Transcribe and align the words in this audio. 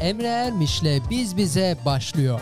Emre 0.00 0.26
Ermiş'le 0.26 1.10
Biz 1.10 1.36
Bize 1.36 1.76
başlıyor. 1.84 2.40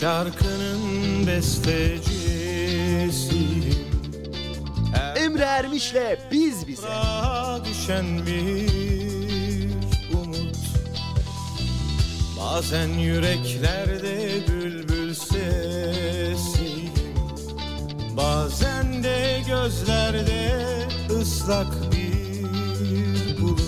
Şarkının 0.00 1.26
bestecisiyim 1.26 2.06
Emre 5.16 5.42
Ermiş'le 5.42 6.18
Biz 6.30 6.68
Bize. 6.68 6.88
Düşen 7.64 8.26
bir 8.26 9.70
umut. 10.14 10.56
Bazen 12.40 12.88
yüreklerde 12.88 14.28
bülbül 14.48 15.14
sesiyim 15.14 16.92
Bazen 18.16 19.02
de 19.02 19.42
gözlerde 19.46 20.52
ıslak 21.10 21.92
bir 21.92 22.44
bulut. 23.40 23.60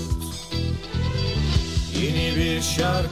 Yeni 2.02 2.36
bir 2.36 2.62
şarkının 2.62 3.07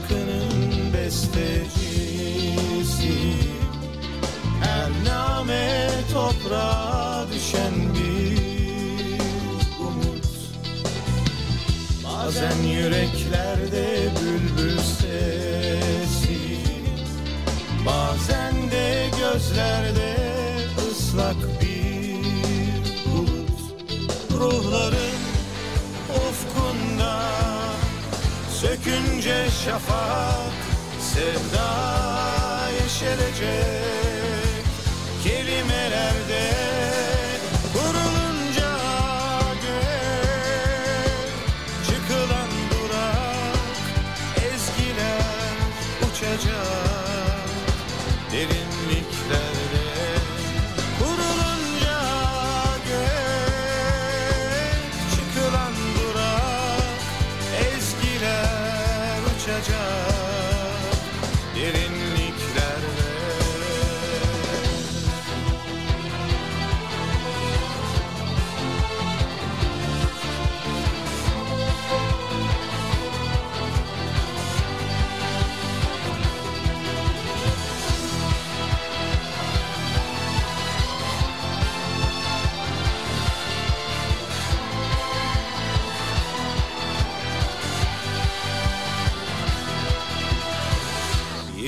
yeşerecek 33.07 34.06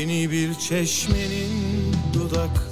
Yeni 0.09 0.31
bir 0.31 0.53
çeşmenin 0.53 1.94
dudaklarından 2.14 2.66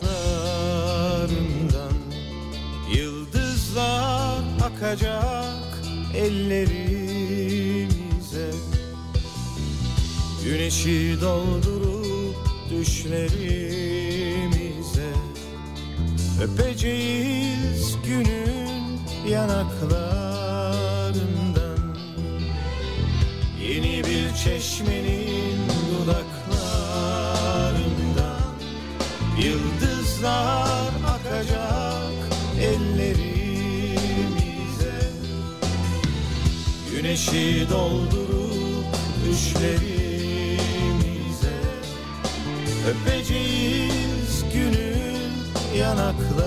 Yıldızlar 2.95 4.43
akacak 4.63 5.81
ellerimize. 6.15 6.91
Güneşi 10.43 11.17
doldurup 11.21 12.35
düşlerimize. 12.69 13.77
Öpeceğiz 16.41 17.97
günün 18.05 18.99
yanaklarından 19.29 19.86
Güneşi 37.07 37.67
doldurup 37.69 38.85
düşlerimize. 39.25 40.57
Öpeceğiz 42.89 44.43
günün 44.53 45.31
yanaklarından 45.77 46.37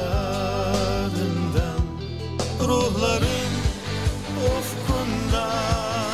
Ruhların 2.61 3.53
ufkundan. 4.45 6.11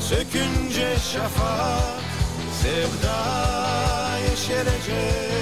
Sökünce 0.00 0.96
şafak 1.12 2.02
sevda 2.62 3.18
yeşerecek 4.30 5.32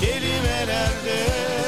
Kelimelerde 0.00 1.65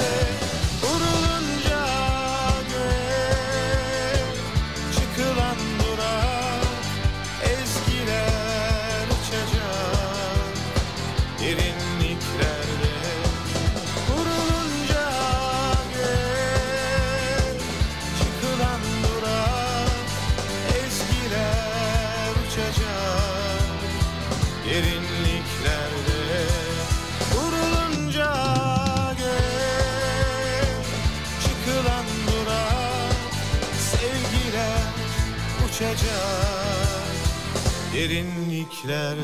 derinliklerde 37.98 39.20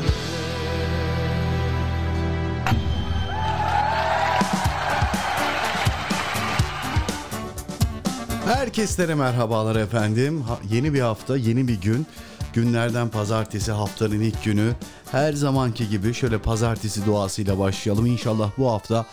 Herkeslere 8.44 9.14
merhabalar 9.14 9.76
efendim. 9.76 10.42
Ha- 10.42 10.58
yeni 10.70 10.94
bir 10.94 11.00
hafta, 11.00 11.36
yeni 11.36 11.68
bir 11.68 11.80
gün. 11.80 12.06
Günlerden 12.54 13.08
pazartesi 13.08 13.72
haftanın 13.72 14.20
ilk 14.20 14.44
günü. 14.44 14.72
Her 15.12 15.32
zamanki 15.32 15.88
gibi 15.88 16.14
şöyle 16.14 16.38
pazartesi 16.38 17.06
duasıyla 17.06 17.58
başlayalım. 17.58 18.06
İnşallah 18.06 18.50
bu 18.58 18.70
hafta 18.70 19.06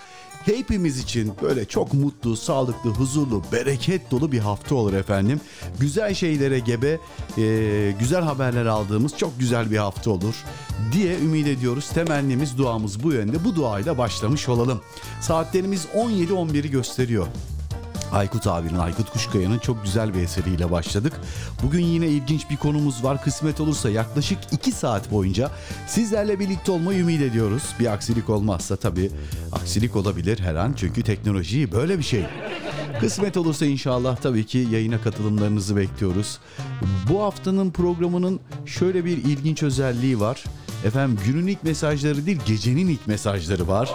hepimiz 0.46 1.00
için 1.00 1.34
böyle 1.42 1.66
çok 1.66 1.94
mutlu, 1.94 2.38
sağlıklı, 2.38 2.90
huzurlu, 2.90 3.44
bereket 3.52 4.12
dolu 4.12 4.32
bir 4.32 4.40
hafta 4.40 4.76
olur 4.76 4.94
efendim. 4.94 5.42
Güzel 5.80 6.14
şeylere 6.14 6.60
gebe, 6.60 7.00
e, 7.38 7.96
güzel 8.00 8.22
haberler 8.22 8.66
aldığımız 8.66 9.18
çok 9.18 9.40
güzel 9.40 9.72
bir 9.72 9.78
hafta 9.78 10.12
olur 10.12 10.36
diye 10.92 11.20
ümit 11.20 11.48
ediyoruz. 11.48 11.90
Temennimiz, 11.90 12.58
duamız 12.58 13.04
bu 13.04 13.14
yönde. 13.14 13.44
Bu 13.46 13.56
duayla 13.56 13.98
başlamış 13.98 14.50
olalım. 14.50 14.82
Saatlerimiz 15.22 15.86
17-11'i 15.96 16.72
gösteriyor. 16.72 17.28
Aykut 18.12 18.48
abinin, 18.48 18.78
Aykut 18.78 19.10
Kuşkaya'nın 19.10 19.60
çok 19.60 19.84
güzel 19.84 20.14
bir 20.14 20.20
eseriyle 20.20 20.72
başladık. 20.72 21.14
Bugün 21.64 21.86
yine 21.86 22.08
ilginç 22.08 22.50
bir 22.50 22.58
konumuz 22.58 23.04
var. 23.04 23.24
Kısmet 23.24 23.62
olursa 23.62 23.90
yaklaşık 23.90 24.40
2 24.52 24.72
saat 24.72 25.12
boyunca 25.12 25.52
sizlerle 25.88 26.40
birlikte 26.40 26.72
olmayı 26.72 27.00
ümit 27.00 27.22
ediyoruz. 27.22 27.64
Bir 27.80 27.94
aksilik 27.94 28.30
olmazsa 28.30 28.76
tabii 28.76 29.12
aksilik 29.52 29.96
olabilir 29.96 30.40
her 30.40 30.56
an 30.56 30.74
çünkü 30.78 31.04
teknoloji 31.04 31.72
böyle 31.72 31.98
bir 31.98 32.04
şey. 32.04 32.26
Kısmet 33.00 33.38
olursa 33.38 33.66
inşallah 33.66 34.16
tabii 34.16 34.46
ki 34.46 34.68
yayına 34.72 35.02
katılımlarınızı 35.02 35.76
bekliyoruz. 35.76 36.40
Bu 37.10 37.24
haftanın 37.24 37.72
programının 37.72 38.40
şöyle 38.66 39.06
bir 39.06 39.18
ilginç 39.18 39.64
özelliği 39.64 40.20
var. 40.20 40.44
Efendim 40.86 41.20
günün 41.26 41.48
ilk 41.48 41.64
mesajları 41.64 42.26
değil 42.26 42.40
gecenin 42.46 42.88
ilk 42.88 43.08
mesajları 43.08 43.68
var. 43.68 43.90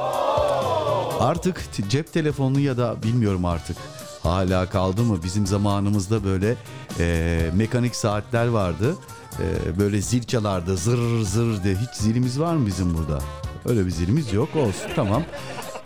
Artık 1.21 1.63
cep 1.89 2.13
telefonu 2.13 2.61
ya 2.61 2.77
da 2.77 3.03
bilmiyorum 3.03 3.45
artık 3.45 3.77
hala 4.23 4.69
kaldı 4.69 5.03
mı 5.03 5.23
bizim 5.25 5.47
zamanımızda 5.47 6.25
böyle 6.25 6.57
e, 6.99 7.51
mekanik 7.55 7.97
saatler 7.97 8.47
vardı. 8.47 8.97
E, 9.39 9.79
böyle 9.79 10.03
zil 10.03 10.23
çalardı 10.23 10.77
zır 10.77 11.23
zır 11.23 11.65
diye. 11.65 11.75
Hiç 11.75 11.95
zilimiz 11.95 12.41
var 12.41 12.55
mı 12.55 12.67
bizim 12.67 12.95
burada? 12.95 13.19
Öyle 13.67 13.87
bir 13.87 13.91
zilimiz 13.91 14.33
yok 14.33 14.57
olsun 14.57 14.91
tamam. 14.97 15.23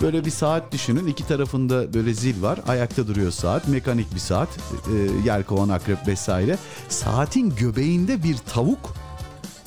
Böyle 0.03 0.25
bir 0.25 0.31
saat 0.31 0.73
düşünün 0.73 1.07
iki 1.07 1.27
tarafında 1.27 1.95
böyle 1.95 2.15
zil 2.15 2.43
var 2.43 2.61
ayakta 2.69 3.07
duruyor 3.07 3.31
saat 3.31 3.69
mekanik 3.69 4.15
bir 4.15 4.21
saat 4.21 4.49
e, 4.49 5.27
yelkovan 5.27 5.69
akrep 5.69 6.09
vesaire. 6.09 6.59
Saatin 6.89 7.55
göbeğinde 7.57 8.23
bir 8.23 8.37
tavuk 8.37 8.95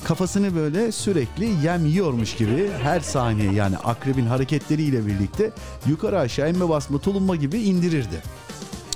kafasını 0.04 0.54
böyle 0.54 0.92
sürekli 0.92 1.66
yem 1.66 1.86
yiyormuş 1.86 2.36
gibi 2.36 2.70
her 2.82 3.00
saniye 3.00 3.52
yani 3.52 3.78
akrebin 3.78 4.26
hareketleriyle 4.26 5.06
birlikte 5.06 5.50
yukarı 5.86 6.18
aşağı 6.18 6.50
inme 6.50 6.68
basma 6.68 6.98
tulumba 6.98 7.36
gibi 7.36 7.58
indirirdi. 7.58 8.22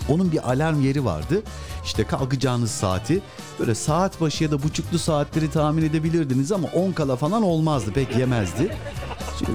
Onun 0.09 0.33
bir 0.33 0.51
alarm 0.53 0.81
yeri 0.81 1.05
vardı. 1.05 1.43
İşte 1.85 2.05
kalkacağınız 2.05 2.71
saati 2.71 3.21
böyle 3.61 3.75
saat 3.75 4.21
başı 4.21 4.45
ya 4.45 4.51
da 4.51 4.63
buçuklu 4.63 4.99
saatleri 4.99 5.51
tahmin 5.51 5.83
edebilirdiniz 5.85 6.53
ama 6.53 6.69
10 6.75 6.93
kala 6.93 7.17
falan 7.17 7.43
olmazdı 7.43 7.93
pek 7.93 8.17
yemezdi. 8.17 8.77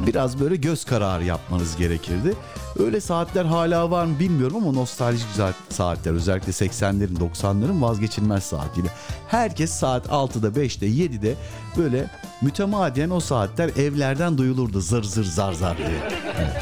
Biraz 0.07 0.39
böyle 0.39 0.55
göz 0.55 0.85
kararı 0.85 1.23
yapmanız 1.23 1.77
gerekirdi. 1.77 2.33
Öyle 2.79 3.01
saatler 3.01 3.45
hala 3.45 3.91
var 3.91 4.05
mı 4.05 4.19
bilmiyorum 4.19 4.57
ama 4.57 4.71
nostaljik 4.71 5.27
za- 5.38 5.53
saatler 5.69 6.13
özellikle 6.13 6.51
80'lerin 6.51 7.17
90'ların 7.19 7.81
vazgeçilmez 7.81 8.44
saatiyle. 8.44 8.88
Herkes 9.27 9.71
saat 9.71 10.07
6'da 10.07 10.47
5'te 10.47 10.85
7'de 10.88 11.35
böyle 11.77 12.09
mütemadiyen 12.41 13.09
o 13.09 13.19
saatler 13.19 13.69
evlerden 13.77 14.38
duyulurdu 14.38 14.81
zır 14.81 15.03
zır 15.03 15.23
zar 15.25 15.53
zar 15.53 15.77
diye. 15.77 16.09
Evet. 16.38 16.53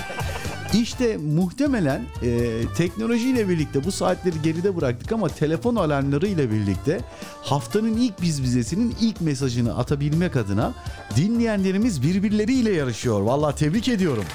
İşte 0.73 1.17
muhtemelen 1.17 2.01
e, 2.23 2.61
teknolojiyle 2.77 3.49
birlikte 3.49 3.83
bu 3.83 3.91
saatleri 3.91 4.41
geride 4.43 4.75
bıraktık 4.75 5.11
ama 5.11 5.27
telefon 5.27 5.75
alarmları 5.75 6.27
ile 6.27 6.51
birlikte 6.51 7.01
haftanın 7.41 7.97
ilk 7.97 8.21
biz 8.21 8.43
bizesinin 8.43 8.95
ilk 9.01 9.21
mesajını 9.21 9.77
atabilmek 9.77 10.35
adına 10.35 10.73
dinleyenlerimiz 11.15 12.03
birbirleriyle 12.03 12.71
yarışıyor. 12.71 13.21
Vallahi 13.21 13.55
tebrik 13.55 13.87
ediyorum. 13.87 14.25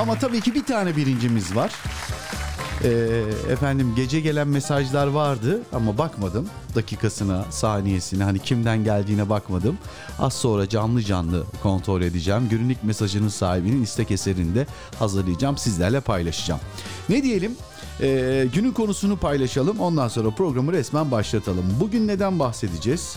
Ama 0.00 0.18
tabii 0.18 0.40
ki 0.40 0.54
bir 0.54 0.64
tane 0.64 0.96
birincimiz 0.96 1.56
var. 1.56 1.72
Ee, 2.84 3.22
efendim 3.50 3.92
gece 3.96 4.20
gelen 4.20 4.48
mesajlar 4.48 5.06
vardı 5.06 5.62
ama 5.72 5.98
bakmadım 5.98 6.48
dakikasına, 6.74 7.44
saniyesine 7.50 8.24
hani 8.24 8.38
kimden 8.38 8.84
geldiğine 8.84 9.30
bakmadım. 9.30 9.78
Az 10.18 10.34
sonra 10.34 10.68
canlı 10.68 11.02
canlı 11.02 11.44
kontrol 11.62 12.02
edeceğim. 12.02 12.48
Günlük 12.50 12.84
mesajının 12.84 13.28
sahibinin 13.28 13.82
istek 13.82 14.10
eserini 14.10 14.54
de 14.54 14.66
hazırlayacağım 14.98 15.58
sizlerle 15.58 16.00
paylaşacağım. 16.00 16.60
Ne 17.08 17.22
diyelim? 17.22 17.56
Ee, 18.00 18.46
günün 18.54 18.72
konusunu 18.72 19.16
paylaşalım 19.16 19.80
ondan 19.80 20.08
sonra 20.08 20.30
programı 20.30 20.72
resmen 20.72 21.10
başlatalım. 21.10 21.64
Bugün 21.80 22.08
neden 22.08 22.38
bahsedeceğiz? 22.38 23.16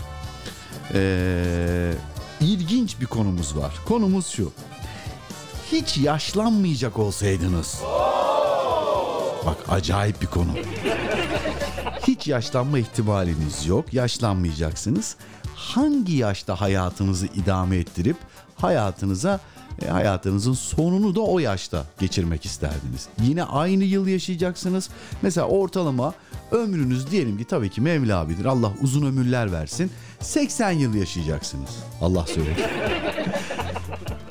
Ee, 0.94 1.92
ilginç 2.40 3.00
bir 3.00 3.06
konumuz 3.06 3.56
var. 3.56 3.74
Konumuz 3.88 4.26
şu. 4.26 4.52
Hiç 5.72 5.96
yaşlanmayacak 5.98 6.98
olsaydınız. 6.98 7.78
Bak 9.46 9.56
acayip 9.68 10.22
bir 10.22 10.26
konu. 10.26 10.50
Hiç 12.06 12.28
yaşlanma 12.28 12.78
ihtimaliniz 12.78 13.66
yok. 13.66 13.94
Yaşlanmayacaksınız. 13.94 15.16
Hangi 15.54 16.12
yaşta 16.12 16.60
hayatınızı 16.60 17.26
idame 17.26 17.76
ettirip 17.76 18.16
hayatınıza 18.56 19.40
e, 19.82 19.86
hayatınızın 19.86 20.52
sonunu 20.52 21.14
da 21.14 21.20
o 21.20 21.38
yaşta 21.38 21.84
geçirmek 21.98 22.44
isterdiniz. 22.44 23.08
Yine 23.22 23.44
aynı 23.44 23.84
yıl 23.84 24.06
yaşayacaksınız. 24.06 24.88
Mesela 25.22 25.46
ortalama 25.46 26.14
ömrünüz 26.50 27.10
diyelim 27.10 27.38
ki 27.38 27.44
tabii 27.44 27.70
ki 27.70 27.80
Mevla 27.80 28.28
bilir. 28.28 28.44
Allah 28.44 28.72
uzun 28.82 29.06
ömürler 29.06 29.52
versin. 29.52 29.90
80 30.20 30.70
yıl 30.70 30.94
yaşayacaksınız. 30.94 31.70
Allah 32.00 32.26
söyler. 32.26 32.70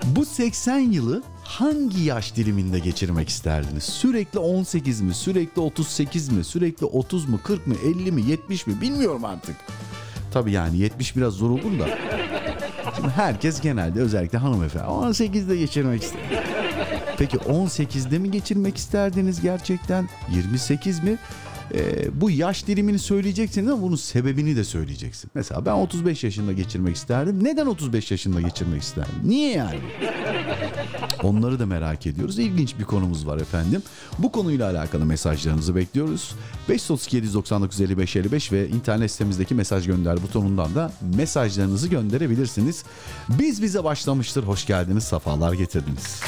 Bu 0.06 0.26
80 0.26 0.80
yılı 0.80 1.24
hangi 1.52 2.02
yaş 2.04 2.36
diliminde 2.36 2.80
geçirmek 2.80 3.30
isterdiniz? 3.30 3.84
Sürekli 3.84 4.40
18 4.40 5.02
mi? 5.02 5.14
Sürekli 5.14 5.62
38 5.62 6.30
mi? 6.30 6.44
Sürekli 6.44 6.86
30 6.86 7.30
mu? 7.30 7.40
40 7.44 7.68
mı? 7.68 7.76
50 7.86 8.12
mi? 8.12 8.22
70 8.22 8.68
mi? 8.68 8.82
Bilmiyorum 8.82 9.26
artık. 9.26 9.56
Tabii 10.34 10.52
yani 10.52 10.78
70 10.78 11.16
biraz 11.16 11.34
zor 11.34 11.50
olur 11.50 11.80
da. 11.80 11.90
Şimdi 12.96 13.10
herkes 13.10 13.62
genelde 13.62 14.00
özellikle 14.00 14.38
hanımefendi 14.38 14.86
18'de 14.86 15.58
geçirmek 15.58 16.04
ister. 16.04 16.20
Peki 17.18 17.38
18'de 17.38 18.20
mi 18.20 18.32
geçirmek 18.32 18.78
isterdiniz 18.78 19.42
gerçekten? 19.42 20.10
28 20.36 21.04
mi? 21.04 21.18
Ee, 21.74 22.22
bu 22.22 22.32
yaş 22.32 22.68
dilimini 22.68 23.00
söyleyeceksiniz 23.00 23.70
ama 23.70 23.82
bunun 23.82 23.96
sebebini 23.96 24.56
de 24.56 24.64
söyleyeceksin. 24.64 25.32
Mesela 25.36 25.66
ben 25.66 25.72
35 25.72 26.24
yaşında 26.24 26.52
geçirmek 26.52 26.96
isterdim. 26.96 27.44
Neden 27.44 27.66
35 27.66 28.12
yaşında 28.12 28.42
geçirmek 28.42 28.82
isterdim? 28.82 29.14
Niye 29.24 29.52
yani? 29.52 29.80
Onları 31.24 31.60
da 31.60 31.66
merak 31.66 32.08
ediyoruz. 32.08 32.40
İlginç 32.40 32.80
bir 32.80 32.84
konumuz 32.84 33.28
var 33.28 33.38
efendim. 33.38 33.84
Bu 34.20 34.32
konuyla 34.32 34.72
alakalı 34.72 35.06
mesajlarınızı 35.06 35.76
bekliyoruz. 35.76 36.36
537 36.70 37.34
99 37.34 37.82
55 37.82 38.16
55 38.16 38.52
ve 38.52 38.68
internet 38.70 39.12
sitemizdeki 39.12 39.56
mesaj 39.56 39.88
gönder 39.88 40.24
butonundan 40.24 40.76
da 40.76 40.92
mesajlarınızı 41.16 41.88
gönderebilirsiniz. 41.88 42.84
Biz 43.30 43.62
bize 43.62 43.84
başlamıştır. 43.84 44.44
Hoş 44.44 44.66
geldiniz, 44.66 45.04
safalar 45.04 45.54
getirdiniz. 45.54 46.22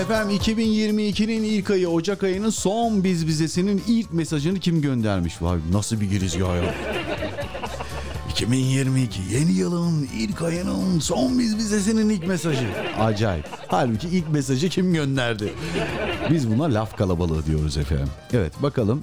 Efendim 0.00 0.36
2022'nin 0.36 1.42
ilk 1.42 1.70
ayı 1.70 1.88
Ocak 1.88 2.22
ayının 2.22 2.50
son 2.50 3.04
biz 3.04 3.26
bizesinin 3.26 3.82
ilk 3.86 4.12
mesajını 4.12 4.58
kim 4.58 4.82
göndermiş? 4.82 5.42
Vay 5.42 5.58
nasıl 5.72 6.00
bir 6.00 6.10
girizgah 6.10 6.56
ya. 6.56 6.74
2022 8.30 9.20
yeni 9.32 9.52
yılın 9.52 10.08
ilk 10.18 10.42
ayının 10.42 10.98
son 10.98 11.38
biz 11.38 11.58
bizesinin 11.58 12.08
ilk 12.08 12.26
mesajı. 12.26 12.66
Acayip. 13.00 13.46
Halbuki 13.68 14.08
ilk 14.08 14.30
mesajı 14.30 14.68
kim 14.68 14.94
gönderdi? 14.94 15.52
Biz 16.30 16.50
buna 16.50 16.64
laf 16.64 16.96
kalabalığı 16.96 17.46
diyoruz 17.46 17.76
efendim. 17.76 18.08
Evet 18.32 18.62
bakalım 18.62 19.02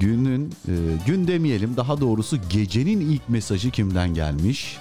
günün 0.00 0.54
e, 0.68 0.72
gün 1.06 1.26
demeyelim 1.26 1.76
daha 1.76 2.00
doğrusu 2.00 2.38
gecenin 2.50 3.00
ilk 3.00 3.28
mesajı 3.28 3.70
kimden 3.70 4.14
gelmiş? 4.14 4.76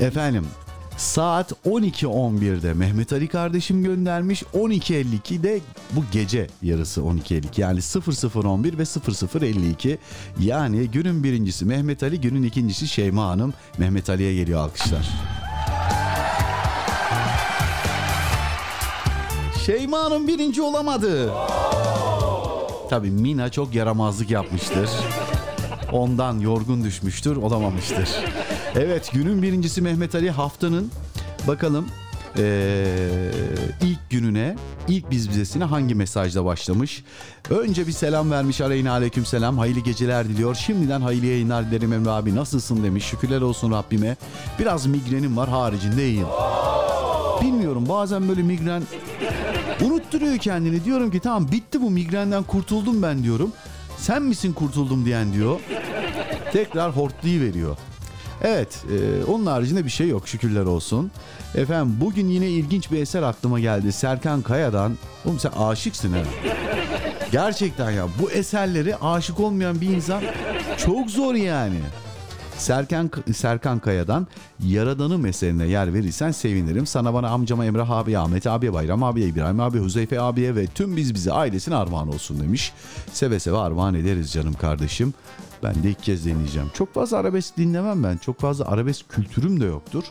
Efendim 0.00 0.46
saat 0.96 1.52
12.11'de 1.66 2.74
Mehmet 2.74 3.12
Ali 3.12 3.28
kardeşim 3.28 3.84
göndermiş. 3.84 4.42
12.52'de 4.42 5.60
bu 5.90 6.04
gece 6.12 6.46
yarısı 6.62 7.00
12.52 7.00 7.60
yani 7.60 7.78
00.11 7.78 8.78
ve 8.78 8.82
00.52 8.82 9.98
yani 10.40 10.90
günün 10.90 11.24
birincisi 11.24 11.64
Mehmet 11.64 12.02
Ali 12.02 12.20
günün 12.20 12.42
ikincisi 12.42 12.88
Şeyma 12.88 13.26
Hanım. 13.26 13.54
Mehmet 13.78 14.10
Ali'ye 14.10 14.34
geliyor 14.34 14.60
alkışlar. 14.60 15.08
Şeyma 19.66 19.98
Hanım 19.98 20.28
birinci 20.28 20.62
olamadı. 20.62 21.32
Tabii 22.90 23.10
Mina 23.10 23.50
çok 23.50 23.74
yaramazlık 23.74 24.30
yapmıştır. 24.30 24.90
Ondan 25.92 26.38
yorgun 26.40 26.84
düşmüştür, 26.84 27.36
olamamıştır. 27.36 28.08
Evet 28.76 29.10
günün 29.12 29.42
birincisi 29.42 29.82
Mehmet 29.82 30.14
Ali 30.14 30.30
haftanın 30.30 30.90
bakalım 31.48 31.88
Ee, 32.38 32.84
ilk 33.82 34.10
gününe, 34.10 34.56
ilk 34.88 35.10
biz 35.10 35.30
bizesine 35.30 35.64
hangi 35.64 35.94
mesajla 35.94 36.44
başlamış? 36.44 37.04
Önce 37.50 37.86
bir 37.86 37.92
selam 37.92 38.30
vermiş 38.30 38.60
arayın 38.60 38.86
aleyküm 38.86 39.26
selam. 39.26 39.58
Hayırlı 39.58 39.80
geceler 39.80 40.28
diliyor. 40.28 40.54
Şimdiden 40.54 41.00
hayırlı 41.00 41.26
yayınlar 41.26 41.70
dilerim 41.70 41.92
Emre 41.92 42.10
abi. 42.10 42.34
Nasılsın 42.34 42.84
demiş. 42.84 43.04
Şükürler 43.04 43.40
olsun 43.40 43.70
Rabbime. 43.72 44.16
Biraz 44.58 44.86
migrenim 44.86 45.36
var 45.36 45.48
haricinde 45.48 46.08
iyiyim. 46.08 46.26
Bilmiyorum 47.42 47.86
bazen 47.88 48.28
böyle 48.28 48.42
migren 48.42 48.82
unutturuyor 49.84 50.38
kendini. 50.38 50.84
Diyorum 50.84 51.10
ki 51.10 51.20
tamam 51.20 51.52
bitti 51.52 51.82
bu 51.82 51.90
migrenden 51.90 52.42
kurtuldum 52.42 53.02
ben 53.02 53.22
diyorum. 53.22 53.52
Sen 53.98 54.22
misin 54.22 54.52
kurtuldum 54.52 55.04
diyen 55.04 55.32
diyor. 55.32 55.60
Tekrar 56.52 56.96
hortlayı 56.96 57.40
veriyor. 57.40 57.76
Evet, 58.44 58.84
e, 58.92 59.24
onun 59.24 59.46
haricinde 59.46 59.84
bir 59.84 59.90
şey 59.90 60.08
yok 60.08 60.28
şükürler 60.28 60.64
olsun. 60.64 61.10
Efendim 61.54 61.96
bugün 62.00 62.28
yine 62.28 62.48
ilginç 62.48 62.92
bir 62.92 62.98
eser 62.98 63.22
aklıma 63.22 63.60
geldi. 63.60 63.92
Serkan 63.92 64.42
Kaya'dan. 64.42 64.98
Oğlum 65.24 65.38
sen 65.38 65.50
aşıksın 65.50 66.12
ha. 66.12 66.18
Gerçekten 67.32 67.90
ya 67.90 68.06
bu 68.22 68.30
eserleri 68.30 68.96
aşık 68.96 69.40
olmayan 69.40 69.80
bir 69.80 69.88
insan 69.88 70.22
çok 70.76 71.10
zor 71.10 71.34
yani. 71.34 71.80
Serkan 72.58 73.10
Serkan 73.34 73.78
Kaya'dan 73.78 74.26
Yaradan'ın 74.64 75.24
eserine 75.24 75.66
yer 75.66 75.94
verirsen 75.94 76.30
sevinirim. 76.30 76.86
Sana 76.86 77.14
bana 77.14 77.28
amcama 77.28 77.64
Emrah 77.64 77.90
abi, 77.90 78.18
Ahmet 78.18 78.46
abiye, 78.46 78.72
Bayram 78.72 79.02
abiye, 79.02 79.28
İbrahim 79.28 79.60
abi, 79.60 79.78
Huzeyfe 79.78 80.20
abiye 80.20 80.56
ve 80.56 80.66
tüm 80.66 80.96
biz 80.96 81.14
bize 81.14 81.32
ailesine 81.32 81.76
armağan 81.76 82.08
olsun 82.08 82.40
demiş. 82.40 82.72
Seve 83.12 83.40
seve 83.40 83.56
armağan 83.56 83.94
ederiz 83.94 84.32
canım 84.32 84.54
kardeşim. 84.54 85.14
Ben 85.64 85.82
de 85.82 85.90
ilk 85.90 86.02
kez 86.02 86.26
deneyeceğim. 86.26 86.70
Çok 86.74 86.94
fazla 86.94 87.16
arabesk 87.16 87.56
dinlemem 87.56 88.04
ben. 88.04 88.16
Çok 88.16 88.40
fazla 88.40 88.64
arabesk 88.64 89.08
kültürüm 89.08 89.60
de 89.60 89.64
yoktur. 89.64 90.04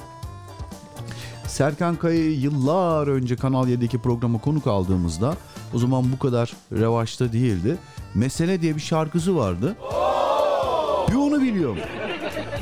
Serkan 1.47 1.95
Kaya'yı 1.95 2.39
yıllar 2.39 3.07
önce 3.07 3.35
Kanal 3.35 3.67
7'deki 3.67 3.97
programa 3.97 4.41
konuk 4.41 4.67
aldığımızda 4.67 5.37
o 5.73 5.77
zaman 5.77 6.11
bu 6.11 6.19
kadar 6.19 6.53
revaçta 6.71 7.33
değildi. 7.33 7.77
Mesele 8.15 8.61
diye 8.61 8.75
bir 8.75 8.81
şarkısı 8.81 9.35
vardı. 9.37 9.75
Bir 11.11 11.15
onu 11.15 11.41
biliyorum. 11.41 11.77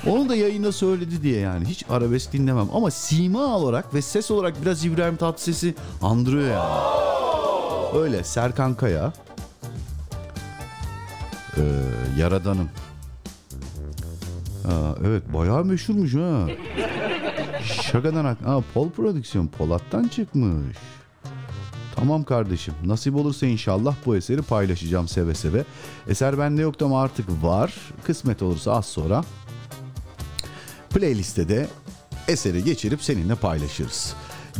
Onu 0.07 0.29
da 0.29 0.35
yayında 0.35 0.71
söyledi 0.71 1.23
diye 1.23 1.39
yani. 1.39 1.65
Hiç 1.65 1.85
arabesk 1.89 2.33
dinlemem. 2.33 2.67
Ama 2.73 2.91
sima 2.91 3.57
olarak 3.57 3.93
ve 3.93 4.01
ses 4.01 4.31
olarak 4.31 4.61
biraz 4.61 4.85
İbrahim 4.85 5.15
Tatlıses'i 5.15 5.75
andırıyor 6.01 6.49
yani. 6.51 6.73
Öyle 7.95 8.23
Serkan 8.23 8.75
Kaya. 8.75 9.13
Ee, 11.57 11.61
Yaradanım. 12.19 12.69
Aa, 14.65 14.93
evet 15.07 15.33
bayağı 15.33 15.65
meşhurmuş 15.65 16.15
ha. 16.15 16.47
Şakadan 17.83 18.25
ak- 18.25 18.45
Aa, 18.47 18.61
Pol 18.73 18.89
Prodüksiyon 18.89 19.47
Polat'tan 19.47 20.07
çıkmış. 20.07 20.77
Tamam 21.95 22.23
kardeşim. 22.23 22.73
Nasip 22.85 23.15
olursa 23.15 23.45
inşallah 23.45 23.95
bu 24.05 24.15
eseri 24.15 24.41
paylaşacağım 24.41 25.07
seve 25.07 25.35
seve. 25.35 25.63
Eser 26.07 26.37
bende 26.39 26.61
yoktu 26.61 26.85
ama 26.85 27.01
artık 27.01 27.43
var. 27.43 27.73
Kısmet 28.03 28.41
olursa 28.41 28.71
az 28.73 28.85
sonra 28.85 29.23
playliste 30.89 31.49
de 31.49 31.67
eseri 32.27 32.63
geçirip 32.63 33.03
seninle 33.03 33.35
paylaşırız. 33.35 34.13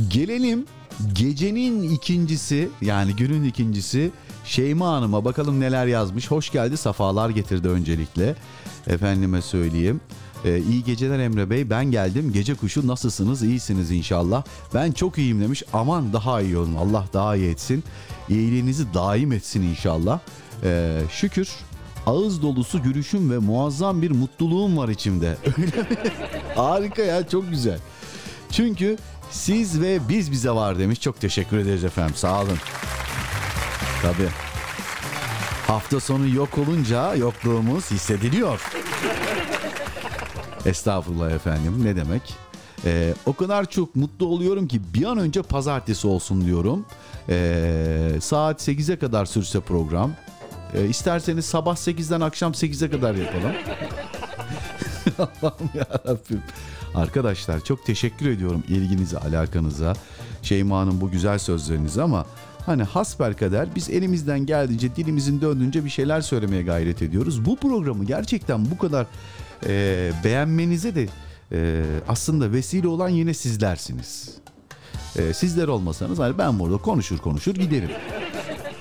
Gelelim 0.10 0.66
gecenin 1.14 1.84
ikincisi 1.90 2.70
yani 2.82 3.16
günün 3.16 3.44
ikincisi 3.44 4.12
Şeyma 4.52 4.88
Hanım'a 4.88 5.26
bakalım 5.26 5.60
neler 5.60 5.86
yazmış. 5.86 6.32
Hoş 6.32 6.52
geldi 6.52 6.78
safalar 6.78 7.30
getirdi 7.30 7.68
öncelikle. 7.68 8.36
Efendime 8.88 9.42
söyleyeyim. 9.42 10.02
Ee, 10.46 10.60
iyi 10.60 10.84
geceler 10.84 11.20
Emre 11.20 11.50
Bey. 11.50 11.70
Ben 11.70 11.86
geldim. 11.86 12.32
Gece 12.34 12.56
kuşu 12.56 12.88
nasılsınız? 12.88 13.44
İyisiniz 13.44 13.92
inşallah. 13.92 14.44
Ben 14.74 14.92
çok 14.92 15.18
iyiyim 15.18 15.42
demiş. 15.42 15.64
Aman 15.74 16.14
daha 16.14 16.42
iyi 16.42 16.58
olun. 16.58 16.76
Allah 16.76 17.06
daha 17.14 17.36
iyi 17.36 17.50
etsin. 17.50 17.84
İyiliğinizi 18.30 18.94
daim 18.94 19.32
etsin 19.32 19.62
inşallah. 19.62 20.20
Ee, 20.64 21.02
şükür 21.12 21.50
ağız 22.06 22.42
dolusu 22.42 22.84
gülüşüm 22.84 23.32
ve 23.32 23.38
muazzam 23.38 24.02
bir 24.02 24.12
mutluluğum 24.12 24.78
var 24.78 24.90
içimde. 24.90 25.38
Öyle 25.58 25.78
mi? 25.78 25.98
Harika 26.56 27.02
ya 27.02 27.28
çok 27.28 27.50
güzel. 27.50 27.80
Çünkü 28.52 28.98
siz 29.32 29.82
ve 29.82 30.00
biz 30.10 30.32
bize 30.32 30.52
var 30.52 30.80
demiş. 30.80 31.02
Çok 31.02 31.22
teşekkür 31.22 31.58
ederiz 31.58 31.84
efendim. 31.84 32.16
Sağ 32.16 32.42
olun. 32.42 32.58
Tabii. 34.02 34.30
Hafta 35.68 36.00
sonu 36.00 36.28
yok 36.28 36.58
olunca 36.58 37.16
yokluğumuz 37.16 37.92
hissediliyor. 37.92 38.62
Estağfurullah 40.66 41.32
efendim 41.32 41.86
ne 41.86 41.96
demek. 41.96 42.36
Ee, 42.86 43.14
o 43.26 43.34
kadar 43.34 43.70
çok 43.70 43.96
mutlu 43.96 44.26
oluyorum 44.26 44.68
ki 44.68 44.82
bir 44.94 45.04
an 45.04 45.18
önce 45.18 45.42
pazartesi 45.42 46.08
olsun 46.08 46.46
diyorum. 46.46 46.86
Ee, 47.30 48.12
saat 48.22 48.68
8'e 48.68 49.00
kadar 49.00 49.26
sürse 49.26 49.60
program. 49.60 50.12
Ee, 50.74 50.86
isterseniz 50.86 51.46
sabah 51.46 51.76
8'den 51.76 52.22
akşam 52.22 52.52
8'e 52.52 52.90
kadar 52.92 53.16
yapalım. 53.16 53.56
Allah'ım 55.20 55.70
yarabbim. 55.74 56.42
Arkadaşlar 56.96 57.64
çok 57.64 57.86
teşekkür 57.86 58.30
ediyorum 58.30 58.64
ilginize, 58.68 59.18
alakanıza. 59.18 59.94
Şeyma'nın 60.42 61.02
bu 61.02 61.12
güzel 61.12 61.40
sözlerinize 61.40 62.02
ama 62.02 62.26
hani 62.66 62.84
hasbelkader 62.84 63.76
biz 63.76 63.90
elimizden 63.90 64.46
geldiğince 64.46 64.96
dilimizin 64.96 65.42
döndüğünce 65.42 65.86
bir 65.86 65.90
şeyler 65.90 66.22
söylemeye 66.22 66.64
gayret 66.64 67.02
ediyoruz. 67.02 67.46
Bu 67.46 67.56
programı 67.56 68.06
gerçekten 68.06 68.72
bu 68.72 68.78
kadar 68.78 69.06
e, 69.66 70.12
beğenmenize 70.24 70.96
de 70.96 71.08
e, 71.52 71.84
aslında 72.08 72.52
vesile 72.52 72.88
olan 72.88 73.10
yine 73.10 73.34
sizlersiniz. 73.34 74.30
E, 75.16 75.34
sizler 75.34 75.68
olmasanız 75.68 76.20
hani 76.20 76.38
ben 76.38 76.60
burada 76.60 76.78
konuşur 76.78 77.18
konuşur 77.18 77.56
giderim. 77.56 77.90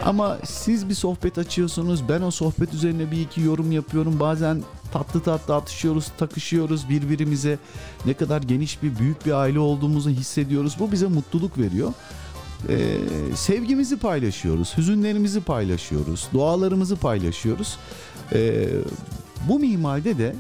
Ama 0.05 0.39
siz 0.45 0.89
bir 0.89 0.95
sohbet 0.95 1.39
açıyorsunuz. 1.39 2.09
Ben 2.09 2.23
o 2.23 2.31
sohbet 2.31 2.75
üzerine 2.75 3.11
bir 3.11 3.21
iki 3.21 3.41
yorum 3.41 3.73
yapıyorum. 3.73 4.21
Bazen 4.21 4.63
tatlı 4.93 5.21
tatlı 5.21 5.55
atışıyoruz, 5.55 6.09
takışıyoruz 6.19 6.89
birbirimize. 6.89 7.59
Ne 8.07 8.15
kadar 8.15 8.43
geniş 8.43 8.83
bir 8.83 8.99
büyük 8.99 9.27
bir 9.27 9.33
aile 9.33 9.59
olduğumuzu 9.59 10.11
hissediyoruz. 10.11 10.77
Bu 10.79 10.93
bize 10.93 11.07
mutluluk 11.07 11.59
veriyor. 11.59 11.93
Ee, 12.69 12.97
sevgimizi 13.37 13.97
paylaşıyoruz, 13.97 14.77
hüzünlerimizi 14.77 15.41
paylaşıyoruz, 15.41 16.29
dualarımızı 16.33 16.97
paylaşıyoruz. 16.97 17.79
Ee, 18.33 18.69
bu 19.49 19.59
mimaride 19.59 20.19
de 20.19 20.35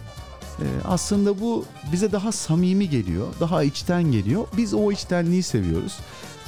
e, 0.59 0.67
aslında 0.85 1.41
bu 1.41 1.65
bize 1.93 2.13
daha 2.13 2.33
samimi 2.33 2.91
geliyor, 2.91 3.27
daha 3.41 3.63
içten 3.63 4.03
geliyor. 4.03 4.47
Biz 4.57 4.75
o 4.75 4.93
içtenliği 4.93 5.43
seviyoruz. 5.43 5.99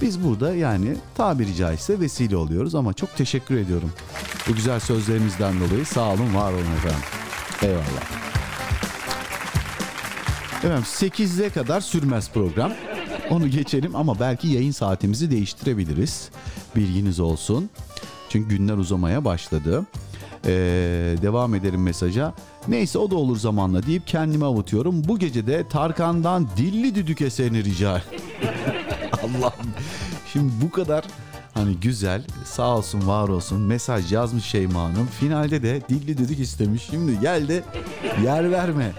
Biz 0.02 0.24
burada 0.24 0.54
yani 0.54 0.96
tabiri 1.16 1.54
caizse 1.54 2.00
vesile 2.00 2.36
oluyoruz 2.36 2.74
ama 2.74 2.92
çok 2.92 3.16
teşekkür 3.16 3.56
ediyorum. 3.56 3.92
Bu 4.48 4.54
güzel 4.54 4.80
sözlerinizden 4.80 5.54
dolayı 5.60 5.86
sağ 5.86 6.12
olun, 6.12 6.34
var 6.34 6.52
olun 6.52 6.72
efendim. 6.76 7.00
Eyvallah. 7.62 8.22
Efendim 10.58 10.84
8'e 10.84 11.50
kadar 11.50 11.80
sürmez 11.80 12.30
program. 12.30 12.72
Onu 13.30 13.48
geçelim 13.48 13.96
ama 13.96 14.20
belki 14.20 14.48
yayın 14.48 14.70
saatimizi 14.70 15.30
değiştirebiliriz. 15.30 16.30
Bilginiz 16.76 17.20
olsun. 17.20 17.70
Çünkü 18.28 18.56
günler 18.56 18.76
uzamaya 18.76 19.24
başladı. 19.24 19.86
Ee, 20.46 20.50
devam 21.22 21.54
edelim 21.54 21.82
mesaja. 21.82 22.34
Neyse 22.68 22.98
o 22.98 23.10
da 23.10 23.16
olur 23.16 23.36
zamanla 23.36 23.86
deyip 23.86 24.06
kendimi 24.06 24.44
avutuyorum. 24.44 25.04
Bu 25.04 25.18
gece 25.18 25.46
de 25.46 25.68
Tarkan'dan 25.68 26.48
Dilli 26.56 26.94
Düdük 26.94 27.20
eserini 27.20 27.64
rica 27.64 27.92
Allah'ım. 29.22 29.70
Şimdi 30.32 30.52
bu 30.62 30.70
kadar 30.70 31.04
hani 31.54 31.76
güzel 31.76 32.22
sağ 32.44 32.76
olsun 32.76 33.06
var 33.08 33.28
olsun 33.28 33.60
mesaj 33.60 34.12
yazmış 34.12 34.44
Şeyma 34.44 34.82
Hanım. 34.82 35.06
Finalde 35.20 35.62
de 35.62 35.82
dilli 35.88 36.18
düdük 36.18 36.38
istemiş. 36.38 36.82
Şimdi 36.90 37.20
gel 37.20 37.48
de 37.48 37.62
yer 38.24 38.50
verme. 38.50 38.92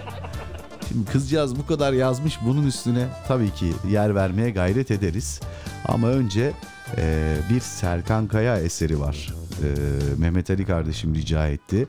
Şimdi 0.94 1.10
kızcağız 1.10 1.58
bu 1.58 1.66
kadar 1.66 1.92
yazmış 1.92 2.38
bunun 2.44 2.66
üstüne 2.66 3.06
tabii 3.28 3.50
ki 3.50 3.72
yer 3.90 4.14
vermeye 4.14 4.50
gayret 4.50 4.90
ederiz. 4.90 5.40
Ama 5.84 6.08
önce 6.08 6.52
e, 6.96 7.36
bir 7.50 7.60
Serkan 7.60 8.26
Kaya 8.26 8.58
eseri 8.58 9.00
var. 9.00 9.34
E, 9.62 9.66
Mehmet 10.18 10.50
Ali 10.50 10.66
kardeşim 10.66 11.14
rica 11.14 11.48
etti. 11.48 11.88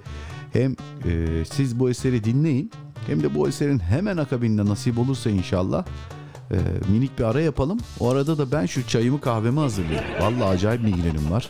Hem 0.54 0.76
e, 1.06 1.44
siz 1.52 1.80
bu 1.80 1.90
eseri 1.90 2.24
dinleyin 2.24 2.72
hem 3.08 3.24
de 3.24 3.36
bu 3.36 3.48
eserin 3.48 3.80
hemen 3.80 4.18
akabinde 4.18 4.66
nasip 4.66 5.00
olursa 5.00 5.30
inşallah 5.30 5.86
e, 6.52 6.58
minik 6.92 7.20
bir 7.20 7.24
ara 7.24 7.42
yapalım. 7.42 7.80
O 8.00 8.10
arada 8.10 8.38
da 8.38 8.52
ben 8.52 8.66
şu 8.66 8.88
çayımı 8.88 9.22
kahvemi 9.22 9.60
hazırlıyorum. 9.60 10.08
Vallahi 10.20 10.44
acayip 10.44 10.84
migrenim 10.84 11.32
var. 11.32 11.50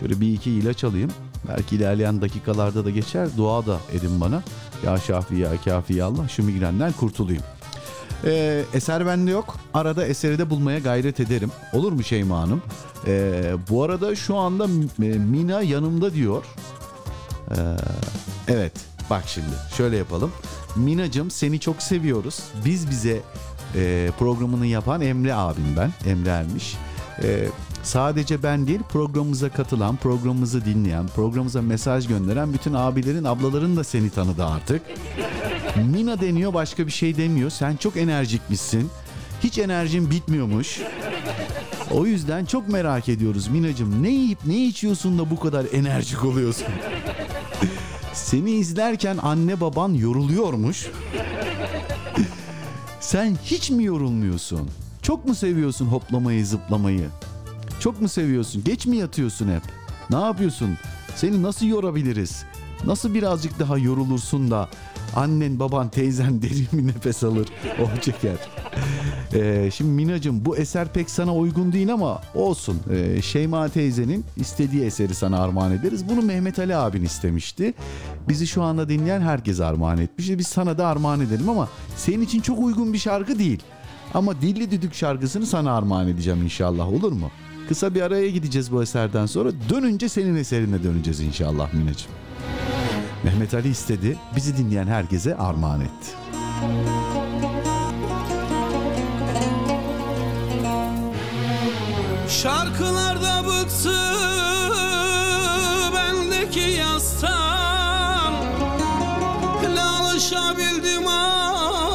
Şöyle 0.00 0.20
bir 0.20 0.32
iki 0.32 0.50
ilaç 0.50 0.84
alayım. 0.84 1.10
Belki 1.48 1.76
ilerleyen 1.76 2.22
dakikalarda 2.22 2.84
da 2.84 2.90
geçer. 2.90 3.28
Dua 3.36 3.66
da 3.66 3.78
edin 3.92 4.20
bana. 4.20 4.42
Ya 4.86 4.98
Şafi 4.98 5.34
ya 5.36 5.48
Kafi 5.64 5.94
ya 5.94 6.06
Allah 6.06 6.28
şu 6.28 6.42
migrenden 6.44 6.92
kurtulayım. 6.92 7.42
Ee, 8.24 8.62
eser 8.74 9.06
bende 9.06 9.30
yok. 9.30 9.56
Arada 9.74 10.06
eseri 10.06 10.38
de 10.38 10.50
bulmaya 10.50 10.78
gayret 10.78 11.20
ederim. 11.20 11.50
Olur 11.72 11.92
mu 11.92 12.02
Şeyma 12.02 12.40
Hanım? 12.40 12.62
Ee, 13.06 13.52
bu 13.70 13.82
arada 13.82 14.16
şu 14.16 14.36
anda 14.36 14.64
e, 15.04 15.18
Mina 15.18 15.62
yanımda 15.62 16.14
diyor. 16.14 16.44
Ee, 17.50 17.54
evet 18.48 18.72
bak 19.10 19.22
şimdi 19.26 19.46
şöyle 19.76 19.96
yapalım. 19.96 20.32
Minacım 20.76 21.30
seni 21.30 21.60
çok 21.60 21.82
seviyoruz. 21.82 22.40
Biz 22.64 22.90
bize 22.90 23.20
Ee, 23.74 24.10
programını 24.18 24.66
yapan 24.66 25.00
Emre 25.00 25.34
abim 25.34 25.76
ben. 25.76 26.10
Emre 26.10 26.28
Ermiş. 26.30 26.76
Ee, 27.22 27.48
sadece 27.82 28.42
ben 28.42 28.66
değil 28.66 28.80
programımıza 28.88 29.48
katılan, 29.48 29.96
programımızı 29.96 30.64
dinleyen, 30.64 31.08
programımıza 31.08 31.62
mesaj 31.62 32.08
gönderen 32.08 32.52
bütün 32.52 32.74
abilerin, 32.74 33.24
ablaların 33.24 33.76
da 33.76 33.84
seni 33.84 34.10
tanıdı 34.10 34.44
artık. 34.44 34.82
Mina 35.76 36.20
deniyor 36.20 36.54
başka 36.54 36.86
bir 36.86 36.92
şey 36.92 37.16
demiyor. 37.16 37.50
Sen 37.50 37.76
çok 37.76 37.96
enerjikmişsin. 37.96 38.90
Hiç 39.44 39.58
enerjin 39.58 40.10
bitmiyormuş. 40.10 40.80
O 41.90 42.06
yüzden 42.06 42.44
çok 42.44 42.68
merak 42.68 43.08
ediyoruz 43.08 43.48
Minacığım. 43.48 44.02
Ne 44.02 44.10
yiyip 44.10 44.38
ne 44.46 44.64
içiyorsun 44.64 45.18
da 45.18 45.30
bu 45.30 45.40
kadar 45.40 45.66
enerjik 45.72 46.24
oluyorsun? 46.24 46.66
Seni 48.12 48.50
izlerken 48.50 49.18
anne 49.22 49.60
baban 49.60 49.94
yoruluyormuş. 49.94 50.86
Sen 53.00 53.36
hiç 53.44 53.70
mi 53.70 53.84
yorulmuyorsun? 53.84 54.70
Çok 55.02 55.26
mu 55.26 55.34
seviyorsun 55.34 55.86
hoplamayı, 55.86 56.46
zıplamayı? 56.46 57.08
Çok 57.82 58.00
mu 58.00 58.08
seviyorsun? 58.08 58.64
Geç 58.64 58.86
mi 58.86 58.96
yatıyorsun 58.96 59.48
hep? 59.48 59.62
Ne 60.10 60.20
yapıyorsun? 60.20 60.78
Seni 61.16 61.42
nasıl 61.42 61.66
yorabiliriz? 61.66 62.44
Nasıl 62.86 63.14
birazcık 63.14 63.58
daha 63.58 63.78
yorulursun 63.78 64.50
da 64.50 64.68
annen, 65.16 65.58
baban, 65.58 65.88
teyzen 65.88 66.42
derin 66.42 66.68
bir 66.72 66.86
nefes 66.86 67.24
alır, 67.24 67.48
o 67.80 68.00
çeker. 68.00 68.36
Ee, 69.34 69.70
şimdi 69.74 69.90
Minacığım 69.90 70.44
bu 70.44 70.56
eser 70.56 70.92
pek 70.92 71.10
sana 71.10 71.34
uygun 71.34 71.72
değil 71.72 71.92
ama 71.92 72.20
olsun. 72.34 72.80
Ee, 72.90 73.22
Şeyma 73.22 73.68
teyzenin 73.68 74.24
istediği 74.36 74.84
eseri 74.84 75.14
sana 75.14 75.42
armağan 75.42 75.72
ederiz. 75.72 76.08
Bunu 76.08 76.22
Mehmet 76.22 76.58
Ali 76.58 76.76
abin 76.76 77.04
istemişti. 77.04 77.74
Bizi 78.28 78.46
şu 78.46 78.62
anda 78.62 78.88
dinleyen 78.88 79.20
herkes 79.20 79.60
armağan 79.60 79.98
etmiş. 79.98 80.30
Biz 80.30 80.46
sana 80.46 80.78
da 80.78 80.86
armağan 80.86 81.20
edelim 81.20 81.48
ama 81.48 81.68
senin 81.96 82.20
için 82.22 82.40
çok 82.40 82.58
uygun 82.58 82.92
bir 82.92 82.98
şarkı 82.98 83.38
değil. 83.38 83.62
Ama 84.14 84.40
Dilli 84.40 84.70
Düdük 84.70 84.94
şarkısını 84.94 85.46
sana 85.46 85.76
armağan 85.76 86.08
edeceğim 86.08 86.42
inşallah 86.42 86.92
olur 86.92 87.12
mu? 87.12 87.30
Kısa 87.72 87.94
bir 87.94 88.02
araya 88.02 88.30
gideceğiz 88.30 88.72
bu 88.72 88.82
eserden 88.82 89.26
sonra. 89.26 89.50
Dönünce 89.68 90.08
senin 90.08 90.36
eserine 90.36 90.82
döneceğiz 90.82 91.20
inşallah 91.20 91.72
Minacığım. 91.72 92.12
Mehmet 93.24 93.54
Ali 93.54 93.68
istedi. 93.68 94.18
Bizi 94.36 94.56
dinleyen 94.56 94.86
herkese 94.86 95.36
armağan 95.36 95.80
etti. 95.80 96.10
Şarkılarda 102.28 103.44
bıktı 103.46 103.98
bendeki 105.94 106.60
yastan 106.60 108.32
Ne 109.74 109.82
alışabildim 109.82 111.06
ah 111.08 111.91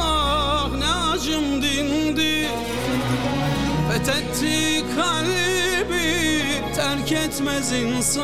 terk 7.08 7.28
etmez 7.28 7.72
insan. 7.72 8.22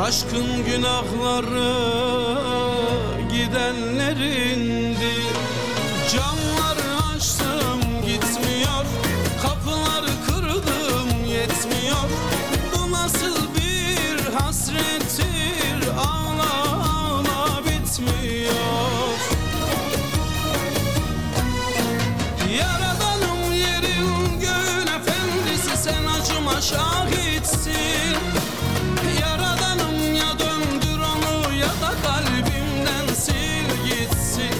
Aşkın 0.00 0.64
günahları 0.66 1.74
gidenlerindi 3.30 5.14
Camları 6.12 7.14
açtım 7.16 7.80
gitmiyor. 8.06 8.84
Kapıları 9.42 10.12
kırdım 10.26 11.24
yetmiyor. 11.28 12.08
Bu 12.74 12.92
nasıl 12.92 13.36
bir 13.54 14.34
hasrettir? 14.34 15.88
Ağla 15.98 16.80
ağla 16.88 17.60
bitmiyor 17.64 18.85
şahitsin 26.60 28.16
Yaradanım 29.20 30.14
ya 30.14 30.38
döndür 30.38 30.98
onu 30.98 31.54
ya 31.54 31.68
da 31.68 31.92
kalbimden 32.04 33.14
sil 33.24 33.68
gitsin. 33.86 34.56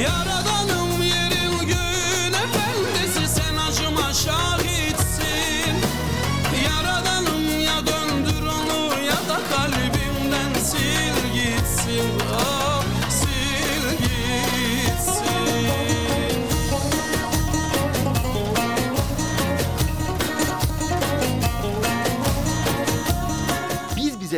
Yaradanım 0.00 1.02
yerin 1.02 1.58
göğün 1.66 2.32
efendisi 2.32 3.34
sen 3.34 3.56
acıma 3.56 4.12
şahitsin 4.12 5.74
Yaradanım 6.64 7.60
ya 7.60 7.76
döndür 7.86 8.42
onu 8.46 9.02
ya 9.04 9.18
da 9.28 9.38
kalbimden 9.50 10.52
sil 10.68 11.07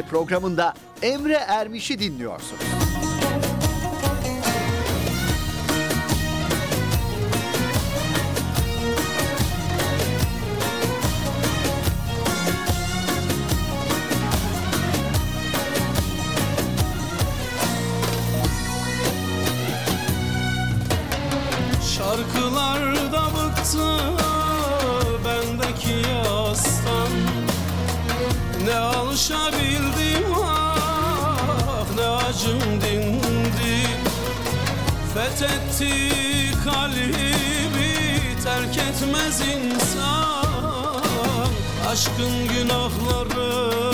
programında 0.03 0.75
Emre 1.03 1.35
Ermiş'i 1.35 1.99
dinliyorsunuz. 1.99 2.80
Aşkın 41.91 42.49
günahları 42.49 43.90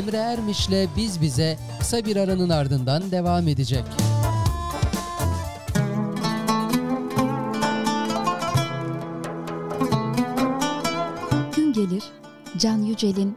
Emre 0.00 0.16
Ermiş'le 0.16 0.88
Biz 0.96 1.20
Bize 1.20 1.58
kısa 1.78 2.04
bir 2.04 2.16
aranın 2.16 2.48
ardından 2.48 3.10
devam 3.10 3.48
edecek. 3.48 3.84
Gün 11.56 11.72
gelir 11.72 12.02
Can 12.58 12.82
Yücel'in 12.82 13.36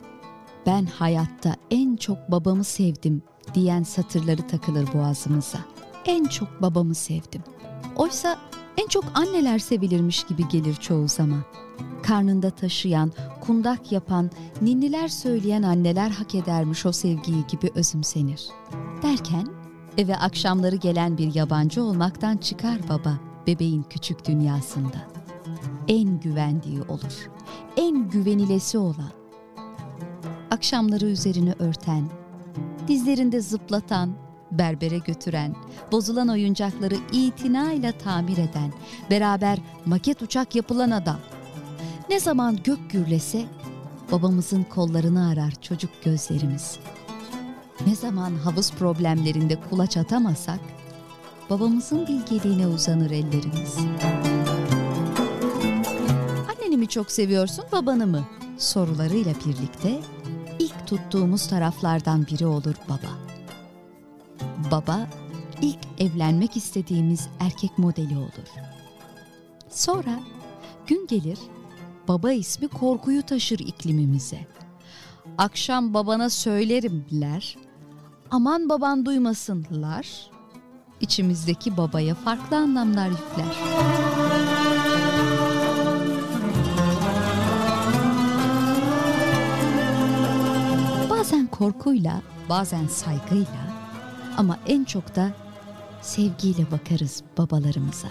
ben 0.66 0.86
hayatta 0.86 1.56
en 1.72 1.96
çok 1.96 2.32
babamı 2.32 2.64
sevdim 2.64 3.24
diyen 3.54 3.84
satırları 3.84 4.48
takılır 4.48 4.94
boğazımıza. 4.94 5.60
En 6.06 6.26
çok 6.26 6.62
babamı 6.62 6.96
sevdim. 6.96 7.44
Oysa 7.96 8.38
En 8.78 8.88
çok 8.88 9.04
anneler 9.14 9.60
sevilirmiş 9.60 10.24
gibi 10.24 10.48
gelir 10.48 10.76
çoğu 10.76 11.08
zaman. 11.08 11.44
Karnında 12.04 12.50
taşıyan, 12.50 13.12
kundak 13.42 13.92
yapan, 13.92 14.32
ninniler 14.62 15.08
söyleyen 15.08 15.64
anneler 15.64 16.10
hak 16.10 16.36
edermiş 16.36 16.86
o 16.86 16.92
sevgiyi 16.92 17.48
gibi 17.48 17.72
özümsenir. 17.76 18.48
Derken 19.04 19.48
eve 19.98 20.16
akşamları 20.16 20.76
gelen 20.76 21.18
bir 21.18 21.36
yabancı 21.36 21.84
olmaktan 21.84 22.38
çıkar 22.38 22.90
baba 22.90 23.20
bebeğin 23.48 23.86
küçük 23.90 24.28
dünyasında. 24.28 24.98
En 25.88 26.20
güvendiği 26.20 26.82
olur, 26.82 27.30
en 27.78 28.10
güvenilesi 28.10 28.78
olan. 28.78 29.12
Akşamları 30.52 31.06
üzerini 31.06 31.54
örten, 31.60 32.10
dizlerinde 32.88 33.42
zıplatan, 33.42 34.10
berbere 34.58 34.98
götüren, 34.98 35.56
bozulan 35.92 36.30
oyuncakları 36.30 36.96
itinayla 37.12 37.92
tamir 37.92 38.38
eden, 38.38 38.74
beraber 39.10 39.60
maket 39.86 40.22
uçak 40.22 40.56
yapılan 40.56 40.92
adam. 40.92 41.20
Ne 42.10 42.20
zaman 42.20 42.60
gök 42.64 42.92
gürlese 42.92 43.46
babamızın 44.12 44.64
kollarını 44.64 45.30
arar 45.30 45.54
çocuk 45.62 46.04
gözlerimiz. 46.04 46.80
Ne 47.88 47.96
zaman 47.96 48.36
havuz 48.36 48.72
problemlerinde 48.72 49.58
kulaç 49.70 49.98
atamasak 49.98 50.60
babamızın 51.50 52.08
bilgeliğine 52.08 52.68
uzanır 52.68 53.12
ellerimiz. 53.12 53.78
Anneni 56.50 56.78
mi 56.78 56.88
çok 56.88 57.12
seviyorsun 57.12 57.66
babanı 57.72 58.08
mı? 58.08 58.24
Sorularıyla 58.58 59.34
birlikte 59.46 60.02
ilk 60.60 60.88
tuttuğumuz 60.88 61.48
taraflardan 61.48 62.28
biri 62.28 62.46
olur 62.46 62.76
baba. 62.90 63.23
Baba 64.72 65.08
ilk 65.62 65.80
evlenmek 65.98 66.58
istediğimiz 66.58 67.28
erkek 67.40 67.78
modeli 67.78 68.18
olur. 68.18 68.50
Sonra 69.70 70.20
gün 70.88 71.08
gelir 71.08 71.40
baba 72.08 72.32
ismi 72.32 72.68
korkuyu 72.68 73.22
taşır 73.24 73.60
iklimimize. 73.60 74.48
Akşam 75.38 75.94
babana 75.94 76.30
söylerimler, 76.30 77.58
aman 78.32 78.70
baban 78.70 79.06
duymasınlar. 79.06 80.08
İçimizdeki 81.02 81.78
babaya 81.78 82.16
farklı 82.16 82.58
anlamlar 82.58 83.10
yükler. 83.10 83.56
Bazen 91.10 91.48
korkuyla, 91.48 92.22
bazen 92.50 92.88
saygıyla 92.88 93.73
ama 94.38 94.60
en 94.68 94.84
çok 94.84 95.16
da 95.16 95.32
sevgiyle 96.02 96.72
bakarız 96.72 97.24
babalarımıza. 97.38 98.08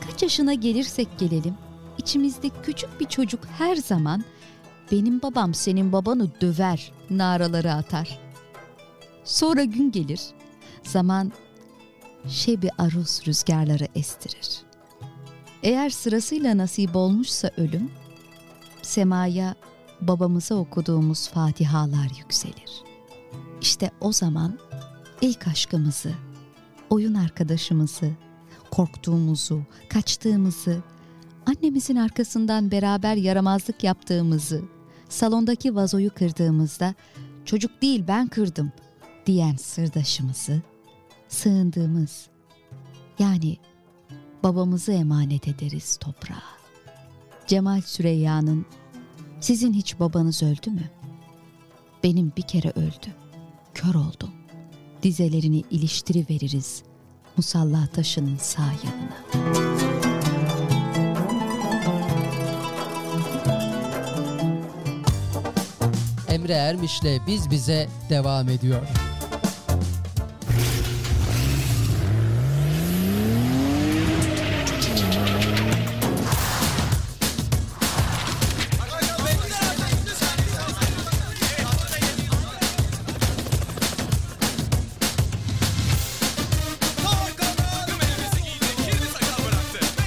Kaç 0.00 0.22
yaşına 0.22 0.54
gelirsek 0.54 1.18
gelelim, 1.18 1.54
içimizde 1.98 2.50
küçük 2.62 3.00
bir 3.00 3.06
çocuk 3.06 3.40
her 3.58 3.76
zaman 3.76 4.24
benim 4.92 5.22
babam 5.22 5.54
senin 5.54 5.92
babanı 5.92 6.28
döver 6.40 6.92
naraları 7.10 7.72
atar. 7.72 8.18
Sonra 9.24 9.64
gün 9.64 9.92
gelir, 9.92 10.20
zaman 10.82 11.32
şebi 12.28 12.70
aruz 12.78 13.20
rüzgarları 13.26 13.88
estirir. 13.94 14.62
Eğer 15.62 15.90
sırasıyla 15.90 16.56
nasip 16.58 16.96
olmuşsa 16.96 17.50
ölüm, 17.56 17.90
semaya 18.82 19.54
babamıza 20.00 20.54
okuduğumuz 20.54 21.28
fatihalar 21.28 22.10
yükselir. 22.18 22.82
İşte 23.60 23.90
o 24.00 24.12
zaman 24.12 24.58
ilk 25.20 25.48
aşkımızı, 25.48 26.12
oyun 26.90 27.14
arkadaşımızı, 27.14 28.10
korktuğumuzu, 28.70 29.62
kaçtığımızı, 29.88 30.82
annemizin 31.46 31.96
arkasından 31.96 32.70
beraber 32.70 33.16
yaramazlık 33.16 33.84
yaptığımızı, 33.84 34.62
salondaki 35.08 35.74
vazoyu 35.74 36.14
kırdığımızda 36.14 36.94
çocuk 37.44 37.82
değil 37.82 38.04
ben 38.08 38.26
kırdım 38.28 38.72
diyen 39.26 39.56
sırdaşımızı, 39.56 40.62
sığındığımız 41.28 42.28
yani 43.18 43.56
babamızı 44.42 44.92
emanet 44.92 45.48
ederiz 45.48 45.96
toprağa. 45.96 46.42
Cemal 47.46 47.80
Süreyya'nın 47.80 48.66
sizin 49.40 49.72
hiç 49.72 50.00
babanız 50.00 50.42
öldü 50.42 50.70
mü? 50.70 50.90
Benim 52.04 52.32
bir 52.36 52.42
kere 52.42 52.70
öldü. 52.70 53.14
Kör 53.74 53.94
oldum. 53.94 54.39
Dizelerini 55.02 55.64
iliştiriveririz 55.70 56.82
musalla 57.36 57.86
taşının 57.86 58.36
sağ 58.36 58.62
yanına. 58.62 59.20
Emre 66.28 66.52
Ermiş'le 66.52 67.26
Biz 67.26 67.50
Bize 67.50 67.88
devam 68.10 68.48
ediyor. 68.48 68.82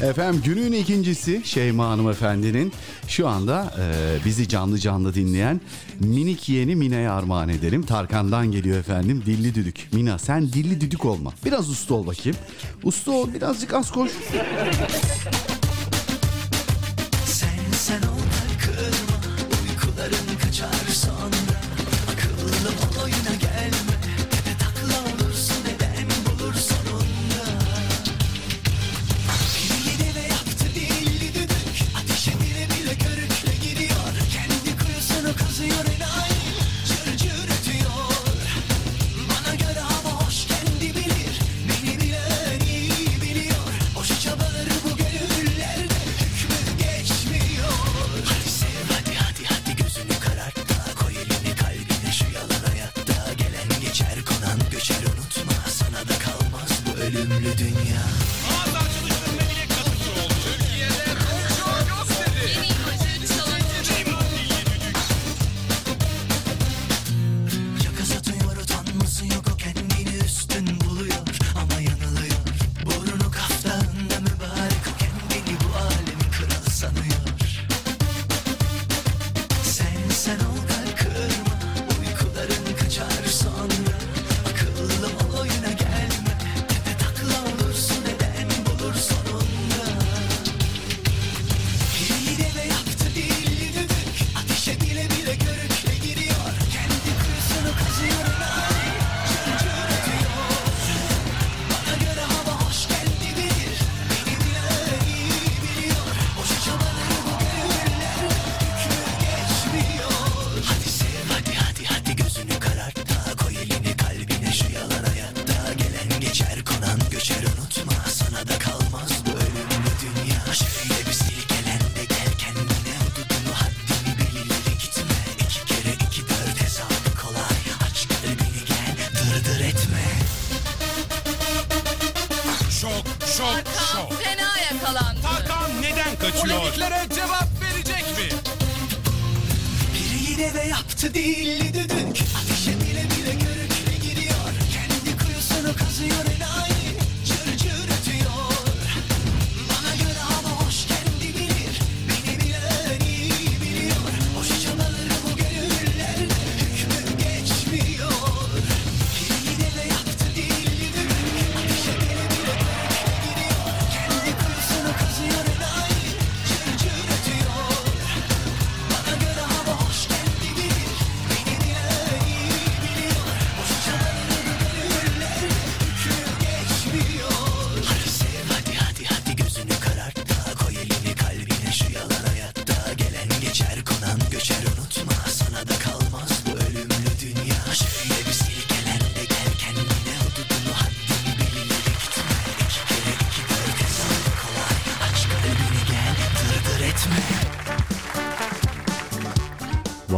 Efendim 0.03 0.41
günün 0.45 0.71
ikincisi 0.71 1.41
Şeyma 1.45 1.89
Hanımefendi'nin 1.89 2.73
şu 3.07 3.27
anda 3.27 3.73
e, 3.79 4.25
bizi 4.25 4.47
canlı 4.47 4.79
canlı 4.79 5.13
dinleyen 5.13 5.61
minik 5.99 6.49
yeğeni 6.49 6.75
Mina'ya 6.75 7.13
armağan 7.13 7.49
edelim. 7.49 7.83
Tarkan'dan 7.83 8.51
geliyor 8.51 8.77
efendim 8.77 9.23
dilli 9.25 9.55
düdük. 9.55 9.87
Mina 9.91 10.19
sen 10.19 10.53
dilli 10.53 10.81
düdük 10.81 11.05
olma. 11.05 11.33
Biraz 11.45 11.69
usta 11.69 11.93
ol 11.93 12.07
bakayım. 12.07 12.37
Usta 12.83 13.11
ol 13.11 13.33
birazcık 13.33 13.73
az 13.73 13.91
koş. 13.91 14.11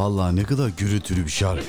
Vallahi 0.06 0.36
ne 0.36 0.44
kadar 0.44 0.70
gürültülü 0.78 1.26
bir 1.26 1.32
şarkı. 1.32 1.66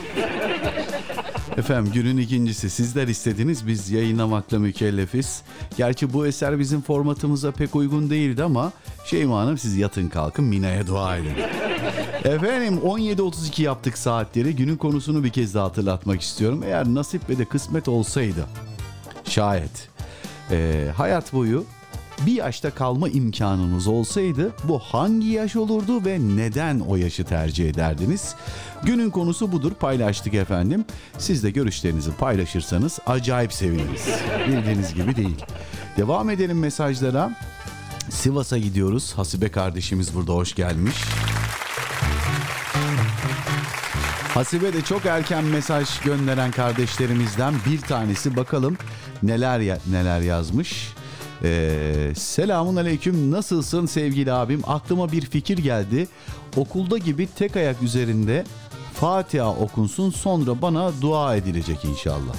Efendim 1.56 1.92
günün 1.92 2.16
ikincisi 2.16 2.70
sizler 2.70 3.08
istediniz 3.08 3.66
biz 3.66 3.90
yayınlamakla 3.90 4.58
mükellefiz. 4.58 5.42
Gerçi 5.76 6.12
bu 6.12 6.26
eser 6.26 6.58
bizim 6.58 6.82
formatımıza 6.82 7.52
pek 7.52 7.76
uygun 7.76 8.10
değildi 8.10 8.42
ama 8.44 8.72
Şeyma 9.04 9.40
Hanım 9.40 9.58
siz 9.58 9.76
yatın 9.76 10.08
kalkın 10.08 10.44
Mina'ya 10.44 10.86
dua 10.86 11.16
edin. 11.16 11.34
Efendim 12.24 12.80
17.32 12.84 13.62
yaptık 13.62 13.98
saatleri 13.98 14.56
günün 14.56 14.76
konusunu 14.76 15.24
bir 15.24 15.30
kez 15.30 15.54
daha 15.54 15.64
hatırlatmak 15.64 16.20
istiyorum. 16.20 16.62
Eğer 16.66 16.86
nasip 16.86 17.30
ve 17.30 17.38
de 17.38 17.44
kısmet 17.44 17.88
olsaydı 17.88 18.46
şayet 19.24 19.88
e, 20.50 20.88
hayat 20.96 21.32
boyu 21.32 21.64
bir 22.26 22.32
yaşta 22.32 22.70
kalma 22.70 23.08
imkanınız 23.08 23.86
olsaydı 23.86 24.52
bu 24.64 24.78
hangi 24.78 25.26
yaş 25.28 25.56
olurdu 25.56 26.04
ve 26.04 26.18
neden 26.20 26.80
o 26.80 26.96
yaşı 26.96 27.24
tercih 27.24 27.70
ederdiniz? 27.70 28.34
Günün 28.82 29.10
konusu 29.10 29.52
budur 29.52 29.72
paylaştık 29.74 30.34
efendim. 30.34 30.84
Siz 31.18 31.42
de 31.42 31.50
görüşlerinizi 31.50 32.10
paylaşırsanız 32.12 32.98
acayip 33.06 33.52
seviniriz. 33.52 34.06
Bildiğiniz 34.48 34.94
gibi 34.94 35.16
değil. 35.16 35.44
Devam 35.96 36.30
edelim 36.30 36.58
mesajlara. 36.58 37.30
Sivas'a 38.10 38.58
gidiyoruz. 38.58 39.12
Hasibe 39.16 39.48
kardeşimiz 39.48 40.14
burada 40.14 40.32
hoş 40.32 40.54
gelmiş. 40.54 40.94
Hasibe 44.34 44.72
de 44.72 44.82
çok 44.82 45.06
erken 45.06 45.44
mesaj 45.44 46.00
gönderen 46.00 46.50
kardeşlerimizden 46.50 47.54
bir 47.70 47.80
tanesi. 47.80 48.36
Bakalım 48.36 48.76
neler 49.22 49.60
ya- 49.60 49.78
neler 49.90 50.20
yazmış. 50.20 50.88
Ee, 51.42 52.12
selamun 52.16 52.76
aleyküm 52.76 53.30
nasılsın 53.30 53.86
sevgili 53.86 54.32
abim 54.32 54.62
aklıma 54.66 55.12
bir 55.12 55.22
fikir 55.22 55.58
geldi 55.58 56.08
okulda 56.56 56.98
gibi 56.98 57.28
tek 57.38 57.56
ayak 57.56 57.82
üzerinde 57.82 58.44
Fatiha 58.94 59.50
okunsun 59.50 60.10
sonra 60.10 60.62
bana 60.62 60.90
dua 61.00 61.36
edilecek 61.36 61.84
inşallah. 61.84 62.34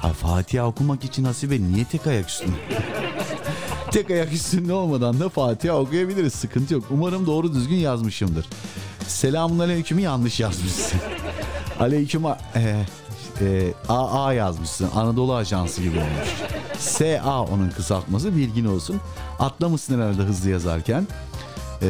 Ha 0.00 0.12
Fatiha 0.12 0.66
okumak 0.66 1.04
için 1.04 1.24
Hasibe 1.24 1.60
niye 1.60 1.84
tek 1.84 2.06
ayak 2.06 2.28
üstünde? 2.28 2.56
tek 3.90 4.10
ayak 4.10 4.32
üstünde 4.32 4.72
olmadan 4.72 5.20
da 5.20 5.28
Fatiha 5.28 5.78
okuyabiliriz 5.78 6.32
sıkıntı 6.32 6.74
yok. 6.74 6.84
Umarım 6.90 7.26
doğru 7.26 7.54
düzgün 7.54 7.76
yazmışımdır. 7.76 8.46
Selamun 9.08 9.58
aleyküm'ü 9.58 10.00
yanlış 10.00 10.40
yazmışsın. 10.40 11.00
Aleyküm 11.80 12.24
e, 12.26 12.86
e, 13.40 13.72
AA 13.88 14.32
yazmışsın. 14.32 14.90
Anadolu 14.94 15.34
Ajansı 15.34 15.82
gibi 15.82 15.98
olmuş. 15.98 16.28
SA 16.78 17.42
onun 17.42 17.70
kısaltması 17.70 18.36
bilgin 18.36 18.64
olsun. 18.64 19.00
Atlamışsın 19.38 20.00
herhalde 20.00 20.22
hızlı 20.22 20.50
yazarken. 20.50 21.06
Eee 21.82 21.88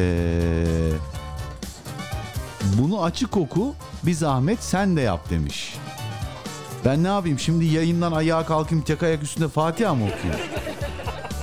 bunu 2.81 3.03
açık 3.03 3.37
oku 3.37 3.75
bir 4.03 4.13
zahmet 4.13 4.63
sen 4.63 4.97
de 4.97 5.01
yap 5.01 5.29
demiş. 5.29 5.75
Ben 6.85 7.03
ne 7.03 7.07
yapayım 7.07 7.39
şimdi 7.39 7.65
yayından 7.65 8.11
ayağa 8.11 8.45
kalkayım 8.45 8.83
tek 8.83 9.03
ayak 9.03 9.23
üstünde 9.23 9.47
Fatiha 9.47 9.95
mı 9.95 10.03
okuyayım? 10.03 10.41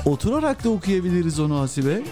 Oturarak 0.05 0.65
da 0.65 0.69
okuyabiliriz 0.71 1.41
onu 1.41 1.61
Hasibe. 1.61 2.03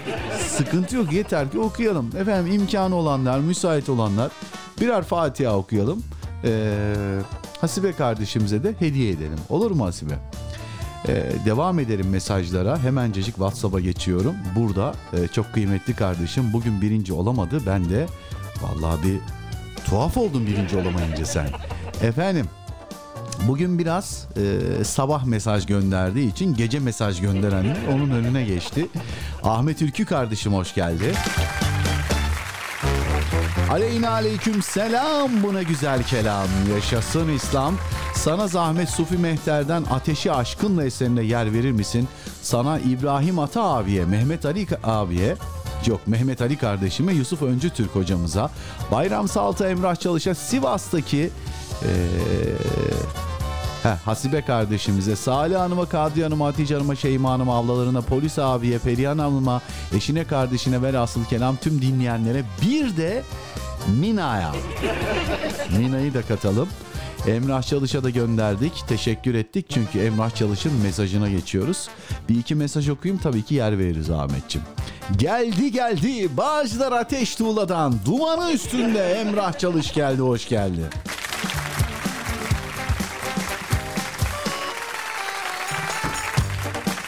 Sıkıntı 0.49 0.97
yok 0.97 1.13
yeter 1.13 1.51
ki 1.51 1.59
okuyalım. 1.59 2.11
Efendim 2.19 2.53
imkanı 2.53 2.95
olanlar, 2.95 3.39
müsait 3.39 3.89
olanlar 3.89 4.31
birer 4.81 5.03
Fatiha 5.03 5.57
okuyalım. 5.57 6.03
Ee, 6.45 6.95
Hasibe 7.63 7.93
kardeşimize 7.93 8.65
de 8.65 8.75
hediye 8.79 9.11
edelim. 9.11 9.39
Olur 9.49 9.71
mu 9.71 9.87
Hasibe? 9.87 10.15
Ee, 11.09 11.33
devam 11.45 11.79
edelim 11.79 12.11
mesajlara. 12.11 12.83
Hemencecik 12.83 13.35
WhatsApp'a 13.35 13.81
geçiyorum. 13.81 14.35
Burada 14.57 14.95
e, 15.13 15.29
çok 15.29 15.53
kıymetli 15.53 15.95
kardeşim 15.95 16.53
bugün 16.53 16.83
birinci 16.83 17.13
olamadı. 17.13 17.61
Ben 17.67 17.91
de 17.91 18.07
vallahi 18.63 19.03
bir 19.03 19.19
tuhaf 19.85 20.17
oldum 20.17 20.47
birinci 20.47 20.77
olamayınca 20.77 21.27
sen. 21.27 21.49
Efendim 22.03 22.47
Bugün 23.49 23.79
biraz 23.79 24.29
e, 24.37 24.85
sabah 24.85 25.25
mesaj 25.25 25.67
gönderdiği 25.67 26.33
için 26.33 26.55
gece 26.55 26.81
mesaj 26.81 27.21
gönderenler 27.21 27.77
onun 27.93 28.11
önüne 28.11 28.45
geçti. 28.45 28.89
Ahmet 29.43 29.83
Ülkü 29.83 30.05
kardeşim 30.05 30.53
hoş 30.53 30.75
geldi. 30.75 31.15
Aleyna 33.73 34.11
aleyküm 34.11 34.63
selam 34.63 35.31
bu 35.43 35.55
ne 35.55 35.63
güzel 35.63 36.03
kelam. 36.03 36.49
Yaşasın 36.75 37.29
İslam. 37.29 37.75
Sana 38.15 38.49
zahmet 38.49 38.89
Sufi 38.89 39.19
Mehter'den 39.19 39.85
Ateşi 39.91 40.33
Aşkınla 40.33 40.85
eserine 40.85 41.23
yer 41.23 41.53
verir 41.53 41.73
misin? 41.73 42.09
Sana 42.43 42.79
İbrahim 42.79 43.39
Ata 43.39 43.63
abiye, 43.63 44.05
Mehmet 44.05 44.47
Ali 44.47 44.67
abiye, 44.85 45.37
yok 45.87 46.01
Mehmet 46.07 46.43
Ali 46.43 46.57
kardeşime, 46.59 47.13
Yusuf 47.13 47.43
Öncü 47.43 47.71
Türk 47.71 47.95
hocamıza, 47.95 48.51
Bayram 48.91 49.29
Salta 49.29 49.69
Emrah 49.69 49.97
Çalış'a 49.97 50.35
Sivas'taki 50.35 51.31
eee 51.83 51.91
Heh, 53.83 53.97
Hasibe 54.05 54.43
kardeşimize, 54.43 55.17
Salih 55.17 55.57
Hanım'a, 55.57 55.87
Kadriye 55.87 56.25
Hanım'a, 56.25 56.47
Hatice 56.47 56.75
Hanım'a, 56.75 56.97
Şeyma 56.97 57.31
Hanım'a, 57.31 57.59
ablalarına, 57.59 58.01
polis 58.01 58.39
abiye, 58.39 58.79
Perihan 58.79 59.19
Hanım'a, 59.19 59.63
eşine, 59.97 60.25
kardeşine 60.25 60.83
ve 60.83 60.99
asıl 60.99 61.25
kelam 61.25 61.57
tüm 61.57 61.83
dinleyenlere 61.83 62.45
bir 62.63 62.97
de 62.97 63.23
Mina'ya. 64.01 64.53
Mina'yı 65.79 66.15
da 66.15 66.23
katalım. 66.23 66.69
Emrah 67.27 67.63
Çalış'a 67.63 68.05
da 68.05 68.11
gönderdik. 68.11 68.85
Teşekkür 68.89 69.35
ettik 69.35 69.67
çünkü 69.69 69.99
Emrah 69.99 70.35
Çalış'ın 70.35 70.73
mesajına 70.73 71.29
geçiyoruz. 71.29 71.89
Bir 72.29 72.39
iki 72.39 72.55
mesaj 72.55 72.89
okuyayım 72.89 73.23
tabii 73.23 73.43
ki 73.43 73.55
yer 73.55 73.79
veririz 73.79 74.11
Ahmetçim. 74.11 74.63
Geldi 75.17 75.73
geldi 75.73 76.37
Bağcılar 76.37 76.93
Ateş 76.93 77.37
Tuğla'dan 77.37 77.95
dumanı 78.07 78.53
üstünde 78.53 79.13
Emrah 79.13 79.59
Çalış 79.59 79.95
geldi 79.95 80.23
hoş 80.23 80.49
geldi. 80.49 80.81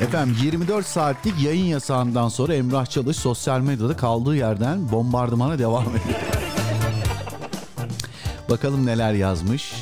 Efendim 0.05 0.37
24 0.43 0.87
saatlik 0.87 1.43
yayın 1.43 1.65
yasağından 1.65 2.29
sonra 2.29 2.55
Emrah 2.55 2.87
Çalış 2.87 3.17
sosyal 3.17 3.61
medyada 3.61 3.97
kaldığı 3.97 4.37
yerden 4.37 4.93
bombardımana 4.93 5.59
devam 5.59 5.89
ediyor. 5.89 6.21
Bakalım 8.51 8.87
neler 8.87 9.13
yazmış. 9.13 9.73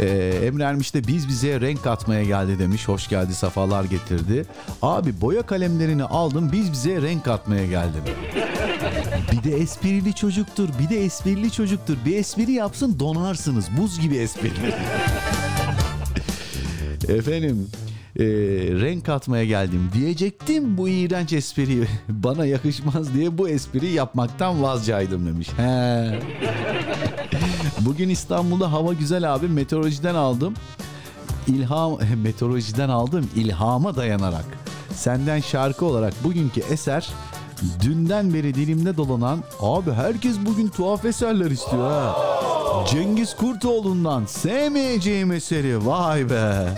Ee, 0.00 0.40
Emre 0.44 0.62
Ermiş 0.62 0.94
de 0.94 1.06
biz 1.06 1.28
bize 1.28 1.60
renk 1.60 1.84
katmaya 1.84 2.24
geldi 2.24 2.58
demiş. 2.58 2.88
Hoş 2.88 3.08
geldi, 3.08 3.34
safalar 3.34 3.84
getirdi. 3.84 4.46
Abi 4.82 5.20
boya 5.20 5.42
kalemlerini 5.42 6.04
aldım, 6.04 6.52
biz 6.52 6.72
bize 6.72 7.02
renk 7.02 7.24
katmaya 7.24 7.66
geldim. 7.66 8.02
Bir 9.32 9.50
de 9.50 9.56
esprili 9.56 10.14
çocuktur, 10.14 10.68
bir 10.78 10.88
de 10.88 11.04
esprili 11.04 11.52
çocuktur. 11.52 11.96
Bir 12.04 12.16
espri 12.16 12.52
yapsın 12.52 12.98
donarsınız, 12.98 13.66
buz 13.78 14.00
gibi 14.00 14.16
esprili. 14.16 14.74
Efendim 17.18 17.68
e, 18.18 18.24
renk 18.80 19.06
katmaya 19.06 19.44
geldim 19.44 19.90
diyecektim 19.94 20.78
bu 20.78 20.88
iğrenç 20.88 21.32
espriyi 21.32 21.86
bana 22.08 22.46
yakışmaz 22.46 23.14
diye 23.14 23.38
bu 23.38 23.48
espriyi 23.48 23.92
yapmaktan 23.92 24.62
vazcaydım 24.62 25.26
demiş. 25.26 25.48
He. 25.56 26.20
Bugün 27.80 28.08
İstanbul'da 28.08 28.72
hava 28.72 28.92
güzel 28.92 29.34
abi 29.34 29.48
meteorolojiden 29.48 30.14
aldım. 30.14 30.54
İlham 31.46 31.98
meteorolojiden 32.22 32.88
aldım 32.88 33.30
ilhama 33.36 33.96
dayanarak. 33.96 34.44
Senden 34.94 35.40
şarkı 35.40 35.84
olarak 35.84 36.14
bugünkü 36.24 36.60
eser 36.60 37.08
dünden 37.82 38.34
beri 38.34 38.54
dilimde 38.54 38.96
dolanan 38.96 39.38
abi 39.60 39.92
herkes 39.92 40.36
bugün 40.46 40.68
tuhaf 40.68 41.04
eserler 41.04 41.50
istiyor 41.50 41.90
ha. 41.90 42.16
Cengiz 42.90 43.36
Kurtoğlu'ndan 43.36 44.26
sevmeyeceğim 44.26 45.32
eseri 45.32 45.86
vay 45.86 46.30
be. 46.30 46.68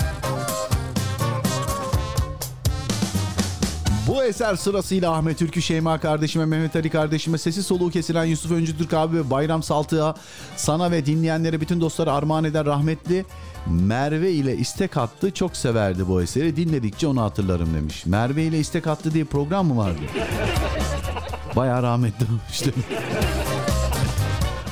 Bu 4.07 4.25
eser 4.25 4.57
sırasıyla 4.57 5.13
Ahmet 5.13 5.39
Türkü 5.39 5.63
Şeyma 5.63 6.01
kardeşime, 6.01 6.47
Mehmet 6.47 6.77
Ali 6.77 6.91
kardeşime, 6.91 7.39
sesi 7.39 7.63
soluğu 7.63 7.91
kesilen 7.91 8.25
Yusuf 8.25 8.53
Öncü 8.53 8.79
Türk 8.79 8.95
abi 8.95 9.17
ve 9.17 9.31
Bayram 9.31 9.63
Saltık'a 9.63 10.15
sana 10.57 10.91
ve 10.91 11.07
dinleyenlere 11.07 11.61
bütün 11.61 11.81
dostlara 11.81 12.13
armağan 12.13 12.45
eden 12.45 12.67
rahmetli 12.67 13.25
Merve 13.67 14.33
ile 14.33 14.57
istek 14.57 14.97
attı. 14.97 15.31
Çok 15.31 15.57
severdi 15.57 16.09
bu 16.09 16.23
eseri. 16.23 16.57
Dinledikçe 16.57 17.07
onu 17.07 17.23
hatırlarım 17.23 17.75
demiş. 17.75 18.07
Merve 18.07 18.43
ile 18.43 18.59
istek 18.59 18.87
attı 18.87 19.15
diye 19.15 19.25
program 19.25 19.67
mı 19.67 19.77
vardı? 19.77 20.01
Bayağı 21.57 21.83
rahmetli 21.83 22.27
olmuştu. 22.27 22.71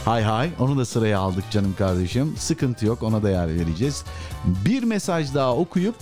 Hay 0.05 0.23
hay 0.23 0.51
onu 0.59 0.79
da 0.79 0.85
sıraya 0.85 1.19
aldık 1.19 1.45
canım 1.51 1.75
kardeşim. 1.79 2.35
Sıkıntı 2.39 2.87
yok 2.87 3.03
ona 3.03 3.23
da 3.23 3.31
yer 3.31 3.49
vereceğiz. 3.49 4.05
Bir 4.45 4.83
mesaj 4.83 5.35
daha 5.35 5.57
okuyup 5.57 5.95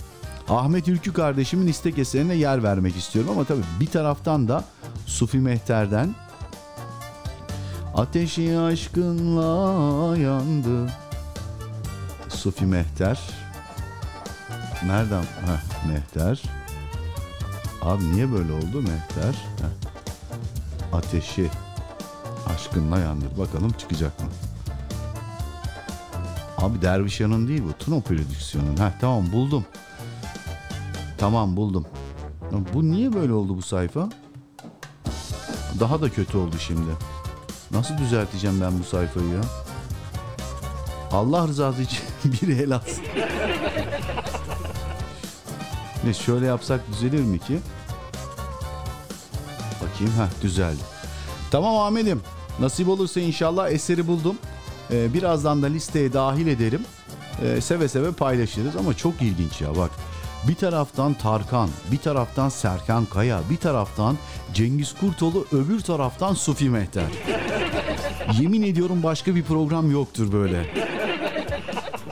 Ahmet 0.49 0.87
Ülkü 0.87 1.13
kardeşimin 1.13 1.67
istek 1.67 1.97
eserine 1.97 2.33
yer 2.33 2.63
vermek 2.63 2.95
istiyorum 2.95 3.31
ama 3.31 3.43
tabii 3.43 3.63
bir 3.79 3.87
taraftan 3.87 4.47
da 4.47 4.63
Sufi 5.05 5.37
Mehter'den 5.37 6.15
Ateşi 7.95 8.59
aşkınla 8.59 10.17
yandı 10.17 10.91
Sufi 12.29 12.65
Mehter 12.65 13.19
Nereden? 14.85 15.21
Heh, 15.21 15.87
Mehter 15.87 16.43
Abi 17.81 18.11
niye 18.11 18.31
böyle 18.31 18.53
oldu 18.53 18.81
Mehter? 18.81 19.33
Heh. 19.33 19.93
Ateşi 20.93 21.49
aşkınla 22.53 22.99
yandır. 22.99 23.37
Bakalım 23.37 23.71
çıkacak 23.71 24.19
mı? 24.19 24.29
Abi 26.57 26.81
Dervişan'ın 26.81 27.47
değil 27.47 27.63
bu. 27.67 27.73
Tuno 27.85 28.01
prodüksiyonun. 28.01 28.77
Heh 28.77 28.91
tamam 29.01 29.31
buldum. 29.31 29.65
Tamam 31.23 31.55
buldum. 31.55 31.85
Bu 32.73 32.83
niye 32.83 33.13
böyle 33.13 33.33
oldu 33.33 33.57
bu 33.57 33.61
sayfa? 33.61 34.09
Daha 35.79 36.01
da 36.01 36.09
kötü 36.09 36.37
oldu 36.37 36.55
şimdi. 36.59 36.91
Nasıl 37.71 37.97
düzelteceğim 37.97 38.61
ben 38.61 38.79
bu 38.79 38.83
sayfayı 38.83 39.27
ya? 39.27 39.41
Allah 41.11 41.47
rızası 41.47 41.81
için 41.81 41.99
biri 42.25 42.61
el 42.61 42.75
atsın. 42.75 43.03
ne 46.05 46.13
şöyle 46.13 46.45
yapsak 46.45 46.81
düzelir 46.91 47.23
mi 47.23 47.39
ki? 47.39 47.59
Bakayım 49.81 50.13
ha 50.13 50.27
düzeldi. 50.41 50.81
Tamam 51.51 51.77
Ahmet'im. 51.77 52.21
Nasip 52.59 52.89
olursa 52.89 53.19
inşallah 53.19 53.71
eseri 53.71 54.07
buldum. 54.07 54.35
Ee, 54.91 55.13
birazdan 55.13 55.61
da 55.63 55.67
listeye 55.67 56.13
dahil 56.13 56.47
ederim. 56.47 56.81
Ee, 57.43 57.61
seve 57.61 57.87
seve 57.87 58.11
paylaşırız 58.11 58.75
ama 58.75 58.93
çok 58.93 59.21
ilginç 59.21 59.61
ya 59.61 59.75
bak. 59.77 59.91
Bir 60.47 60.55
taraftan 60.55 61.13
Tarkan, 61.13 61.69
bir 61.91 61.97
taraftan 61.97 62.49
Serkan 62.49 63.05
Kaya, 63.05 63.41
bir 63.49 63.57
taraftan 63.57 64.17
Cengiz 64.53 64.93
Kurtoğlu, 64.93 65.45
öbür 65.51 65.79
taraftan 65.79 66.33
Sufi 66.33 66.69
Mehter. 66.69 67.05
Yemin 68.39 68.61
ediyorum 68.61 69.03
başka 69.03 69.35
bir 69.35 69.43
program 69.43 69.91
yoktur 69.91 70.31
böyle. 70.31 70.65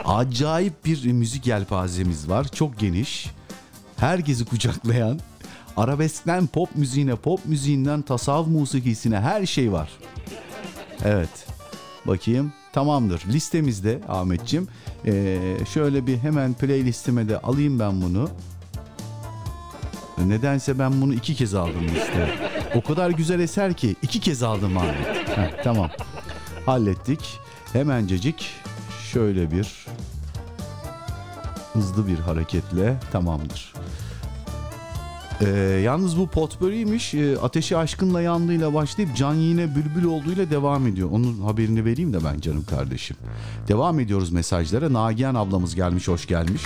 Acayip 0.04 0.84
bir 0.84 1.12
müzik 1.12 1.46
yelpazemiz 1.46 2.28
var. 2.28 2.48
Çok 2.48 2.78
geniş. 2.78 3.30
Herkesi 3.96 4.44
kucaklayan. 4.44 5.20
Arabeskten 5.76 6.46
pop 6.46 6.76
müziğine, 6.76 7.16
pop 7.16 7.46
müziğinden 7.46 8.02
tasavvuf 8.02 8.48
musikisine 8.48 9.20
her 9.20 9.46
şey 9.46 9.72
var. 9.72 9.90
Evet. 11.04 11.46
Bakayım. 12.06 12.52
Tamamdır. 12.72 13.22
Listemizde 13.28 14.00
Ahmetçim. 14.08 14.68
Ee, 15.06 15.38
şöyle 15.72 16.06
bir 16.06 16.18
hemen 16.18 16.54
playlistime 16.54 17.28
de 17.28 17.38
alayım 17.38 17.78
ben 17.78 18.02
bunu. 18.02 18.30
Nedense 20.26 20.78
ben 20.78 21.02
bunu 21.02 21.14
iki 21.14 21.34
kez 21.34 21.54
aldım 21.54 21.88
liste. 21.94 22.34
O 22.74 22.82
kadar 22.82 23.10
güzel 23.10 23.40
eser 23.40 23.74
ki 23.74 23.96
iki 24.02 24.20
kez 24.20 24.42
aldım 24.42 24.78
Ahmet. 24.78 25.28
Heh, 25.36 25.62
tamam. 25.64 25.90
Hallettik. 26.66 27.38
Hemencecik 27.72 28.50
şöyle 29.12 29.50
bir 29.50 29.86
hızlı 31.72 32.06
bir 32.06 32.18
hareketle 32.18 32.96
tamamdır. 33.12 33.74
Ee, 35.46 35.48
yalnız 35.84 36.18
bu 36.18 36.26
potpourriymiş. 36.26 37.14
Ee, 37.14 37.38
Ateşi 37.38 37.76
Aşkınla 37.76 38.22
Yandığıyla 38.22 38.74
başlayıp 38.74 39.16
Can 39.16 39.34
Yine 39.34 39.74
Bülbül 39.74 40.04
olduğuyla 40.04 40.50
devam 40.50 40.86
ediyor. 40.86 41.08
Onun 41.12 41.40
haberini 41.40 41.84
vereyim 41.84 42.12
de 42.12 42.24
ben 42.24 42.40
canım 42.40 42.64
kardeşim. 42.64 43.16
Devam 43.68 44.00
ediyoruz 44.00 44.30
mesajlara. 44.32 44.92
Nagihan 44.92 45.34
ablamız 45.34 45.74
gelmiş, 45.74 46.08
hoş 46.08 46.26
gelmiş. 46.26 46.62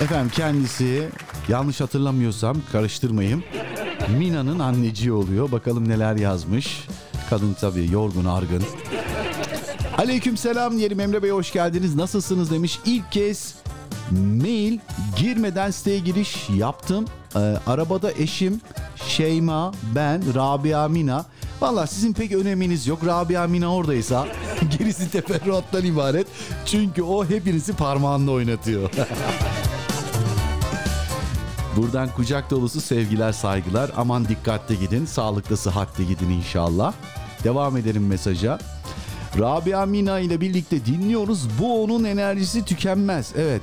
Efendim 0.00 0.30
kendisi 0.34 1.08
yanlış 1.48 1.80
hatırlamıyorsam 1.80 2.56
karıştırmayayım. 2.72 3.44
Mina'nın 4.18 4.58
anneciği 4.58 5.12
oluyor. 5.12 5.52
Bakalım 5.52 5.88
neler 5.88 6.16
yazmış. 6.16 6.86
Kadın 7.30 7.56
tabii 7.60 7.92
yorgun 7.92 8.24
argın. 8.24 8.62
Aleyküm 9.98 10.36
selam 10.36 10.78
diyelim 10.78 11.00
Emre 11.00 11.22
Bey 11.22 11.30
hoş 11.30 11.52
geldiniz. 11.52 11.94
Nasılsınız 11.94 12.50
demiş. 12.50 12.80
İlk 12.84 13.12
kez 13.12 13.54
mail 14.10 14.78
girmeden 15.16 15.70
siteye 15.70 15.98
giriş 15.98 16.50
yaptım. 16.50 17.04
Ee, 17.36 17.38
arabada 17.66 18.12
eşim 18.12 18.60
Şeyma, 19.08 19.72
ben, 19.94 20.34
Rabia 20.34 20.88
Mina. 20.88 21.24
Valla 21.60 21.86
sizin 21.86 22.12
pek 22.12 22.32
öneminiz 22.32 22.86
yok. 22.86 23.06
Rabia 23.06 23.46
Mina 23.46 23.74
oradaysa 23.74 24.26
gerisi 24.78 25.10
teferruattan 25.10 25.84
ibaret. 25.84 26.26
Çünkü 26.66 27.02
o 27.02 27.24
hepinizi 27.24 27.72
parmağında 27.72 28.30
oynatıyor. 28.30 28.90
Buradan 31.76 32.08
kucak 32.08 32.50
dolusu 32.50 32.80
sevgiler 32.80 33.32
saygılar. 33.32 33.90
Aman 33.96 34.28
dikkatli 34.28 34.78
gidin. 34.78 35.04
Sağlıklı 35.06 35.56
sıhhatli 35.56 36.06
gidin 36.06 36.30
inşallah. 36.30 36.92
Devam 37.44 37.76
edelim 37.76 38.06
mesaja. 38.06 38.58
Rabia 39.38 39.86
Mina 39.86 40.18
ile 40.20 40.40
birlikte 40.40 40.86
dinliyoruz. 40.86 41.48
Bu 41.60 41.82
onun 41.84 42.04
enerjisi 42.04 42.64
tükenmez. 42.64 43.32
Evet. 43.36 43.62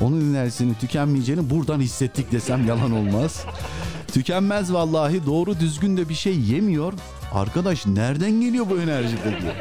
Onun 0.00 0.34
enerjisinin 0.34 0.74
tükenmeyeceğini 0.74 1.50
buradan 1.50 1.80
hissettik 1.80 2.32
desem 2.32 2.66
yalan 2.66 2.92
olmaz. 2.92 3.44
Tükenmez 4.12 4.72
vallahi 4.72 5.26
doğru 5.26 5.60
düzgün 5.60 5.96
de 5.96 6.08
bir 6.08 6.14
şey 6.14 6.40
yemiyor. 6.40 6.92
Arkadaş 7.32 7.86
nereden 7.86 8.40
geliyor 8.40 8.66
bu 8.70 8.80
enerji 8.80 9.16
peki? 9.24 9.52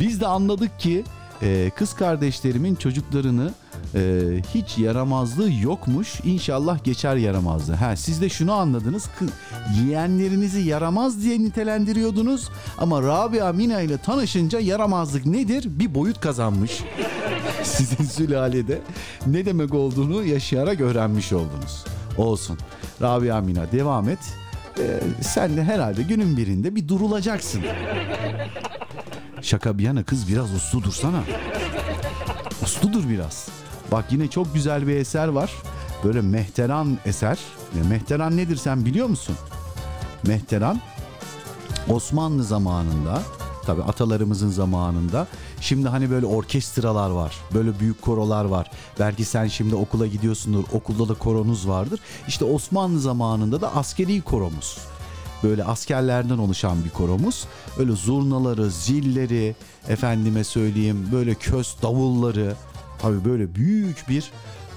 Biz 0.00 0.20
de 0.20 0.26
anladık 0.26 0.80
ki 0.80 1.04
e, 1.42 1.70
kız 1.76 1.94
kardeşlerimin 1.94 2.74
çocuklarını 2.74 3.54
e, 3.94 4.20
hiç 4.54 4.78
yaramazlığı 4.78 5.52
yokmuş. 5.62 6.20
İnşallah 6.24 6.84
geçer 6.84 7.16
yaramazlığı. 7.16 7.74
Ha, 7.74 7.96
siz 7.96 8.20
de 8.20 8.28
şunu 8.28 8.52
anladınız. 8.52 9.10
Yeğenlerinizi 9.84 10.60
yaramaz 10.60 11.22
diye 11.22 11.38
nitelendiriyordunuz. 11.38 12.48
Ama 12.78 13.02
Rabia 13.02 13.52
Mina 13.52 13.80
ile 13.80 13.98
tanışınca 13.98 14.60
yaramazlık 14.60 15.26
nedir? 15.26 15.64
Bir 15.66 15.94
boyut 15.94 16.20
kazanmış. 16.20 16.80
Sizin 17.62 18.04
sülalede 18.04 18.78
ne 19.26 19.46
demek 19.46 19.74
olduğunu 19.74 20.24
yaşayarak 20.24 20.80
öğrenmiş 20.80 21.32
oldunuz. 21.32 21.84
Olsun. 22.16 22.58
Rabia 23.02 23.40
Mina 23.40 23.72
devam 23.72 24.08
et. 24.08 24.18
Ee, 24.78 25.00
sen 25.20 25.56
de 25.56 25.64
herhalde 25.64 26.02
günün 26.02 26.36
birinde 26.36 26.74
bir 26.74 26.88
durulacaksın. 26.88 27.62
Şaka 29.42 29.78
bir 29.78 29.82
yana 29.82 30.02
kız 30.02 30.28
biraz 30.28 30.54
uslu 30.54 30.82
dursana. 30.82 31.20
Usludur 32.62 33.08
biraz. 33.08 33.57
Bak 33.92 34.04
yine 34.10 34.28
çok 34.28 34.54
güzel 34.54 34.86
bir 34.86 34.96
eser 34.96 35.28
var. 35.28 35.52
Böyle 36.04 36.20
mehteran 36.20 36.98
eser. 37.04 37.38
Mehteran 37.88 38.36
nedir 38.36 38.56
sen 38.56 38.84
biliyor 38.84 39.06
musun? 39.06 39.36
Mehteran 40.26 40.80
Osmanlı 41.88 42.44
zamanında 42.44 43.22
tabi 43.66 43.82
atalarımızın 43.82 44.50
zamanında 44.50 45.26
şimdi 45.60 45.88
hani 45.88 46.10
böyle 46.10 46.26
orkestralar 46.26 47.10
var 47.10 47.34
böyle 47.54 47.80
büyük 47.80 48.02
korolar 48.02 48.44
var 48.44 48.70
belki 48.98 49.24
sen 49.24 49.46
şimdi 49.46 49.74
okula 49.74 50.06
gidiyorsundur 50.06 50.64
okulda 50.72 51.08
da 51.08 51.14
koronuz 51.14 51.68
vardır 51.68 52.00
işte 52.28 52.44
Osmanlı 52.44 53.00
zamanında 53.00 53.60
da 53.60 53.76
askeri 53.76 54.20
koromuz 54.20 54.78
böyle 55.42 55.64
askerlerden 55.64 56.38
oluşan 56.38 56.84
bir 56.84 56.90
koromuz 56.90 57.46
öyle 57.78 57.92
zurnaları 57.92 58.70
zilleri 58.70 59.56
efendime 59.88 60.44
söyleyeyim 60.44 61.08
böyle 61.12 61.34
köz 61.34 61.76
davulları 61.82 62.54
tabi 62.98 63.24
böyle 63.24 63.54
büyük 63.54 64.08
bir 64.08 64.30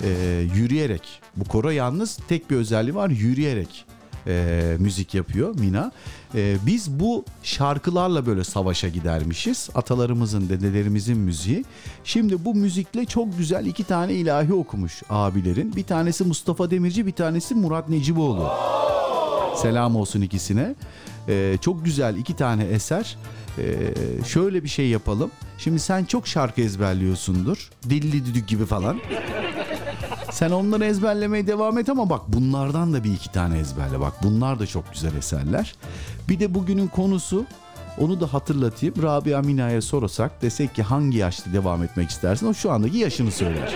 e, 0.04 0.10
yürüyerek 0.56 1.22
bu 1.36 1.46
koro 1.46 1.70
yalnız 1.70 2.18
tek 2.28 2.50
bir 2.50 2.56
özelliği 2.56 2.96
var 2.96 3.10
yürüyerek 3.10 3.86
e, 4.28 4.76
müzik 4.80 5.14
yapıyor 5.14 5.60
Mina. 5.60 5.92
E, 6.36 6.58
biz 6.66 7.00
bu 7.00 7.26
şarkılarla 7.44 8.26
böyle 8.26 8.44
savaşa 8.44 8.88
gidermişiz. 8.88 9.70
Atalarımızın, 9.76 10.50
dedelerimizin 10.50 11.18
müziği. 11.18 11.66
Şimdi 12.04 12.46
bu 12.46 12.56
müzikle 12.56 13.06
çok 13.06 13.38
güzel 13.38 13.66
iki 13.66 13.84
tane 13.84 14.14
ilahi 14.14 14.54
okumuş 14.54 15.02
abilerin. 15.10 15.76
Bir 15.76 15.84
tanesi 15.84 16.24
Mustafa 16.24 16.72
Demirci, 16.72 17.06
bir 17.06 17.12
tanesi 17.12 17.56
Murat 17.56 17.90
Neciboğlu. 17.90 18.50
Selam 19.56 19.96
olsun 19.96 20.22
ikisine. 20.22 20.76
Ee, 21.28 21.58
çok 21.62 21.86
güzel 21.86 22.16
iki 22.16 22.36
tane 22.36 22.64
eser. 22.64 23.18
Ee, 23.58 23.94
şöyle 24.28 24.64
bir 24.64 24.70
şey 24.70 24.88
yapalım. 24.88 25.32
Şimdi 25.58 25.80
sen 25.80 26.06
çok 26.06 26.28
şarkı 26.28 26.62
ezberliyorsundur. 26.62 27.70
Dilli 27.90 28.26
düdük 28.26 28.48
gibi 28.48 28.66
falan. 28.66 29.00
Sen 30.32 30.52
onları 30.52 30.86
ezberlemeye 30.86 31.48
devam 31.48 31.78
et 31.78 31.90
ama 31.90 32.10
bak 32.10 32.22
bunlardan 32.28 32.94
da 32.94 33.04
bir 33.04 33.14
iki 33.14 33.32
tane 33.32 33.60
ezberle. 33.60 34.00
Bak 34.00 34.14
bunlar 34.24 34.60
da 34.60 34.68
çok 34.68 34.94
güzel 34.94 35.16
eserler. 35.16 35.76
Bir 36.30 36.40
de 36.40 36.54
bugünün 36.54 36.88
konusu 36.88 37.46
onu 37.98 38.22
da 38.22 38.34
hatırlatayım. 38.34 38.96
Rabia 39.02 39.42
Mina'ya 39.42 39.82
sorarsak 39.82 40.42
desek 40.42 40.76
ki 40.76 40.84
hangi 40.84 41.18
yaşta 41.18 41.54
devam 41.54 41.84
etmek 41.84 42.10
istersin? 42.10 42.48
O 42.48 42.54
şu 42.54 42.72
andaki 42.72 42.98
yaşını 42.98 43.32
söyler. 43.32 43.76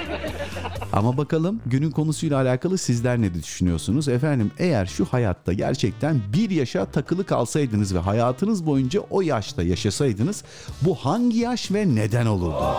Ama 0.94 1.18
bakalım 1.18 1.62
günün 1.66 1.92
konusuyla 1.92 2.38
alakalı 2.38 2.78
sizler 2.78 3.22
ne 3.22 3.34
düşünüyorsunuz? 3.34 4.08
Efendim 4.08 4.52
eğer 4.58 4.86
şu 4.86 5.06
hayatta 5.06 5.54
gerçekten 5.54 6.22
bir 6.34 6.50
yaşa 6.50 6.86
takılı 6.86 7.26
kalsaydınız 7.26 7.96
ve 7.96 8.00
hayatınız 8.00 8.66
boyunca 8.66 9.00
o 9.00 9.22
yaşta 9.22 9.64
yaşasaydınız 9.64 10.44
bu 10.82 10.96
hangi 10.96 11.38
yaş 11.38 11.72
ve 11.72 11.96
neden 11.96 12.26
olurdu? 12.26 12.76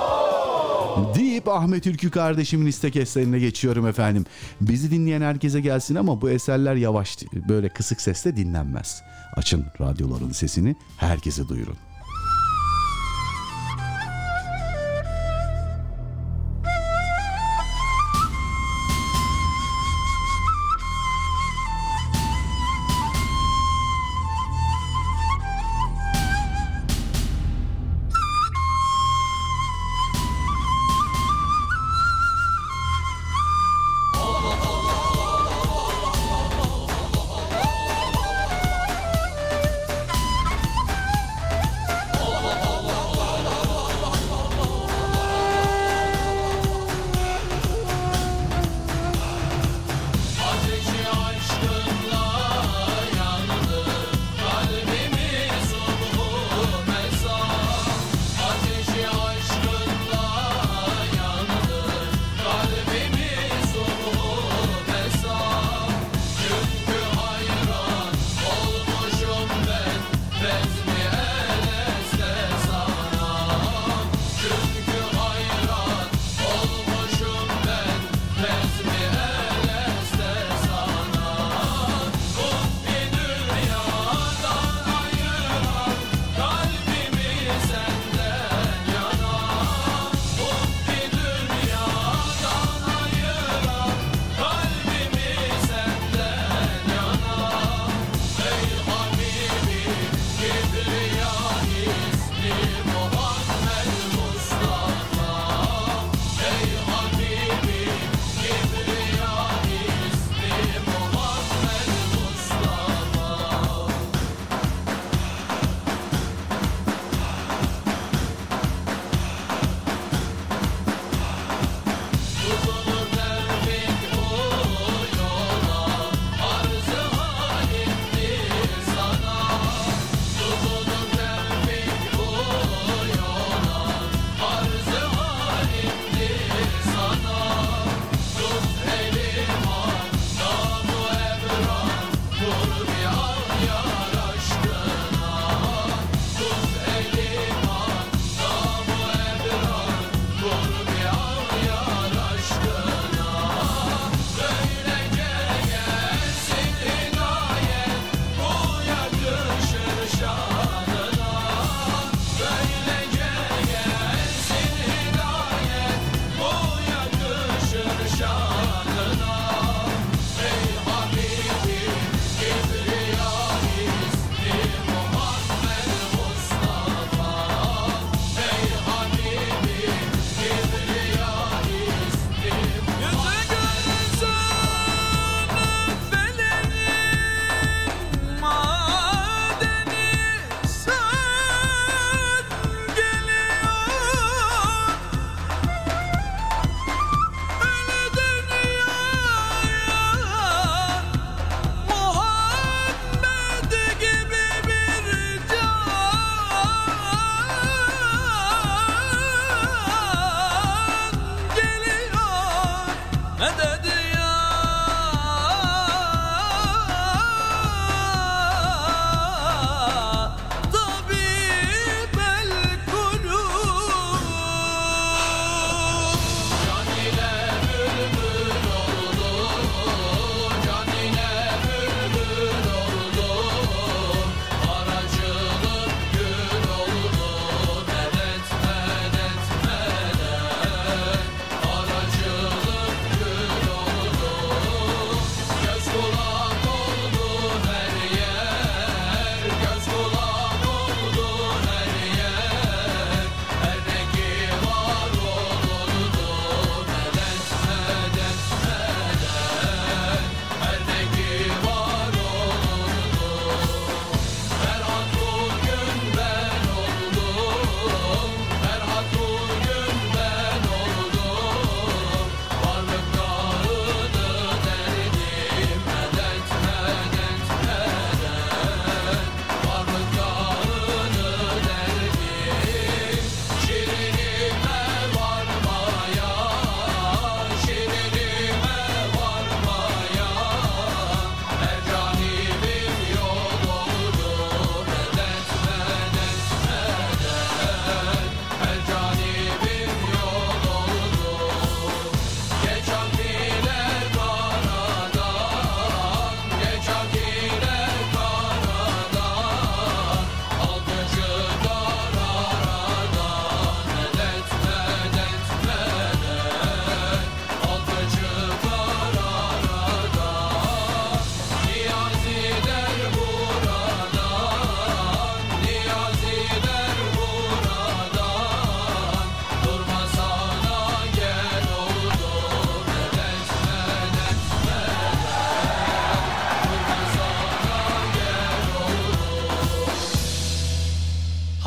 Deyip 1.14 1.49
Ahmet 1.49 1.87
Ülkü 1.87 2.11
kardeşimin 2.11 2.66
istek 2.66 2.97
eserine 2.97 3.39
geçiyorum 3.39 3.87
efendim. 3.87 4.24
Bizi 4.61 4.91
dinleyen 4.91 5.20
herkese 5.20 5.61
gelsin 5.61 5.95
ama 5.95 6.20
bu 6.20 6.30
eserler 6.30 6.74
yavaş 6.74 7.18
böyle 7.49 7.68
kısık 7.68 8.01
sesle 8.01 8.37
dinlenmez. 8.37 9.03
Açın 9.37 9.66
radyoların 9.80 10.32
sesini 10.32 10.76
herkese 10.97 11.49
duyurun. 11.49 11.76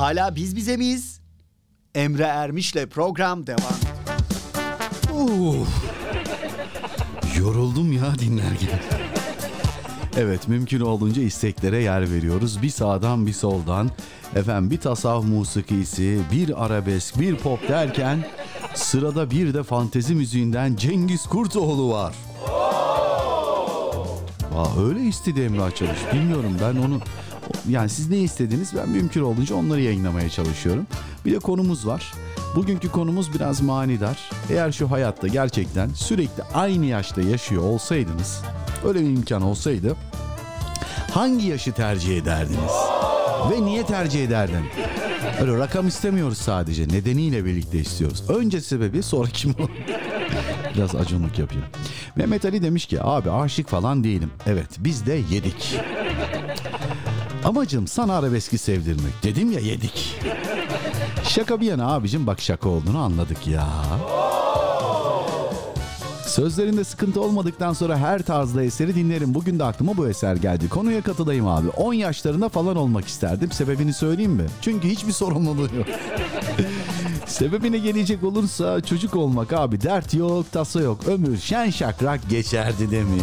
Hala 0.10 0.36
biz 0.36 0.55
bize 0.55 0.78
miyiz? 0.78 1.20
Emre 1.95 2.24
Ermiş'le 2.24 2.86
program 2.91 3.47
devam. 3.47 3.80
Uf. 5.28 5.68
Yoruldum 7.38 7.91
ya 7.91 8.20
dinlerken. 8.20 8.80
Evet 10.18 10.47
mümkün 10.47 10.80
olduğunca 10.80 11.22
isteklere 11.22 11.84
yer 11.84 12.12
veriyoruz. 12.12 12.62
Bir 12.62 12.70
sağdan 12.70 13.28
bir 13.28 13.34
soldan. 13.34 13.91
Efendim 14.36 14.72
bir 14.72 14.78
tasavvuf 14.78 15.26
musikisi, 15.26 16.20
bir 16.32 16.66
arabesk, 16.66 17.20
bir 17.20 17.36
pop 17.36 17.68
derken 17.68 18.26
sırada 18.76 19.32
bir 19.32 19.53
de 19.53 19.64
fantezi 19.64 20.16
müziğinden 20.16 20.76
Cengiz 20.76 21.24
Kurtoğlu 21.24 21.91
var. 21.91 22.16
Aa, 24.55 24.82
öyle 24.82 25.01
istedi 25.01 25.41
Emrah 25.41 25.76
Çalış. 25.76 25.99
Bilmiyorum 26.14 26.57
ben 26.62 26.76
onu 26.76 26.99
yani 27.70 27.89
siz 27.89 28.10
ne 28.10 28.18
istediniz 28.18 28.74
ben 28.78 28.89
mümkün 28.89 29.22
olduğunca 29.22 29.55
onları 29.55 29.82
yayınlamaya 29.82 30.30
çalışıyorum. 30.30 30.88
Bir 31.26 31.32
de 31.32 31.39
konumuz 31.39 31.88
var. 31.88 32.14
Bugünkü 32.55 32.91
konumuz 32.91 33.34
biraz 33.34 33.62
manidar. 33.62 34.30
Eğer 34.49 34.72
şu 34.72 34.91
hayatta 34.91 35.28
gerçekten 35.28 35.89
sürekli 35.89 36.43
aynı 36.53 36.86
yaşta 36.86 37.22
yaşıyor 37.22 37.64
olsaydınız, 37.64 38.41
öyle 38.86 38.99
bir 38.99 39.05
imkan 39.10 39.41
olsaydı 39.41 39.95
hangi 41.12 41.47
yaşı 41.47 41.72
tercih 41.72 42.18
ederdiniz? 42.18 42.74
Ve 43.51 43.66
niye 43.66 43.86
tercih 43.86 44.24
ederdin? 44.24 44.66
Öyle 45.41 45.57
rakam 45.57 45.88
istemiyoruz 45.88 46.38
sadece. 46.38 46.88
Nedeniyle 46.88 47.45
birlikte 47.45 47.80
istiyoruz. 47.80 48.30
Önce 48.30 48.62
sebebi 48.62 49.03
sonra 49.03 49.30
kim 49.30 49.51
o? 49.51 49.64
Biraz 50.76 50.95
acunluk 50.95 51.39
yapayım. 51.39 51.66
Mehmet 52.16 52.45
Ali 52.45 52.64
demiş 52.64 52.86
ki 52.86 53.03
abi 53.03 53.32
aşık 53.32 53.68
falan 53.70 54.03
değilim. 54.03 54.32
Evet 54.45 54.70
biz 54.78 55.05
de 55.05 55.14
yedik. 55.14 55.76
Amacım 57.46 57.88
sana 57.88 58.14
arabeski 58.18 58.58
sevdirmek. 58.58 59.24
Dedim 59.24 59.52
ya 59.52 59.60
yedik. 59.60 60.16
Şaka 61.24 61.62
bir 61.62 61.66
yana 61.66 61.94
abicim 61.94 62.28
bak 62.28 62.42
şaka 62.42 62.70
olduğunu 62.70 62.98
anladık 63.00 63.48
ya. 63.48 63.68
Sözlerinde 66.26 66.84
sıkıntı 66.84 67.22
olmadıktan 67.22 67.74
sonra 67.74 67.98
her 67.98 68.22
tarzda 68.22 68.64
eseri 68.64 68.96
dinlerim. 68.96 69.34
Bugün 69.34 69.60
de 69.60 69.64
aklıma 69.64 69.98
bu 69.98 70.08
eser 70.08 70.36
geldi. 70.36 70.70
Konuya 70.70 71.02
katılayım 71.02 71.48
abi. 71.48 71.70
10 71.70 71.94
yaşlarında 71.94 72.50
falan 72.50 72.76
olmak 72.76 73.08
isterdim. 73.08 73.52
Sebebini 73.52 73.94
söyleyeyim 73.94 74.32
mi? 74.32 74.46
Çünkü 74.62 74.88
hiçbir 74.88 75.12
sorumluluğu 75.12 75.76
yok. 75.76 75.88
Sebebine 77.26 77.78
gelecek 77.78 78.24
olursa 78.24 78.82
çocuk 78.82 79.16
olmak 79.16 79.54
abi 79.54 79.82
dert 79.82 80.14
yok 80.14 80.52
tasa 80.52 80.82
yok. 80.82 81.00
Ömür 81.08 81.38
şen 81.38 81.70
şakrak 81.70 82.30
geçerdi 82.30 82.92
demiş. 82.92 83.22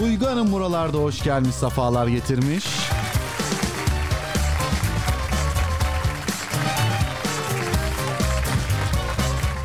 Duygu 0.00 0.26
Hanım 0.26 0.52
buralarda 0.52 0.98
hoş 0.98 1.22
gelmiş, 1.22 1.54
safalar 1.54 2.06
getirmiş. 2.06 2.64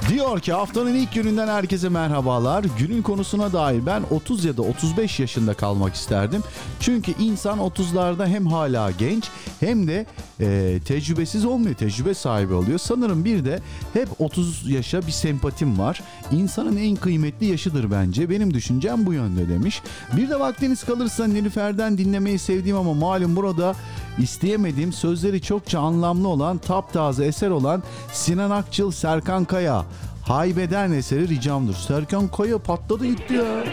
Diyor 0.09 0.39
ki 0.39 0.53
haftanın 0.53 0.95
ilk 0.95 1.13
gününden 1.13 1.47
herkese 1.47 1.89
merhabalar. 1.89 2.65
Günün 2.79 3.01
konusuna 3.01 3.53
dair 3.53 3.85
ben 3.85 4.03
30 4.11 4.45
ya 4.45 4.57
da 4.57 4.61
35 4.61 5.19
yaşında 5.19 5.53
kalmak 5.53 5.95
isterdim. 5.95 6.43
Çünkü 6.79 7.11
insan 7.19 7.59
30'larda 7.59 8.27
hem 8.27 8.47
hala 8.47 8.91
genç 8.91 9.29
hem 9.59 9.87
de 9.87 10.05
e, 10.39 10.79
tecrübesiz 10.85 11.45
olmuyor. 11.45 11.75
Tecrübe 11.75 12.13
sahibi 12.13 12.53
oluyor. 12.53 12.79
Sanırım 12.79 13.25
bir 13.25 13.45
de 13.45 13.59
hep 13.93 14.07
30 14.19 14.69
yaşa 14.69 15.07
bir 15.07 15.11
sempatim 15.11 15.79
var. 15.79 16.01
İnsanın 16.31 16.77
en 16.77 16.95
kıymetli 16.95 17.45
yaşıdır 17.45 17.91
bence. 17.91 18.29
Benim 18.29 18.53
düşüncem 18.53 19.05
bu 19.05 19.13
yönde 19.13 19.49
demiş. 19.49 19.81
Bir 20.17 20.29
de 20.29 20.39
vaktiniz 20.39 20.83
kalırsa 20.83 21.27
Nilüfer'den 21.27 21.97
dinlemeyi 21.97 22.39
sevdiğim 22.39 22.77
ama 22.77 22.93
malum 22.93 23.35
burada 23.35 23.75
isteyemediğim 24.17 24.93
sözleri 24.93 25.41
çokça 25.41 25.79
anlamlı 25.79 26.27
olan 26.27 26.57
taptaze 26.57 27.25
eser 27.25 27.49
olan 27.49 27.83
Sinan 28.11 28.51
Akçıl 28.51 28.91
Serkan 28.91 29.45
Kaya 29.45 29.85
Haybeden 30.27 30.91
eseri 30.91 31.27
ricamdır. 31.27 31.73
Serkan 31.73 32.27
Kaya 32.27 32.57
patladı 32.57 33.05
gitti 33.05 33.33
ya. 33.33 33.63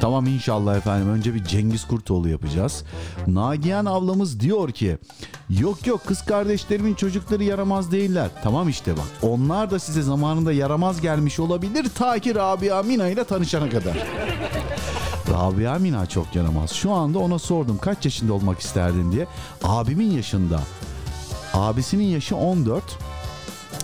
Tamam 0.00 0.26
inşallah 0.26 0.76
efendim. 0.76 1.08
Önce 1.08 1.34
bir 1.34 1.44
Cengiz 1.44 1.86
Kurtoğlu 1.86 2.28
yapacağız. 2.28 2.84
Nagihan 3.26 3.86
ablamız 3.86 4.40
diyor 4.40 4.70
ki 4.70 4.98
yok 5.50 5.86
yok 5.86 6.06
kız 6.06 6.24
kardeşlerimin 6.24 6.94
çocukları 6.94 7.44
yaramaz 7.44 7.92
değiller. 7.92 8.30
Tamam 8.42 8.68
işte 8.68 8.92
bak 8.96 9.30
onlar 9.30 9.70
da 9.70 9.78
size 9.78 10.02
zamanında 10.02 10.52
yaramaz 10.52 11.00
gelmiş 11.00 11.40
olabilir 11.40 11.86
ta 11.94 12.18
ki 12.18 12.34
Rabia 12.34 12.82
Mina 12.82 13.08
ile 13.08 13.24
tanışana 13.24 13.70
kadar. 13.70 13.96
Rabia 15.32 15.78
Mina 15.78 16.06
çok 16.06 16.34
yaramaz. 16.34 16.70
Şu 16.72 16.92
anda 16.92 17.18
ona 17.18 17.38
sordum 17.38 17.78
kaç 17.78 18.04
yaşında 18.04 18.32
olmak 18.32 18.60
isterdin 18.60 19.12
diye. 19.12 19.26
Abimin 19.64 20.10
yaşında. 20.10 20.60
Abisinin 21.54 22.04
yaşı 22.04 22.36
14. 22.36 22.82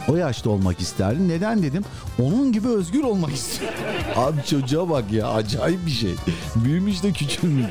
O 0.08 0.16
yaşta 0.16 0.50
olmak 0.50 0.80
isterdim. 0.80 1.28
Neden 1.28 1.62
dedim? 1.62 1.84
Onun 2.22 2.52
gibi 2.52 2.68
özgür 2.68 3.02
olmak 3.04 3.32
istiyorum. 3.34 3.78
Abi 4.16 4.44
çocuğa 4.46 4.88
bak 4.90 5.12
ya 5.12 5.28
acayip 5.28 5.86
bir 5.86 5.90
şey. 5.90 6.14
Büyümüş 6.56 7.02
de 7.02 7.12
küçülmüş. 7.12 7.66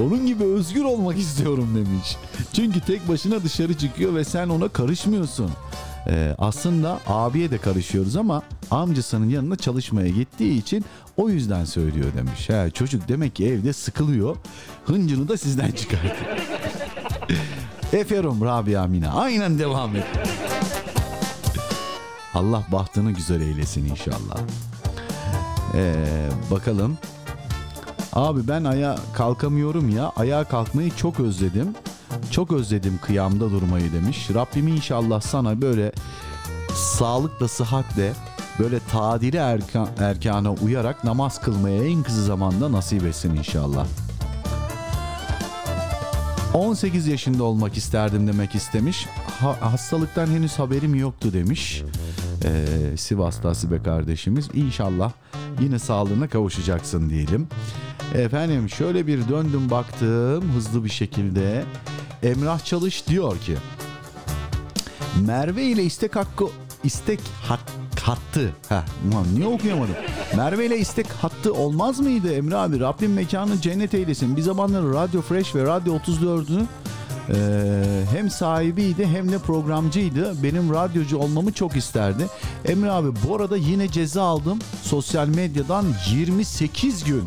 Onun 0.00 0.26
gibi 0.26 0.44
özgür 0.44 0.84
olmak 0.84 1.18
istiyorum 1.18 1.68
demiş. 1.74 2.16
Çünkü 2.52 2.80
tek 2.80 3.08
başına 3.08 3.42
dışarı 3.42 3.78
çıkıyor 3.78 4.14
ve 4.14 4.24
sen 4.24 4.48
ona 4.48 4.68
karışmıyorsun. 4.68 5.50
Ee, 6.08 6.34
aslında 6.38 7.00
abiye 7.06 7.50
de 7.50 7.58
karışıyoruz 7.58 8.16
ama 8.16 8.42
amcasının 8.70 9.28
yanına 9.28 9.56
çalışmaya 9.56 10.08
gittiği 10.08 10.58
için 10.58 10.84
o 11.16 11.28
yüzden 11.28 11.64
söylüyor 11.64 12.06
demiş. 12.16 12.48
He, 12.48 12.70
çocuk 12.74 13.08
demek 13.08 13.36
ki 13.36 13.46
evde 13.46 13.72
sıkılıyor. 13.72 14.36
Hıncını 14.86 15.28
da 15.28 15.36
sizden 15.36 15.70
çıkartıyor. 15.80 16.38
Eferum 17.92 18.44
Rabia 18.44 18.86
Mina. 18.86 19.12
Aynen 19.12 19.58
devam 19.58 19.96
et. 19.96 20.04
Allah 22.34 22.62
bahtını 22.72 23.12
güzel 23.12 23.40
eylesin 23.40 23.84
inşallah. 23.90 24.38
Ee, 25.74 25.94
bakalım. 26.50 26.98
Abi 28.12 28.48
ben 28.48 28.64
ayağa 28.64 28.98
kalkamıyorum 29.14 29.88
ya. 29.88 30.12
Ayağa 30.16 30.44
kalkmayı 30.44 30.90
çok 30.96 31.20
özledim. 31.20 31.74
Çok 32.30 32.52
özledim 32.52 32.98
kıyamda 33.02 33.50
durmayı 33.50 33.92
demiş. 33.92 34.28
Rabbim 34.34 34.68
inşallah 34.68 35.20
sana 35.20 35.60
böyle 35.60 35.92
sağlıkla 36.74 37.48
sıhhatle 37.48 38.12
böyle 38.58 38.78
tadili 38.90 39.36
erka, 39.36 39.88
erkana 39.98 40.52
uyarak 40.52 41.04
namaz 41.04 41.40
kılmaya 41.40 41.84
en 41.84 42.02
kısa 42.02 42.22
zamanda 42.22 42.72
nasip 42.72 43.04
etsin 43.04 43.36
inşallah. 43.36 43.86
18 46.54 47.06
yaşında 47.06 47.44
olmak 47.44 47.76
isterdim 47.76 48.26
demek 48.26 48.54
istemiş. 48.54 49.06
Ha, 49.40 49.56
hastalıktan 49.60 50.26
henüz 50.26 50.58
haberim 50.58 50.94
yoktu 50.94 51.32
demiş. 51.32 51.82
Ee, 52.44 52.96
Sivas'ta 52.96 53.48
Asibe 53.48 53.82
kardeşimiz. 53.82 54.48
İnşallah 54.54 55.12
yine 55.60 55.78
sağlığına 55.78 56.28
kavuşacaksın 56.28 57.10
diyelim. 57.10 57.48
Efendim 58.14 58.68
şöyle 58.68 59.06
bir 59.06 59.28
döndüm 59.28 59.70
baktım 59.70 60.52
hızlı 60.54 60.84
bir 60.84 60.90
şekilde. 60.90 61.64
Emrah 62.22 62.64
Çalış 62.64 63.06
diyor 63.06 63.38
ki 63.38 63.56
Merve 65.26 65.62
ile 65.62 65.84
istek 65.84 66.16
hakkı 66.16 66.44
istek 66.84 67.20
hak, 67.42 67.60
hattı. 68.02 68.52
Ulan 69.12 69.26
niye 69.34 69.46
okuyamadım? 69.46 69.94
Merve 70.36 70.66
ile 70.66 70.78
istek 70.78 71.06
hattı 71.08 71.54
olmaz 71.54 72.00
mıydı 72.00 72.34
Emre 72.34 72.56
abi? 72.56 72.80
Rabbim 72.80 73.12
mekanı 73.12 73.60
cennet 73.60 73.94
eylesin. 73.94 74.36
Bir 74.36 74.42
zamanlar 74.42 74.84
Radyo 74.84 75.22
Fresh 75.22 75.54
ve 75.54 75.64
Radyo 75.64 75.96
34'ün 75.96 76.68
ee, 77.28 78.04
hem 78.12 78.30
sahibiydi 78.30 79.06
hem 79.06 79.32
de 79.32 79.38
programcıydı. 79.38 80.42
Benim 80.42 80.74
radyocu 80.74 81.18
olmamı 81.18 81.52
çok 81.52 81.76
isterdi. 81.76 82.26
Emre 82.64 82.90
abi 82.90 83.08
bu 83.28 83.36
arada 83.36 83.56
yine 83.56 83.88
ceza 83.88 84.22
aldım. 84.22 84.58
Sosyal 84.82 85.28
medyadan 85.28 85.84
28 86.10 87.04
gün. 87.04 87.24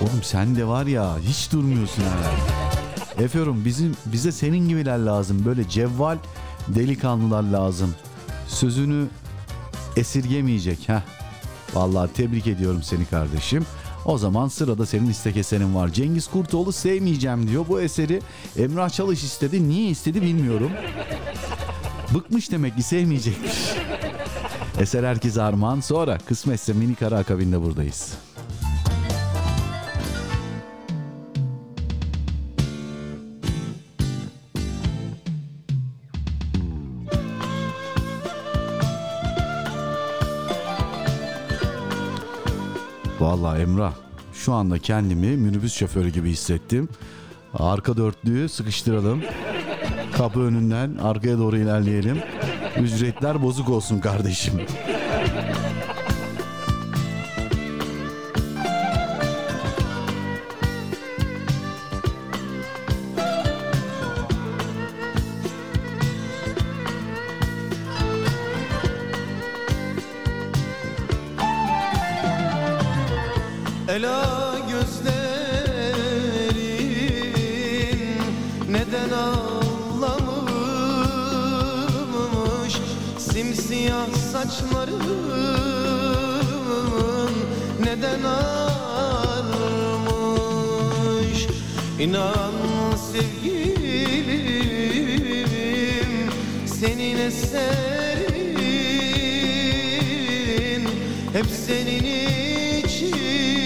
Oğlum 0.00 0.22
sen 0.22 0.56
de 0.56 0.66
var 0.66 0.86
ya 0.86 1.18
hiç 1.18 1.52
durmuyorsun 1.52 2.02
yani. 2.02 2.61
Efendim 3.18 3.62
bizim 3.64 3.96
bize 4.06 4.32
senin 4.32 4.68
gibiler 4.68 4.98
lazım. 4.98 5.44
Böyle 5.44 5.68
cevval 5.68 6.18
delikanlılar 6.68 7.42
lazım. 7.42 7.94
Sözünü 8.48 9.06
esirgemeyecek. 9.96 10.88
Heh. 10.88 11.00
Vallahi 11.74 12.12
tebrik 12.12 12.46
ediyorum 12.46 12.82
seni 12.82 13.06
kardeşim. 13.06 13.66
O 14.04 14.18
zaman 14.18 14.48
sırada 14.48 14.86
senin 14.86 15.10
istek 15.10 15.36
eserin 15.36 15.74
var. 15.74 15.88
Cengiz 15.88 16.26
Kurtoğlu 16.26 16.72
sevmeyeceğim 16.72 17.48
diyor. 17.48 17.64
Bu 17.68 17.80
eseri 17.80 18.20
Emrah 18.56 18.90
Çalış 18.90 19.24
istedi. 19.24 19.68
Niye 19.68 19.90
istedi 19.90 20.22
bilmiyorum. 20.22 20.70
Bıkmış 22.14 22.50
demek 22.50 22.76
ki 22.76 22.82
sevmeyecekmiş. 22.82 23.52
Eser 24.80 25.04
herkese 25.04 25.42
armağan. 25.42 25.80
Sonra 25.80 26.18
kısmetse 26.18 26.72
mini 26.72 26.94
kara 26.94 27.18
akabinde 27.18 27.62
buradayız. 27.62 28.12
Vallahi 43.32 43.62
Emrah 43.62 43.92
şu 44.34 44.52
anda 44.52 44.78
kendimi 44.78 45.36
minibüs 45.36 45.74
şoförü 45.74 46.08
gibi 46.08 46.30
hissettim. 46.30 46.88
Arka 47.54 47.96
dörtlüğü 47.96 48.48
sıkıştıralım. 48.48 49.22
Kapı 50.12 50.40
önünden 50.40 50.96
arkaya 51.02 51.38
doğru 51.38 51.56
ilerleyelim. 51.56 52.18
Ücretler 52.80 53.42
bozuk 53.42 53.68
olsun 53.68 54.00
kardeşim. 54.00 54.54
Saçların 84.42 85.02
neden 87.80 88.22
ağarmış 88.22 89.46
İnan 92.00 92.52
sevgilim 93.12 94.32
senin 96.66 97.18
eserin 97.18 97.72
hep 101.32 101.46
senin 101.66 102.04
için 102.84 103.61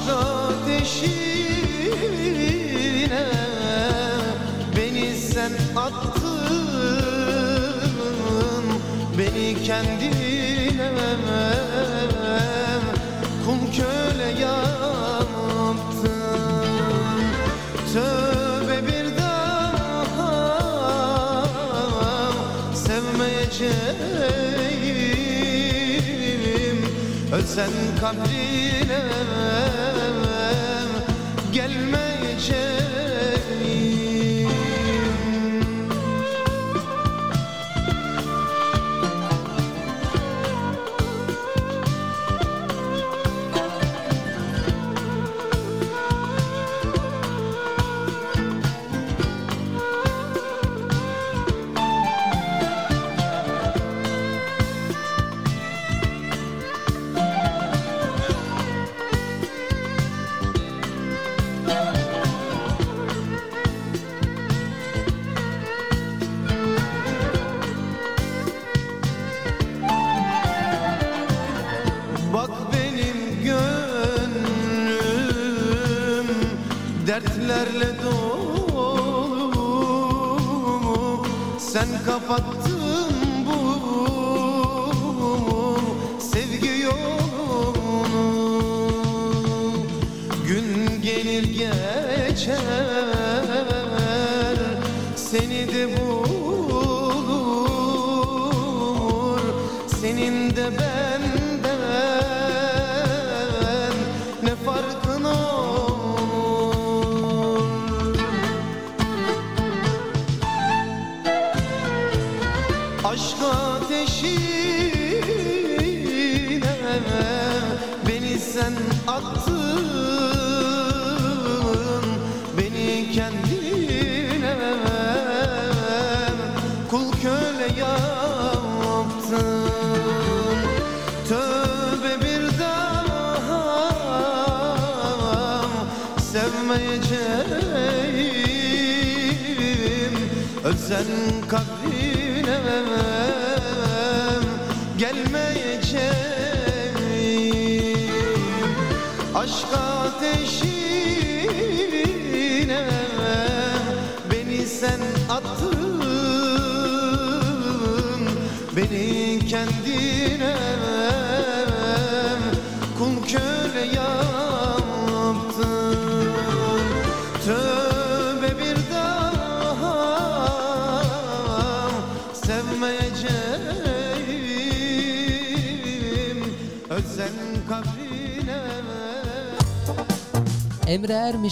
Aşk 0.00 0.08
ateşine 0.08 1.26
beni 4.76 5.16
sen 5.16 5.52
attın 5.76 6.20
Beni 9.18 9.62
kendine. 9.64 10.90
Kul 13.44 13.60
köle 13.76 14.30
yaptın 14.40 14.90
Tövbe 17.92 18.78
bir 18.86 19.06
daha. 19.18 20.32
Sevmeyeceğim 22.74 23.80
Ölsen 27.32 27.70
kabrine 28.00 29.02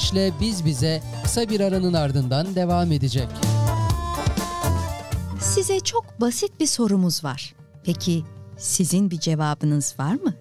Ermiş'le 0.09 0.41
Biz 0.41 0.65
Bize 0.65 1.03
kısa 1.25 1.49
bir 1.49 1.61
aranın 1.61 1.93
ardından 1.93 2.55
devam 2.55 2.93
edecek. 2.93 3.29
Size 5.41 5.81
çok 5.81 6.21
basit 6.21 6.61
bir 6.61 6.67
sorumuz 6.67 7.25
var. 7.25 7.55
Peki 7.85 8.25
sizin 8.59 9.11
bir 9.11 9.21
cevabınız 9.21 9.95
var 9.99 10.15
mı? 10.15 10.35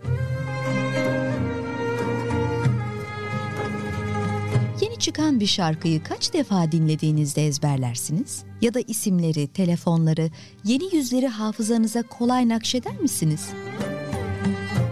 Yeni 4.82 4.99
çıkan 4.99 5.39
bir 5.39 5.47
şarkıyı 5.47 6.03
kaç 6.03 6.34
defa 6.34 6.72
dinlediğinizde 6.72 7.47
ezberlersiniz? 7.47 8.43
Ya 8.61 8.74
da 8.74 8.80
isimleri, 8.80 9.47
telefonları, 9.47 10.30
yeni 10.63 10.95
yüzleri 10.95 11.28
hafızanıza 11.28 12.03
kolay 12.03 12.49
nakşeder 12.49 12.97
misiniz? 12.97 13.49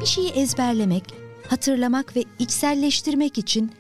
Bir 0.02 0.06
şeyi 0.06 0.30
ezberlemek, 0.30 1.04
hatırlamak 1.50 2.16
ve 2.16 2.24
içselleştirmek 2.40 3.38
için 3.38 3.72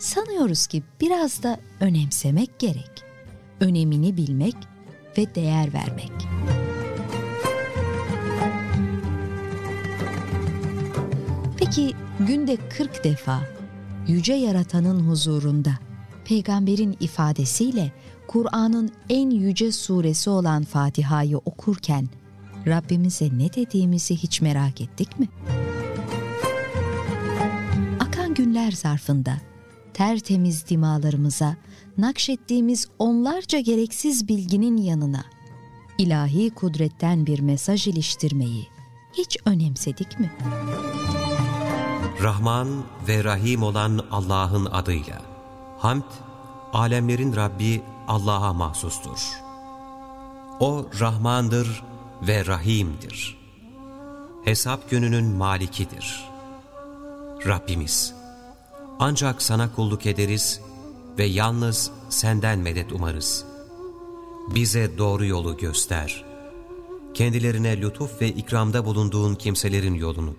sanıyoruz 0.00 0.66
ki 0.66 0.82
biraz 1.00 1.42
da 1.42 1.60
önemsemek 1.80 2.58
gerek. 2.58 2.90
Önemini 3.60 4.16
bilmek 4.16 4.56
ve 5.18 5.34
değer 5.34 5.72
vermek. 5.72 6.12
Peki 11.58 11.92
günde 12.20 12.56
40 12.56 13.04
defa 13.04 13.40
yüce 14.08 14.34
yaratanın 14.34 15.00
huzurunda 15.00 15.72
Peygamberin 16.24 16.96
ifadesiyle 17.00 17.92
Kur'an'ın 18.26 18.92
en 19.08 19.30
yüce 19.30 19.72
suresi 19.72 20.30
olan 20.30 20.64
Fatiha'yı 20.64 21.38
okurken 21.38 22.08
Rabbimize 22.66 23.28
ne 23.38 23.52
dediğimizi 23.52 24.16
hiç 24.16 24.40
merak 24.40 24.80
ettik 24.80 25.20
mi? 25.20 25.28
Akan 28.00 28.34
günler 28.34 28.72
zarfında 28.72 29.49
tertemiz 29.94 30.68
dimalarımıza 30.68 31.56
nakşettiğimiz 31.98 32.88
onlarca 32.98 33.60
gereksiz 33.60 34.28
bilginin 34.28 34.76
yanına 34.76 35.24
ilahi 35.98 36.50
kudretten 36.50 37.26
bir 37.26 37.40
mesaj 37.40 37.86
iliştirmeyi 37.88 38.68
hiç 39.12 39.36
önemsedik 39.46 40.20
mi? 40.20 40.32
Rahman 42.22 42.68
ve 43.08 43.24
Rahim 43.24 43.62
olan 43.62 44.06
Allah'ın 44.10 44.66
adıyla. 44.66 45.22
Hamd, 45.78 46.10
alemlerin 46.72 47.36
Rabbi 47.36 47.82
Allah'a 48.08 48.52
mahsustur. 48.52 49.40
O 50.60 50.86
Rahmandır 51.00 51.82
ve 52.22 52.46
Rahim'dir. 52.46 53.38
Hesap 54.44 54.90
gününün 54.90 55.24
malikidir. 55.24 56.24
Rabbimiz, 57.46 58.14
ancak 59.00 59.42
sana 59.42 59.74
kulluk 59.74 60.06
ederiz 60.06 60.60
ve 61.18 61.24
yalnız 61.24 61.90
senden 62.08 62.58
medet 62.58 62.92
umarız. 62.92 63.44
Bize 64.54 64.98
doğru 64.98 65.24
yolu 65.24 65.56
göster. 65.56 66.24
Kendilerine 67.14 67.80
lütuf 67.80 68.20
ve 68.20 68.28
ikramda 68.28 68.84
bulunduğun 68.84 69.34
kimselerin 69.34 69.94
yolunu 69.94 70.34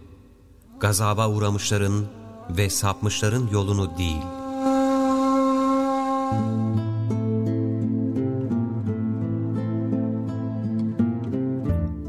gazaba 0.80 1.30
uğramışların 1.30 2.06
ve 2.50 2.70
sapmışların 2.70 3.48
yolunu 3.52 3.98
değil. 3.98 4.22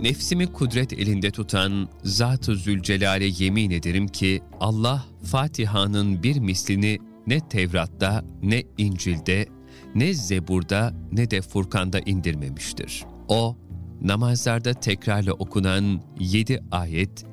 Nefsimi 0.03 0.47
kudret 0.47 0.93
elinde 0.93 1.31
tutan 1.31 1.89
Zat-ı 2.05 2.57
Zülcelal'e 2.57 3.31
yemin 3.39 3.71
ederim 3.71 4.09
ki 4.09 4.43
Allah 4.61 5.05
Fatiha'nın 5.25 6.23
bir 6.23 6.39
mislini 6.39 6.99
ne 7.27 7.49
Tevrat'ta, 7.49 8.25
ne 8.43 8.63
İncil'de, 8.79 9.47
ne 9.95 10.15
Zebur'da, 10.15 10.95
ne 11.13 11.31
de 11.31 11.43
Furkan'da 11.43 12.01
indirmemiştir. 12.01 13.05
O, 13.29 13.57
namazlarda 14.01 14.75
tekrarla 14.75 15.33
okunan 15.33 16.03
yedi 16.19 16.61
ayet 16.71 17.25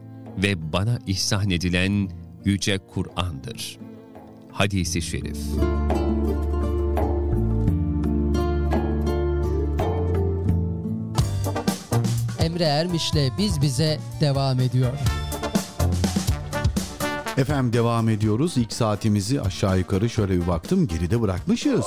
ve 0.43 0.74
bana 0.74 0.99
ihsan 1.07 1.49
edilen 1.49 2.09
Yüce 2.45 2.78
Kur'an'dır. 2.78 3.78
Hadisi 4.51 5.01
Şerif 5.01 5.38
Emre 12.60 12.72
Ermiş'le 12.72 13.38
Biz 13.38 13.62
Bize 13.62 13.99
devam 14.22 14.60
ediyor. 14.60 14.91
Efendim 17.38 17.74
devam 17.74 18.10
ediyoruz. 18.10 18.57
İlk 18.57 18.74
saatimizi 18.74 19.41
aşağı 19.41 19.78
yukarı 19.78 20.10
şöyle 20.10 20.41
bir 20.41 20.47
baktım 20.47 20.88
geride 20.88 21.22
bırakmışız. 21.22 21.86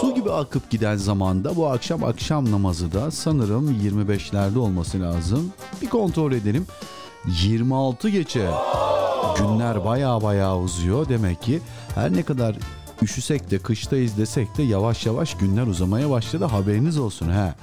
Su 0.00 0.14
gibi 0.14 0.32
akıp 0.32 0.70
giden 0.70 0.96
zamanda 0.96 1.56
bu 1.56 1.66
akşam 1.66 2.04
akşam 2.04 2.52
namazı 2.52 2.92
da 2.92 3.10
sanırım 3.10 3.70
25'lerde 3.70 4.58
olması 4.58 5.00
lazım. 5.00 5.52
Bir 5.82 5.88
kontrol 5.88 6.32
edelim. 6.32 6.66
26 7.26 8.08
geçe. 8.08 8.50
Günler 9.38 9.84
baya 9.84 10.22
baya 10.22 10.58
uzuyor. 10.58 11.08
Demek 11.08 11.42
ki 11.42 11.60
her 11.94 12.12
ne 12.12 12.22
kadar 12.22 12.56
üşüsek 13.02 13.50
de 13.50 13.58
kıştayız 13.58 14.18
desek 14.18 14.58
de 14.58 14.62
yavaş 14.62 15.06
yavaş 15.06 15.36
günler 15.36 15.66
uzamaya 15.66 16.10
başladı. 16.10 16.44
Haberiniz 16.44 16.98
olsun 16.98 17.28
ha. 17.28 17.54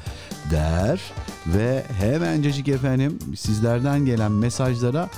Der 0.51 0.99
ve 1.47 1.83
hemencecik 1.99 2.67
efendim 2.67 3.19
sizlerden 3.35 4.05
gelen 4.05 4.31
mesajlara 4.31 5.09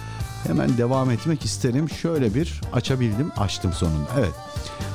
Hemen 0.47 0.77
devam 0.77 1.11
etmek 1.11 1.45
isterim. 1.45 1.89
Şöyle 1.89 2.33
bir 2.33 2.61
açabildim, 2.73 3.31
açtım 3.37 3.73
sonunda. 3.73 4.09
Evet. 4.19 4.33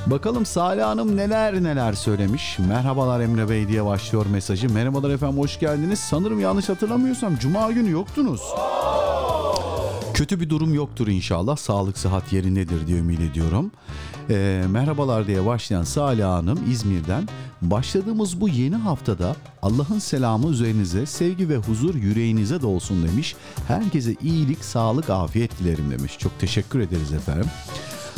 Bakalım 0.07 0.47
Salih 0.47 0.85
Hanım 0.85 1.16
neler 1.16 1.62
neler 1.62 1.93
söylemiş. 1.93 2.59
Merhabalar 2.59 3.21
Emre 3.21 3.49
Bey 3.49 3.68
diye 3.68 3.85
başlıyor 3.85 4.27
mesajı. 4.27 4.71
Merhabalar 4.71 5.11
efendim 5.11 5.39
hoş 5.39 5.61
geldiniz. 5.61 5.99
Sanırım 5.99 6.41
yanlış 6.41 6.68
hatırlamıyorsam 6.68 7.37
Cuma 7.37 7.73
günü 7.73 7.91
yoktunuz. 7.91 8.41
Kötü 10.14 10.41
bir 10.41 10.51
durum 10.51 10.75
yoktur 10.75 11.07
inşallah. 11.09 11.57
Sağlık 11.57 11.99
sıhhat 11.99 12.33
yerindedir 12.33 12.87
diye 12.87 12.99
ümit 12.99 13.21
ediyorum. 13.21 13.71
Ee, 14.31 14.64
merhabalar 14.71 15.27
diye 15.27 15.47
başlayan 15.47 15.85
Salih 15.85 16.25
Hanım 16.25 16.59
İzmir'den. 16.71 17.29
Başladığımız 17.62 18.41
bu 18.41 18.49
yeni 18.49 18.77
haftada 18.77 19.37
Allah'ın 19.62 19.99
selamı 19.99 20.51
üzerinize, 20.51 21.07
sevgi 21.07 21.49
ve 21.49 21.57
huzur 21.57 21.95
yüreğinize 21.95 22.62
de 22.62 22.66
olsun 22.66 23.09
demiş. 23.09 23.37
Herkese 23.68 24.14
iyilik, 24.23 24.64
sağlık, 24.64 25.11
afiyet 25.11 25.59
dilerim 25.59 25.91
demiş. 25.91 26.18
Çok 26.18 26.39
teşekkür 26.39 26.81
ederiz 26.81 27.12
efendim. 27.12 27.47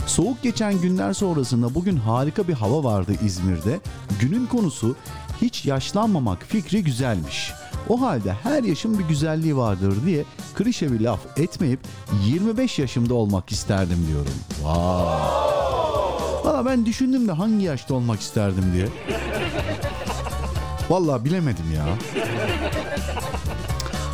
Soğuk 0.06 0.42
geçen 0.42 0.80
günler 0.80 1.12
sonrasında 1.12 1.74
bugün 1.74 1.96
harika 1.96 2.48
bir 2.48 2.54
hava 2.54 2.84
vardı 2.84 3.12
İzmir'de. 3.24 3.80
Günün 4.20 4.46
konusu 4.46 4.96
hiç 5.42 5.66
yaşlanmamak 5.66 6.42
fikri 6.42 6.84
güzelmiş. 6.84 7.52
O 7.88 8.00
halde 8.00 8.32
her 8.32 8.62
yaşın 8.62 8.98
bir 8.98 9.04
güzelliği 9.04 9.56
vardır 9.56 9.94
diye 10.06 10.24
klişe 10.54 10.92
bir 10.92 11.00
laf 11.00 11.38
etmeyip 11.38 11.80
25 12.26 12.78
yaşımda 12.78 13.14
olmak 13.14 13.52
isterdim 13.52 14.06
diyorum. 14.08 14.32
Vay. 14.64 15.91
Valla 16.52 16.66
ben 16.66 16.86
düşündüm 16.86 17.28
de 17.28 17.32
hangi 17.32 17.64
yaşta 17.64 17.94
olmak 17.94 18.20
isterdim 18.20 18.64
diye. 18.74 18.88
Valla 20.90 21.24
bilemedim 21.24 21.72
ya. 21.76 21.84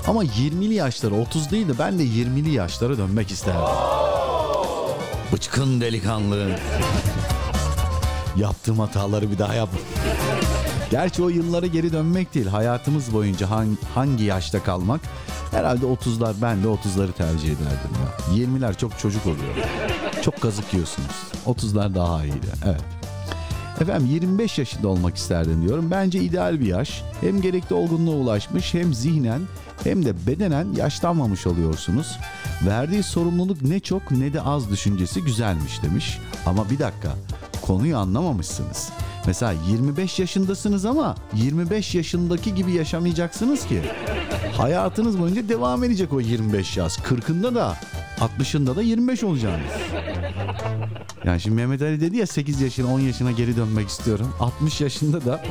Ama 0.06 0.24
20'li 0.24 0.74
yaşlara 0.74 1.14
30 1.14 1.50
değil 1.50 1.68
de 1.68 1.78
ben 1.78 1.98
de 1.98 2.02
20'li 2.02 2.50
yaşlara 2.50 2.98
dönmek 2.98 3.30
isterdim. 3.30 3.60
Bıçkın 5.32 5.80
delikanlı. 5.80 6.48
Yaptığım 8.36 8.78
hataları 8.78 9.30
bir 9.30 9.38
daha 9.38 9.54
yap. 9.54 9.70
Gerçi 10.90 11.22
o 11.22 11.28
yıllara 11.28 11.66
geri 11.66 11.92
dönmek 11.92 12.34
değil. 12.34 12.46
Hayatımız 12.46 13.14
boyunca 13.14 13.50
hangi, 13.50 13.76
hangi 13.94 14.24
yaşta 14.24 14.62
kalmak? 14.62 15.00
Herhalde 15.50 15.86
30'lar 15.86 16.34
ben 16.42 16.62
de 16.62 16.66
30'ları 16.66 17.12
tercih 17.12 17.48
ederdim 17.48 17.90
ya. 18.04 18.36
20'ler 18.36 18.78
çok 18.78 18.98
çocuk 18.98 19.26
oluyor. 19.26 19.54
Çok 20.22 20.40
kazık 20.40 20.74
yiyorsunuz. 20.74 21.10
30'lar 21.46 21.94
daha 21.94 22.24
iyiydi. 22.24 22.46
Evet. 22.66 22.80
Efendim 23.80 24.06
25 24.06 24.58
yaşında 24.58 24.88
olmak 24.88 25.16
isterdim 25.16 25.62
diyorum. 25.66 25.90
Bence 25.90 26.20
ideal 26.20 26.60
bir 26.60 26.66
yaş. 26.66 27.02
Hem 27.20 27.40
gerekli 27.40 27.74
olgunluğa 27.74 28.14
ulaşmış 28.14 28.74
hem 28.74 28.94
zihnen 28.94 29.40
hem 29.84 30.04
de 30.04 30.26
bedenen 30.26 30.66
yaşlanmamış 30.76 31.46
oluyorsunuz. 31.46 32.18
Verdiği 32.66 33.02
sorumluluk 33.02 33.62
ne 33.62 33.80
çok 33.80 34.10
ne 34.10 34.32
de 34.32 34.42
az 34.42 34.70
düşüncesi 34.70 35.24
güzelmiş 35.24 35.82
demiş. 35.82 36.18
Ama 36.46 36.70
bir 36.70 36.78
dakika 36.78 37.14
konuyu 37.62 37.98
anlamamışsınız. 37.98 38.88
Mesela 39.26 39.54
25 39.68 40.18
yaşındasınız 40.18 40.84
ama 40.84 41.14
25 41.34 41.94
yaşındaki 41.94 42.54
gibi 42.54 42.72
yaşamayacaksınız 42.72 43.66
ki. 43.66 43.82
Hayatınız 44.56 45.20
boyunca 45.20 45.48
devam 45.48 45.84
edecek 45.84 46.12
o 46.12 46.20
25 46.20 46.76
yaş. 46.76 46.96
40'ında 46.96 47.54
da 47.54 47.76
60'ında 48.20 48.76
da 48.76 48.82
25 48.82 49.24
olacaksınız. 49.24 49.72
Yani 51.24 51.40
şimdi 51.40 51.56
Mehmet 51.56 51.82
Ali 51.82 52.00
dedi 52.00 52.16
ya 52.16 52.26
8 52.26 52.60
yaşına 52.60 52.94
10 52.94 53.00
yaşına 53.00 53.30
geri 53.32 53.56
dönmek 53.56 53.88
istiyorum. 53.88 54.34
60 54.40 54.80
yaşında 54.80 55.24
da 55.24 55.44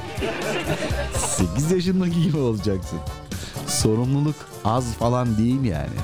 8 1.18 1.72
yaşındaki 1.72 2.24
gibi 2.24 2.38
olacaksın. 2.38 2.99
Sorumluluk 3.68 4.36
az 4.65 4.93
falan 4.93 5.38
değil 5.38 5.63
yani. 5.63 5.97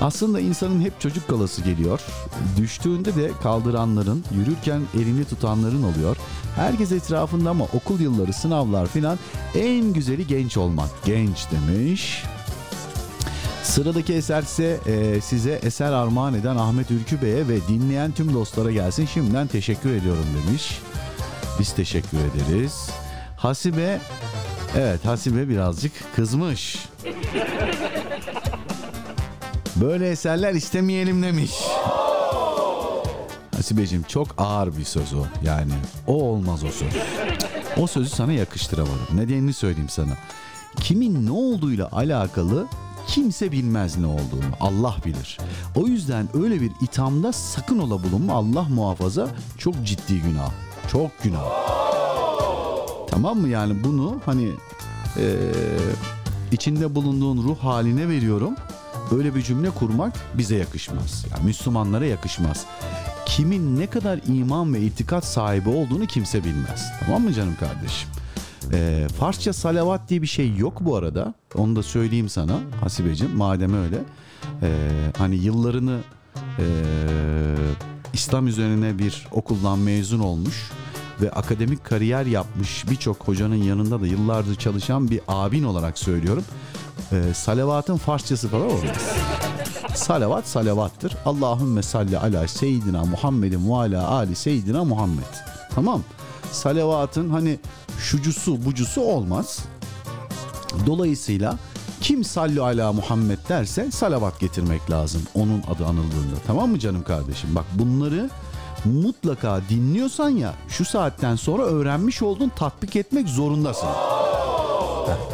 Aslında 0.00 0.40
insanın 0.40 0.80
hep 0.80 1.00
çocuk 1.00 1.28
kalası 1.28 1.62
geliyor. 1.62 2.00
Düştüğünde 2.56 3.16
de 3.16 3.30
kaldıranların, 3.42 4.24
yürürken 4.34 4.82
elini 4.94 5.24
tutanların 5.24 5.82
oluyor. 5.82 6.16
Herkes 6.56 6.92
etrafında 6.92 7.50
ama 7.50 7.64
okul 7.64 8.00
yılları, 8.00 8.32
sınavlar 8.32 8.86
filan 8.86 9.18
en 9.54 9.92
güzeli 9.92 10.26
genç 10.26 10.56
olmak. 10.56 10.88
Genç 11.04 11.46
demiş. 11.50 12.24
Sıradaki 13.62 14.14
eser 14.14 14.42
ise 14.42 14.80
e, 14.86 15.20
size 15.20 15.52
eser 15.52 15.92
armağan 15.92 16.34
eden 16.34 16.56
Ahmet 16.56 16.90
Ülkü 16.90 17.22
Bey'e 17.22 17.48
ve 17.48 17.68
dinleyen 17.68 18.12
tüm 18.12 18.34
dostlara 18.34 18.70
gelsin. 18.70 19.06
Şimdiden 19.06 19.46
teşekkür 19.46 19.92
ediyorum 19.92 20.24
demiş. 20.46 20.80
Biz 21.58 21.72
teşekkür 21.72 22.18
ederiz. 22.18 22.90
Hasibe, 23.36 24.00
evet 24.76 25.04
Hasibe 25.04 25.48
birazcık 25.48 25.92
kızmış. 26.16 26.88
Böyle 29.76 30.10
eserler 30.10 30.54
istemeyelim 30.54 31.22
demiş. 31.22 31.52
Hasibeciğim 33.56 34.04
çok 34.04 34.28
ağır 34.38 34.76
bir 34.76 34.84
söz 34.84 35.14
o. 35.14 35.24
Yani 35.44 35.72
o 36.06 36.14
olmaz 36.14 36.64
o 36.64 36.68
söz. 36.68 36.92
O 37.76 37.86
sözü 37.86 38.10
sana 38.10 38.32
yakıştıramadım. 38.32 39.06
Nedenini 39.12 39.52
söyleyeyim 39.52 39.88
sana. 39.88 40.12
Kimin 40.76 41.26
ne 41.26 41.30
olduğuyla 41.30 41.88
alakalı 41.92 42.66
kimse 43.06 43.52
bilmez 43.52 43.98
ne 43.98 44.06
olduğunu. 44.06 44.44
Allah 44.60 44.96
bilir. 45.06 45.38
O 45.76 45.86
yüzden 45.86 46.28
öyle 46.34 46.60
bir 46.60 46.72
ithamda 46.80 47.32
sakın 47.32 47.78
ola 47.78 48.02
bulunma. 48.02 48.32
Allah 48.34 48.62
muhafaza 48.62 49.28
çok 49.58 49.74
ciddi 49.84 50.20
günah. 50.20 50.50
Çok 50.92 51.22
günah. 51.22 51.44
Tamam 53.10 53.38
mı 53.38 53.48
yani 53.48 53.84
bunu 53.84 54.20
hani 54.26 54.48
eee, 55.18 55.24
içinde 56.52 56.94
bulunduğun 56.94 57.42
ruh 57.48 57.58
haline 57.58 58.08
veriyorum. 58.08 58.54
Öyle 59.16 59.34
bir 59.34 59.42
cümle 59.42 59.70
kurmak 59.70 60.12
bize 60.38 60.56
yakışmaz. 60.56 61.24
Yani 61.30 61.44
Müslümanlara 61.44 62.06
yakışmaz. 62.06 62.64
Kimin 63.26 63.78
ne 63.78 63.86
kadar 63.86 64.20
iman 64.26 64.74
ve 64.74 64.80
itikat 64.80 65.24
sahibi 65.24 65.68
olduğunu 65.68 66.06
kimse 66.06 66.44
bilmez. 66.44 66.84
Tamam 67.04 67.22
mı 67.22 67.32
canım 67.32 67.56
kardeşim? 67.60 68.08
Eee 68.72 69.08
Farsça 69.08 69.52
salavat 69.52 70.08
diye 70.08 70.22
bir 70.22 70.26
şey 70.26 70.56
yok 70.56 70.78
bu 70.80 70.96
arada. 70.96 71.34
Onu 71.54 71.76
da 71.76 71.82
söyleyeyim 71.82 72.28
sana 72.28 72.58
Hasibeciğim 72.80 73.36
madem 73.36 73.74
öyle. 73.84 73.96
Eee, 74.62 74.68
hani 75.18 75.36
yıllarını 75.36 75.98
eee, 76.58 76.64
İslam 78.12 78.46
üzerine 78.46 78.98
bir 78.98 79.26
okuldan 79.30 79.78
mezun 79.78 80.18
olmuş 80.20 80.70
ve 81.20 81.30
akademik 81.30 81.84
kariyer 81.84 82.26
yapmış 82.26 82.84
birçok 82.90 83.28
hocanın 83.28 83.54
yanında 83.54 84.00
da 84.00 84.06
yıllardır 84.06 84.54
çalışan 84.54 85.10
bir 85.10 85.20
abin 85.28 85.62
olarak 85.62 85.98
söylüyorum. 85.98 86.44
Ee, 87.12 87.34
salavatın 87.34 87.96
Farsçası 87.96 88.48
falan 88.48 88.66
olmaz. 88.66 88.96
Salavat 89.94 90.48
salavattır. 90.48 91.16
Allahümme 91.24 91.82
salli 91.82 92.18
ala 92.18 92.48
seyyidina 92.48 93.04
Muhammedin 93.04 93.70
ve 93.70 93.74
ala 93.74 94.10
ali 94.10 94.34
seyyidina 94.34 94.84
Muhammed. 94.84 95.24
Tamam. 95.74 96.02
Salavatın 96.52 97.30
hani 97.30 97.58
şucusu 97.98 98.64
bucusu 98.64 99.00
olmaz. 99.00 99.58
Dolayısıyla 100.86 101.58
kim 102.00 102.24
sallu 102.24 102.64
ala 102.64 102.92
Muhammed 102.92 103.38
derse 103.48 103.90
salavat 103.90 104.40
getirmek 104.40 104.90
lazım 104.90 105.22
onun 105.34 105.62
adı 105.62 105.86
anıldığında. 105.86 106.36
Tamam 106.46 106.70
mı 106.70 106.78
canım 106.78 107.02
kardeşim? 107.02 107.54
Bak 107.54 107.64
bunları 107.72 108.30
mutlaka 108.84 109.60
dinliyorsan 109.68 110.28
ya 110.28 110.54
şu 110.68 110.84
saatten 110.84 111.36
sonra 111.36 111.62
öğrenmiş 111.62 112.22
oldun 112.22 112.52
tatbik 112.56 112.96
etmek 112.96 113.28
zorundasın. 113.28 113.88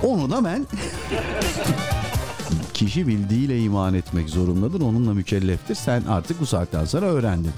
Onu 0.02 0.30
da 0.30 0.44
ben 0.44 0.66
kişi 2.74 3.06
bildiğiyle 3.06 3.60
iman 3.60 3.94
etmek 3.94 4.30
zorundadır. 4.30 4.80
Onunla 4.80 5.14
mükelleftir. 5.14 5.74
Sen 5.74 6.02
artık 6.02 6.40
bu 6.40 6.46
saatten 6.46 6.84
sonra 6.84 7.06
öğrendin. 7.06 7.52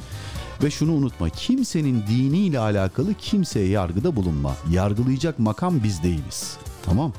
Ve 0.63 0.71
şunu 0.71 0.93
unutma. 0.93 1.29
Kimsenin 1.29 2.05
diniyle 2.09 2.59
alakalı 2.59 3.15
kimseye 3.15 3.69
yargıda 3.69 4.17
bulunma. 4.17 4.55
Yargılayacak 4.71 5.39
makam 5.39 5.83
biz 5.85 6.03
değiliz. 6.03 6.57
Tamam. 6.85 7.13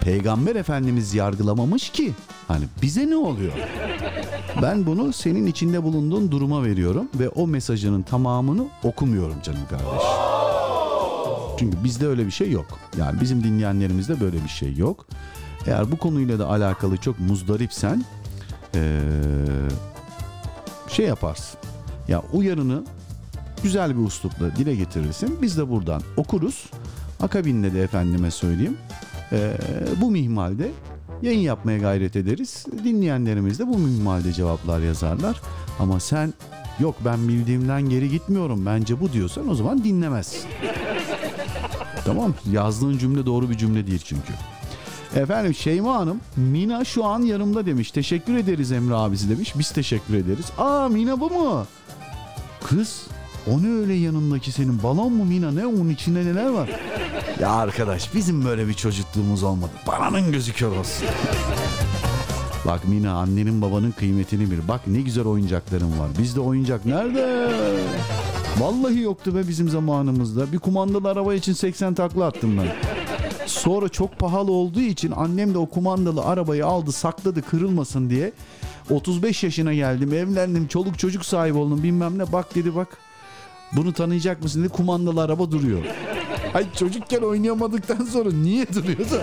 Peygamber 0.00 0.56
Efendimiz 0.56 1.14
yargılamamış 1.14 1.90
ki. 1.90 2.12
Hani 2.48 2.64
bize 2.82 3.10
ne 3.10 3.16
oluyor? 3.16 3.52
Ben 4.62 4.86
bunu 4.86 5.12
senin 5.12 5.46
içinde 5.46 5.82
bulunduğun 5.82 6.30
duruma 6.30 6.64
veriyorum 6.64 7.08
ve 7.14 7.28
o 7.28 7.46
mesajının 7.46 8.02
tamamını 8.02 8.64
okumuyorum 8.84 9.36
canım 9.42 9.60
kardeş. 9.70 10.02
Çünkü 11.58 11.84
bizde 11.84 12.06
öyle 12.06 12.26
bir 12.26 12.30
şey 12.30 12.50
yok. 12.50 12.78
Yani 12.98 13.20
bizim 13.20 13.44
dinleyenlerimizde 13.44 14.20
böyle 14.20 14.44
bir 14.44 14.48
şey 14.48 14.76
yok. 14.76 15.06
Eğer 15.66 15.92
bu 15.92 15.96
konuyla 15.96 16.38
da 16.38 16.48
alakalı 16.48 16.96
çok 16.96 17.20
muzdaripsen 17.20 18.04
eee, 18.74 18.80
şey 20.88 21.06
yaparsın. 21.06 21.60
Ya 22.08 22.22
uyarını 22.32 22.84
güzel 23.62 23.98
bir 23.98 24.04
uslupla 24.04 24.56
dile 24.56 24.74
getirirsin. 24.74 25.38
Biz 25.42 25.58
de 25.58 25.68
buradan 25.70 26.02
okuruz. 26.16 26.70
Akabinde 27.22 27.74
de 27.74 27.82
efendime 27.82 28.30
söyleyeyim. 28.30 28.76
eee, 29.32 29.56
bu 30.00 30.10
mihmalde 30.10 30.70
yayın 31.22 31.40
yapmaya 31.40 31.78
gayret 31.78 32.16
ederiz. 32.16 32.66
Dinleyenlerimiz 32.84 33.58
de 33.58 33.66
bu 33.66 33.78
minvalde 33.78 34.32
cevaplar 34.32 34.80
yazarlar. 34.80 35.40
Ama 35.78 36.00
sen 36.00 36.34
yok 36.80 36.94
ben 37.04 37.28
bildiğimden 37.28 37.82
geri 37.82 38.10
gitmiyorum 38.10 38.66
bence 38.66 39.00
bu 39.00 39.12
diyorsan 39.12 39.48
o 39.48 39.54
zaman 39.54 39.84
dinlemezsin. 39.84 40.40
tamam 42.04 42.34
yazdığın 42.52 42.98
cümle 42.98 43.26
doğru 43.26 43.50
bir 43.50 43.58
cümle 43.58 43.86
değil 43.86 44.02
çünkü. 44.04 44.32
Efendim 45.16 45.54
Şeyma 45.54 45.94
Hanım 45.94 46.20
Mina 46.36 46.84
şu 46.84 47.04
an 47.04 47.20
yanımda 47.22 47.66
demiş. 47.66 47.90
Teşekkür 47.90 48.36
ederiz 48.36 48.72
Emre 48.72 48.94
abisi 48.94 49.30
demiş. 49.30 49.54
Biz 49.58 49.70
teşekkür 49.70 50.14
ederiz. 50.14 50.46
Aa 50.58 50.88
Mina 50.88 51.20
bu 51.20 51.30
mu? 51.30 51.66
Kız 52.70 53.06
o 53.50 53.62
ne 53.62 53.68
öyle 53.68 53.94
yanındaki 53.94 54.52
senin 54.52 54.82
balon 54.82 55.12
mu 55.12 55.24
Mina 55.24 55.50
ne 55.50 55.66
onun 55.66 55.88
içinde 55.88 56.24
neler 56.24 56.48
var? 56.48 56.70
Ya 57.40 57.50
arkadaş 57.50 58.14
bizim 58.14 58.44
böyle 58.44 58.68
bir 58.68 58.74
çocukluğumuz 58.74 59.42
olmadı. 59.42 59.70
Paranın 59.86 60.32
gözü 60.32 60.52
kör 60.52 60.68
olsun. 60.76 61.08
Bak 62.66 62.88
Mina 62.88 63.12
annenin 63.12 63.62
babanın 63.62 63.90
kıymetini 63.90 64.50
bil. 64.50 64.58
Bak 64.68 64.80
ne 64.86 65.00
güzel 65.00 65.24
oyuncakların 65.24 65.98
var. 65.98 66.08
Bizde 66.18 66.40
oyuncak 66.40 66.86
nerede? 66.86 67.52
Vallahi 68.58 69.00
yoktu 69.00 69.34
be 69.34 69.48
bizim 69.48 69.68
zamanımızda. 69.68 70.52
Bir 70.52 70.58
kumandalı 70.58 71.08
araba 71.08 71.34
için 71.34 71.52
80 71.52 71.94
takla 71.94 72.26
attım 72.26 72.58
ben. 72.58 72.68
Sonra 73.46 73.88
çok 73.88 74.18
pahalı 74.18 74.52
olduğu 74.52 74.80
için 74.80 75.10
annem 75.16 75.54
de 75.54 75.58
o 75.58 75.66
kumandalı 75.66 76.24
arabayı 76.24 76.66
aldı 76.66 76.92
sakladı 76.92 77.42
kırılmasın 77.42 78.10
diye. 78.10 78.32
35 78.90 79.44
yaşına 79.44 79.74
geldim 79.74 80.12
evlendim 80.12 80.66
çoluk 80.66 80.98
çocuk 80.98 81.24
sahibi 81.24 81.58
oldum 81.58 81.82
bilmem 81.82 82.18
ne 82.18 82.32
bak 82.32 82.54
dedi 82.54 82.74
bak. 82.74 82.88
Bunu 83.72 83.92
tanıyacak 83.92 84.42
mısın 84.42 84.64
dedi 84.64 84.68
kumandalı 84.68 85.22
araba 85.22 85.50
duruyor. 85.50 85.82
Ay 86.54 86.72
çocukken 86.72 87.22
oynayamadıktan 87.22 88.04
sonra 88.04 88.32
niye 88.32 88.66
duruyor 88.74 89.10
da? 89.10 89.22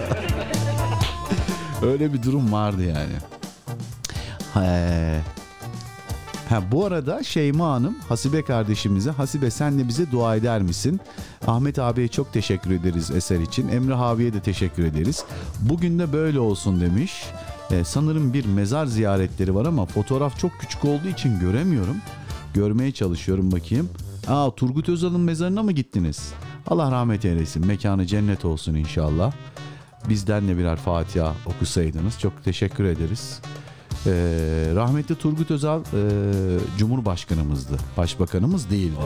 Öyle 1.88 2.14
bir 2.14 2.24
durum 2.24 2.52
vardı 2.52 2.84
yani. 2.84 3.14
He. 4.54 5.22
Ha, 6.50 6.62
bu 6.72 6.86
arada 6.86 7.24
Şeyma 7.24 7.72
Hanım 7.72 7.98
Hasibe 8.10 8.42
kardeşimize 8.42 9.12
Hasibe 9.12 9.52
sen 9.52 9.80
de 9.80 9.88
bize 9.88 10.12
dua 10.12 10.36
eder 10.36 10.62
misin? 10.62 11.00
Ahmet 11.48 11.80
abiye 11.80 12.08
çok 12.08 12.34
teşekkür 12.34 12.72
ederiz 12.72 13.12
eser 13.12 13.40
için. 13.40 13.68
Emre 13.68 13.96
abiye 13.96 14.34
de 14.34 14.40
teşekkür 14.40 14.84
ederiz. 14.86 15.26
Bugün 15.60 16.00
de 16.00 16.14
böyle 16.14 16.40
olsun 16.40 16.82
demiş. 16.82 17.24
Ee, 17.72 17.84
sanırım 17.84 18.34
bir 18.34 18.46
mezar 18.46 18.86
ziyaretleri 18.86 19.56
var 19.56 19.66
ama 19.66 19.86
fotoğraf 19.86 20.40
çok 20.40 20.52
küçük 20.60 20.86
olduğu 20.86 21.08
için 21.08 21.40
göremiyorum. 21.40 21.98
Görmeye 22.54 22.92
çalışıyorum 22.92 23.52
bakayım. 23.52 23.90
Aa 24.28 24.52
Turgut 24.56 24.90
Özal'ın 24.90 25.22
mezarına 25.22 25.64
mı 25.64 25.72
gittiniz? 25.72 26.34
Allah 26.68 26.92
rahmet 26.92 27.26
eylesin. 27.26 27.66
Mekanı 27.68 28.06
cennet 28.06 28.46
olsun 28.46 28.76
inşallah. 28.76 29.34
Bizden 30.10 30.48
de 30.48 30.58
birer 30.58 30.76
Fatiha 30.76 31.34
okusaydınız. 31.46 32.20
Çok 32.20 32.44
teşekkür 32.44 32.84
ederiz. 32.84 33.42
Ee, 34.06 34.12
rahmetli 34.76 35.16
Turgut 35.16 35.52
Özal 35.52 35.82
e, 35.82 35.84
Cumhurbaşkanımızdı. 36.78 37.78
Başbakanımız 37.98 38.70
değildi. 38.70 39.00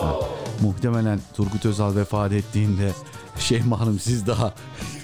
Ha, 0.00 0.14
muhtemelen 0.62 1.20
Turgut 1.34 1.66
Özal 1.66 1.96
vefat 1.96 2.32
ettiğinde 2.32 2.92
Şeyma 3.38 3.80
Hanım 3.80 3.98
siz 3.98 4.26
daha 4.26 4.54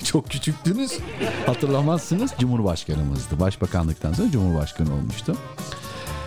çok 0.05 0.31
küçüktünüz. 0.31 0.99
Hatırlamazsınız. 1.47 2.31
Cumhurbaşkanımızdı. 2.39 3.41
Başbakanlıktan 3.41 4.13
sonra 4.13 4.31
Cumhurbaşkanı 4.31 4.95
olmuştu. 4.95 5.37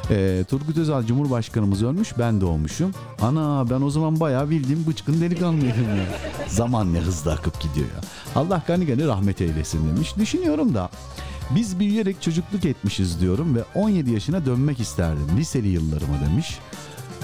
Ee, 0.09 0.43
Turgut 0.49 0.78
Özal 0.78 1.03
Cumhurbaşkanımız 1.03 1.84
ölmüş 1.84 2.17
ben 2.19 2.41
doğmuşum. 2.41 2.91
Ana 3.21 3.69
ben 3.69 3.82
o 3.82 3.89
zaman 3.89 4.19
bayağı 4.19 4.49
bildiğim 4.49 4.88
bıçkın 4.88 5.21
delikanlıydım 5.21 5.97
ya. 5.97 6.05
Zaman 6.47 6.93
ne 6.93 6.99
hızlı 6.99 7.32
akıp 7.34 7.61
gidiyor 7.61 7.88
ya. 7.88 8.01
Allah 8.36 8.61
gani 8.67 8.86
gani 8.86 9.07
rahmet 9.07 9.41
eylesin 9.41 9.89
demiş. 9.89 10.17
Düşünüyorum 10.17 10.74
da 10.74 10.89
biz 11.49 11.80
büyüyerek 11.80 12.21
çocukluk 12.21 12.65
etmişiz 12.65 13.21
diyorum 13.21 13.55
ve 13.55 13.63
17 13.76 14.11
yaşına 14.11 14.45
dönmek 14.45 14.80
isterdim. 14.80 15.28
Liseli 15.38 15.67
yıllarıma 15.67 16.21
demiş. 16.30 16.59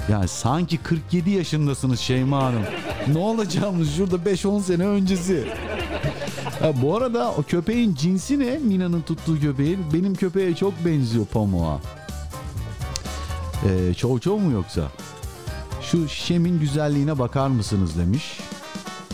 Ya 0.08 0.28
sanki 0.28 0.78
47 0.78 1.30
yaşındasınız 1.30 2.00
Şeyma 2.00 2.42
Hanım. 2.44 2.62
Ne 3.12 3.18
olacağımız 3.18 3.96
şurada 3.96 4.16
5-10 4.16 4.62
sene 4.62 4.86
öncesi. 4.86 5.48
Ha, 6.60 6.72
bu 6.82 6.96
arada 6.96 7.32
o 7.32 7.42
köpeğin 7.42 7.94
cinsi 7.94 8.38
ne? 8.38 8.58
Mina'nın 8.58 9.00
tuttuğu 9.02 9.40
köpeğin. 9.40 9.78
Benim 9.92 10.14
köpeğe 10.14 10.54
çok 10.54 10.84
benziyor 10.84 11.26
pamuğa. 11.26 11.80
Ee, 13.68 13.94
çoğu 13.94 14.20
çoğu 14.20 14.38
mu 14.38 14.52
yoksa? 14.52 14.82
Şu 15.82 16.08
şişemin 16.08 16.60
güzelliğine 16.60 17.18
bakar 17.18 17.48
mısınız 17.48 17.98
demiş. 17.98 18.40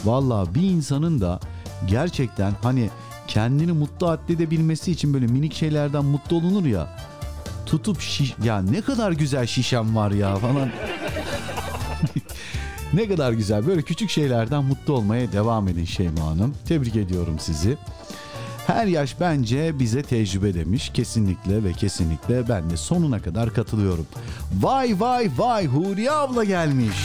Valla 0.04 0.54
bir 0.54 0.62
insanın 0.62 1.20
da 1.20 1.40
gerçekten 1.86 2.52
hani 2.62 2.90
kendini 3.26 3.72
mutlu 3.72 4.08
addedebilmesi 4.08 4.92
için 4.92 5.14
böyle 5.14 5.26
minik 5.26 5.54
şeylerden 5.54 6.04
mutlu 6.04 6.36
olunur 6.36 6.66
ya. 6.66 6.96
Tutup 7.66 8.00
şiş... 8.00 8.34
Ya 8.44 8.62
ne 8.62 8.80
kadar 8.80 9.12
güzel 9.12 9.46
şişem 9.46 9.96
var 9.96 10.10
ya 10.10 10.36
falan. 10.36 10.70
ne 12.92 13.08
kadar 13.08 13.32
güzel. 13.32 13.66
Böyle 13.66 13.82
küçük 13.82 14.10
şeylerden 14.10 14.64
mutlu 14.64 14.94
olmaya 14.94 15.32
devam 15.32 15.68
edin 15.68 15.84
Şeyma 15.84 16.26
Hanım. 16.26 16.54
Tebrik 16.68 16.96
ediyorum 16.96 17.38
sizi. 17.38 17.76
Her 18.66 18.86
yaş 18.86 19.20
bence 19.20 19.78
bize 19.78 20.02
tecrübe 20.02 20.54
demiş. 20.54 20.90
Kesinlikle 20.94 21.64
ve 21.64 21.72
kesinlikle 21.72 22.48
ben 22.48 22.70
de 22.70 22.76
sonuna 22.76 23.22
kadar 23.22 23.54
katılıyorum. 23.54 24.06
Vay 24.60 25.00
vay 25.00 25.30
vay 25.38 25.66
Huriye 25.66 26.10
abla 26.10 26.44
gelmiş. 26.44 26.96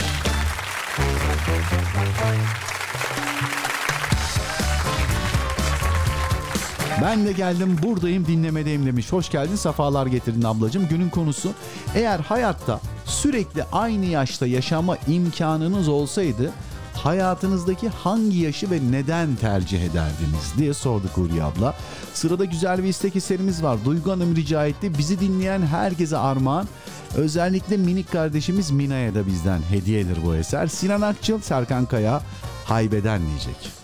Ben 7.02 7.26
de 7.26 7.32
geldim 7.32 7.78
buradayım 7.82 8.26
dinlemedeyim 8.26 8.86
demiş. 8.86 9.12
Hoş 9.12 9.30
geldin 9.30 9.56
sefalar 9.56 10.06
getirdin 10.06 10.42
ablacığım. 10.42 10.88
Günün 10.88 11.10
konusu 11.10 11.52
eğer 11.94 12.20
hayatta 12.20 12.80
sürekli 13.04 13.64
aynı 13.72 14.04
yaşta 14.04 14.46
yaşama 14.46 14.96
imkanınız 15.08 15.88
olsaydı 15.88 16.52
hayatınızdaki 16.94 17.88
hangi 17.88 18.38
yaşı 18.38 18.70
ve 18.70 18.78
neden 18.90 19.36
tercih 19.36 19.80
ederdiniz 19.82 20.52
diye 20.58 20.74
sorduk 20.74 21.10
Huriye 21.14 21.42
abla. 21.42 21.74
Sırada 22.14 22.44
güzel 22.44 22.78
bir 22.78 22.88
istek 22.88 23.16
eserimiz 23.16 23.62
var. 23.62 23.78
Duygu 23.84 24.10
Hanım 24.10 24.36
rica 24.36 24.66
etti. 24.66 24.98
Bizi 24.98 25.20
dinleyen 25.20 25.62
herkese 25.62 26.16
armağan. 26.16 26.68
Özellikle 27.16 27.76
minik 27.76 28.12
kardeşimiz 28.12 28.70
Mina'ya 28.70 29.14
da 29.14 29.26
bizden 29.26 29.60
hediyedir 29.70 30.18
bu 30.26 30.34
eser. 30.34 30.66
Sinan 30.66 31.00
Akçıl, 31.00 31.40
Serkan 31.40 31.86
Kaya 31.86 32.22
haybeden 32.64 33.20
diyecek. 33.26 33.81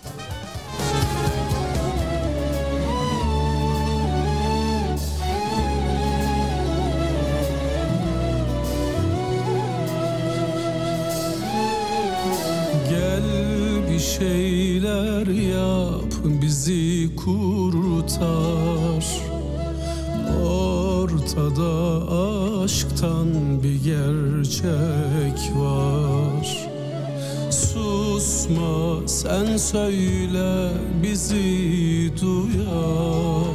Bizi 16.69 17.15
kurtar. 17.15 19.05
Ortada 20.45 21.71
aşktan 22.63 23.27
bir 23.63 23.83
gerçek 23.83 25.55
var. 25.55 26.67
Susma 27.51 29.07
sen 29.07 29.57
söyle 29.57 30.71
bizi 31.03 32.11
duyar 32.21 33.48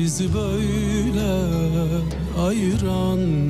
bizi 0.00 0.34
böyle 0.34 1.30
ayıran 2.46 3.49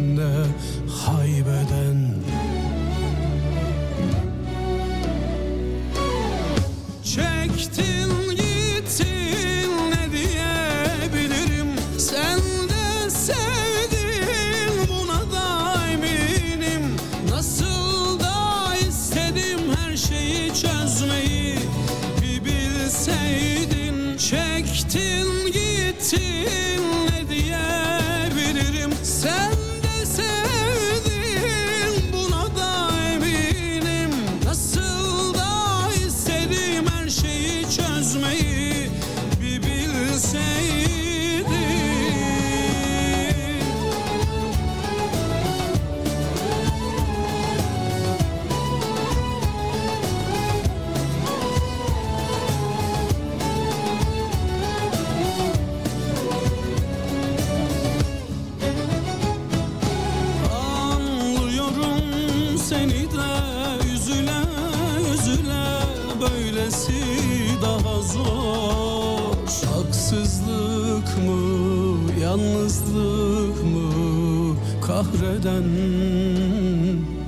kahreden 75.01 75.65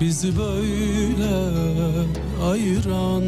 bizi 0.01 0.39
böyle 0.39 1.35
ayıran 2.51 3.25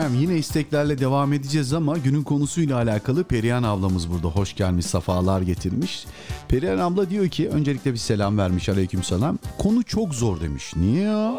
Efendim 0.00 0.20
yine 0.20 0.38
isteklerle 0.38 0.98
devam 0.98 1.32
edeceğiz 1.32 1.72
ama 1.72 1.98
günün 1.98 2.22
konusuyla 2.22 2.76
alakalı 2.76 3.24
Perihan 3.24 3.62
ablamız 3.62 4.10
burada 4.10 4.28
hoş 4.28 4.56
gelmiş, 4.56 4.86
safalar 4.86 5.40
getirmiş. 5.40 6.04
Perihan 6.48 6.78
abla 6.78 7.10
diyor 7.10 7.28
ki 7.28 7.48
öncelikle 7.48 7.92
bir 7.92 7.98
selam 7.98 8.38
vermiş 8.38 8.68
aleyküm 8.68 9.02
selam. 9.02 9.38
Konu 9.58 9.82
çok 9.82 10.14
zor 10.14 10.40
demiş. 10.40 10.72
Niye 10.76 11.02
ya? 11.02 11.34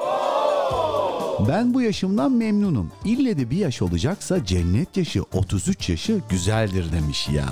Ben 1.50 1.74
bu 1.74 1.82
yaşımdan 1.82 2.32
memnunum. 2.32 2.92
İlle 3.06 3.38
de 3.38 3.50
bir 3.50 3.58
yaş 3.58 3.82
olacaksa 3.82 4.46
cennet 4.46 4.98
yaşı 4.98 5.24
33 5.34 5.90
yaşı 5.90 6.22
güzeldir 6.30 6.92
demiş 6.92 7.30
ya. 7.30 7.46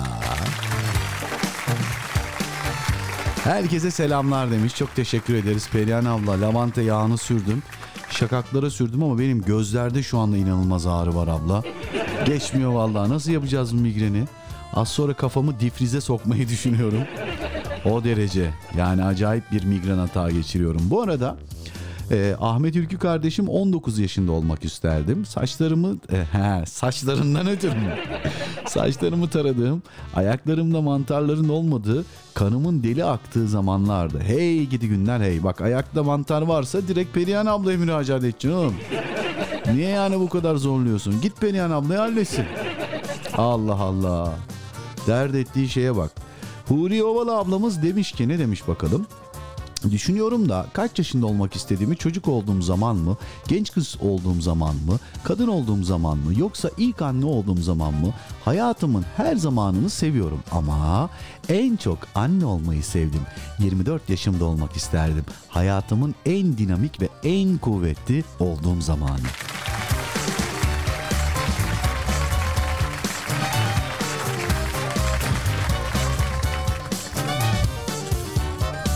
Herkese 3.44 3.90
selamlar 3.90 4.50
demiş. 4.50 4.76
Çok 4.76 4.96
teşekkür 4.96 5.34
ederiz 5.34 5.68
Perihan 5.72 6.04
abla. 6.04 6.40
Lavanta 6.40 6.82
yağını 6.82 7.18
sürdüm. 7.18 7.62
Şakaklara 8.10 8.70
sürdüm 8.70 9.02
ama 9.02 9.18
benim 9.18 9.42
gözlerde 9.42 10.02
şu 10.02 10.18
anda 10.18 10.36
inanılmaz 10.36 10.86
ağrı 10.86 11.14
var 11.14 11.28
abla. 11.28 11.62
Geçmiyor 12.26 12.72
vallahi. 12.72 13.10
Nasıl 13.10 13.30
yapacağız 13.32 13.72
migreni? 13.72 14.24
Az 14.74 14.88
sonra 14.88 15.14
kafamı 15.14 15.60
difrize 15.60 16.00
sokmayı 16.00 16.48
düşünüyorum. 16.48 17.02
O 17.84 18.04
derece. 18.04 18.50
Yani 18.78 19.04
acayip 19.04 19.52
bir 19.52 19.64
migren 19.64 19.98
hata 19.98 20.30
geçiriyorum. 20.30 20.80
Bu 20.84 21.02
arada 21.02 21.36
e, 22.10 22.34
Ahmet 22.40 22.76
Ülkü 22.76 22.98
kardeşim 22.98 23.48
19 23.48 23.98
yaşında 23.98 24.32
olmak 24.32 24.64
isterdim. 24.64 25.24
Saçlarımı 25.24 25.96
e, 26.12 26.16
he, 26.16 26.66
saçlarından 26.66 27.46
ötürü 27.46 27.74
mü? 27.74 27.94
Saçlarımı 28.66 29.28
taradığım, 29.28 29.82
ayaklarımda 30.14 30.80
mantarların 30.80 31.48
olmadığı, 31.48 32.04
kanımın 32.34 32.82
deli 32.82 33.04
aktığı 33.04 33.48
zamanlardı. 33.48 34.20
Hey 34.20 34.66
gidi 34.66 34.88
günler 34.88 35.20
hey. 35.20 35.42
Bak 35.42 35.60
ayakta 35.60 36.02
mantar 36.02 36.42
varsa 36.42 36.88
direkt 36.88 37.14
Perihan 37.14 37.46
ablaya 37.46 37.78
müracaat 37.78 38.20
edeceksin 38.20 38.52
oğlum. 38.52 38.74
Niye 39.74 39.88
yani 39.88 40.20
bu 40.20 40.28
kadar 40.28 40.56
zorluyorsun? 40.56 41.20
Git 41.20 41.40
Perihan 41.40 41.70
ablaya 41.70 42.00
halletsin. 42.00 42.44
Allah 43.36 43.80
Allah. 43.80 44.34
Dert 45.06 45.34
ettiği 45.34 45.68
şeye 45.68 45.96
bak. 45.96 46.10
Huri 46.68 47.04
Ovalı 47.04 47.36
ablamız 47.36 47.82
demiş 47.82 48.12
ki 48.12 48.28
ne 48.28 48.38
demiş 48.38 48.68
bakalım? 48.68 49.06
Düşünüyorum 49.90 50.48
da 50.48 50.66
kaç 50.72 50.98
yaşında 50.98 51.26
olmak 51.26 51.56
istediğimi 51.56 51.96
çocuk 51.96 52.28
olduğum 52.28 52.62
zaman 52.62 52.96
mı, 52.96 53.16
genç 53.48 53.72
kız 53.72 53.96
olduğum 54.00 54.40
zaman 54.40 54.74
mı, 54.74 54.98
kadın 55.24 55.48
olduğum 55.48 55.84
zaman 55.84 56.18
mı 56.18 56.38
yoksa 56.38 56.70
ilk 56.78 57.02
anne 57.02 57.24
olduğum 57.24 57.62
zaman 57.62 57.94
mı 57.94 58.12
hayatımın 58.44 59.04
her 59.16 59.36
zamanını 59.36 59.90
seviyorum 59.90 60.40
ama 60.52 61.10
en 61.48 61.76
çok 61.76 61.98
anne 62.14 62.44
olmayı 62.44 62.82
sevdim. 62.82 63.22
24 63.58 64.10
yaşımda 64.10 64.44
olmak 64.44 64.76
isterdim. 64.76 65.24
Hayatımın 65.48 66.14
en 66.26 66.58
dinamik 66.58 67.00
ve 67.00 67.08
en 67.24 67.58
kuvvetli 67.58 68.24
olduğum 68.40 68.80
zamanı. 68.80 69.26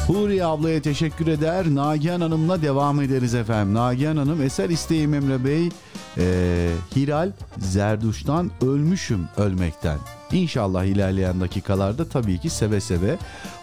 Huri 0.07 0.45
ablaya 0.45 0.83
teşekkür 0.83 1.27
eder. 1.27 1.67
Nagihan 1.69 2.21
Hanım'la 2.21 2.63
devam 2.63 3.01
ederiz 3.01 3.35
efendim. 3.35 3.75
Nagihan 3.75 4.17
Hanım 4.17 4.43
eser 4.43 4.71
isteğim 4.71 5.15
Emre 5.15 5.45
Bey. 5.45 5.69
Ee, 6.19 6.71
Hilal 6.97 7.33
Zerduş'tan 7.59 8.51
ölmüşüm 8.63 9.29
ölmekten. 9.37 9.99
İnşallah 10.33 10.85
ilerleyen 10.85 11.41
dakikalarda 11.41 12.09
tabii 12.09 12.39
ki 12.39 12.51
seve 12.51 12.81
seve. 12.81 13.17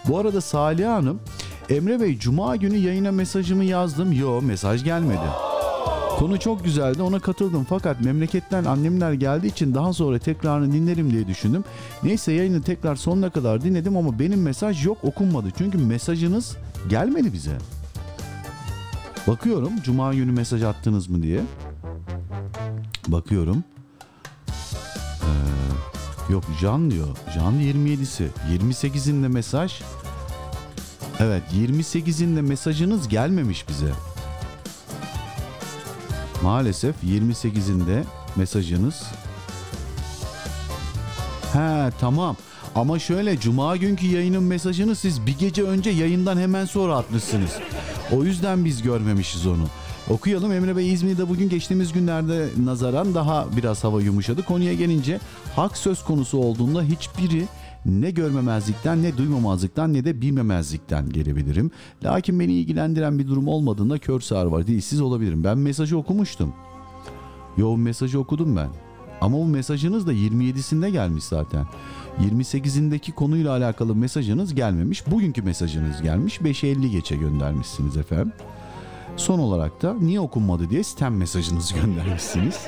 Bu 0.07 0.17
arada 0.19 0.41
Salih 0.41 0.87
Hanım 0.87 1.19
Emre 1.69 2.01
Bey 2.01 2.19
cuma 2.19 2.55
günü 2.55 2.77
yayına 2.77 3.11
mesajımı 3.11 3.63
yazdım. 3.63 4.11
Yo 4.13 4.41
mesaj 4.41 4.83
gelmedi. 4.83 5.29
Konu 6.21 6.39
çok 6.39 6.63
güzeldi 6.63 7.01
ona 7.01 7.19
katıldım 7.19 7.65
fakat 7.69 8.01
memleketten 8.01 8.65
annemler 8.65 9.13
geldiği 9.13 9.47
için 9.47 9.73
daha 9.73 9.93
sonra 9.93 10.19
tekrarını 10.19 10.73
dinlerim 10.73 11.11
diye 11.11 11.27
düşündüm. 11.27 11.63
Neyse 12.03 12.31
yayını 12.31 12.61
tekrar 12.61 12.95
sonuna 12.95 13.29
kadar 13.29 13.61
dinledim 13.61 13.97
ama 13.97 14.19
benim 14.19 14.41
mesaj 14.41 14.85
yok 14.85 14.97
okunmadı. 15.03 15.47
Çünkü 15.57 15.77
mesajınız 15.77 16.57
gelmedi 16.89 17.33
bize. 17.33 17.57
Bakıyorum 19.27 19.71
cuma 19.83 20.13
günü 20.13 20.31
mesaj 20.31 20.63
attınız 20.63 21.09
mı 21.09 21.23
diye. 21.23 21.41
Bakıyorum. 23.07 23.63
Ee, 25.21 26.33
yok 26.33 26.43
Can 26.61 26.91
diyor. 26.91 27.17
Can 27.35 27.53
27'si. 27.53 28.27
28'inde 28.59 29.27
mesaj. 29.27 29.81
Evet 31.19 31.43
28'inde 31.53 32.41
mesajınız 32.41 33.07
gelmemiş 33.07 33.69
bize. 33.69 34.10
Maalesef 36.43 36.95
28'inde 37.03 38.03
mesajınız. 38.35 39.03
He 41.53 41.91
tamam. 41.99 42.35
Ama 42.75 42.99
şöyle 42.99 43.39
cuma 43.39 43.77
günkü 43.77 44.07
yayının 44.07 44.43
mesajını 44.43 44.95
siz 44.95 45.25
bir 45.25 45.37
gece 45.39 45.63
önce 45.63 45.89
yayından 45.89 46.37
hemen 46.37 46.65
sonra 46.65 46.95
atmışsınız. 46.95 47.51
O 48.11 48.23
yüzden 48.23 48.65
biz 48.65 48.81
görmemişiz 48.81 49.47
onu. 49.47 49.67
Okuyalım 50.09 50.51
Emre 50.51 50.77
Bey 50.77 50.93
İzmir'de 50.93 51.29
bugün 51.29 51.49
geçtiğimiz 51.49 51.93
günlerde 51.93 52.49
nazaran 52.63 53.15
daha 53.15 53.45
biraz 53.57 53.83
hava 53.83 54.01
yumuşadı. 54.01 54.43
Konuya 54.43 54.73
gelince 54.73 55.19
hak 55.55 55.77
söz 55.77 56.03
konusu 56.03 56.37
olduğunda 56.37 56.83
hiçbiri 56.83 57.47
ne 57.85 58.11
görmemezlikten 58.11 59.03
ne 59.03 59.17
duymamazlıktan 59.17 59.93
ne 59.93 60.05
de 60.05 60.21
bilmemezlikten 60.21 61.09
gelebilirim. 61.09 61.71
Lakin 62.03 62.39
beni 62.39 62.53
ilgilendiren 62.53 63.19
bir 63.19 63.27
durum 63.27 63.47
olmadığında 63.47 63.97
kör 63.97 64.19
sağır 64.19 64.45
var 64.45 64.67
değilsiz 64.67 65.01
olabilirim. 65.01 65.43
Ben 65.43 65.57
mesajı 65.57 65.97
okumuştum. 65.97 66.53
Yo 67.57 67.77
mesajı 67.77 68.19
okudum 68.19 68.55
ben. 68.55 68.69
Ama 69.21 69.37
bu 69.37 69.45
mesajınız 69.45 70.07
da 70.07 70.13
27'sinde 70.13 70.89
gelmiş 70.89 71.23
zaten. 71.23 71.65
28'indeki 72.19 73.11
konuyla 73.11 73.51
alakalı 73.51 73.95
mesajınız 73.95 74.55
gelmemiş. 74.55 75.07
Bugünkü 75.07 75.41
mesajınız 75.41 76.01
gelmiş. 76.01 76.41
5'e 76.41 76.69
50 76.69 76.91
geçe 76.91 77.15
göndermişsiniz 77.15 77.97
efendim. 77.97 78.33
Son 79.17 79.39
olarak 79.39 79.81
da 79.81 79.93
niye 79.93 80.19
okunmadı 80.19 80.69
diye 80.69 80.83
sistem 80.83 81.17
mesajınızı 81.17 81.75
göndermişsiniz. 81.81 82.59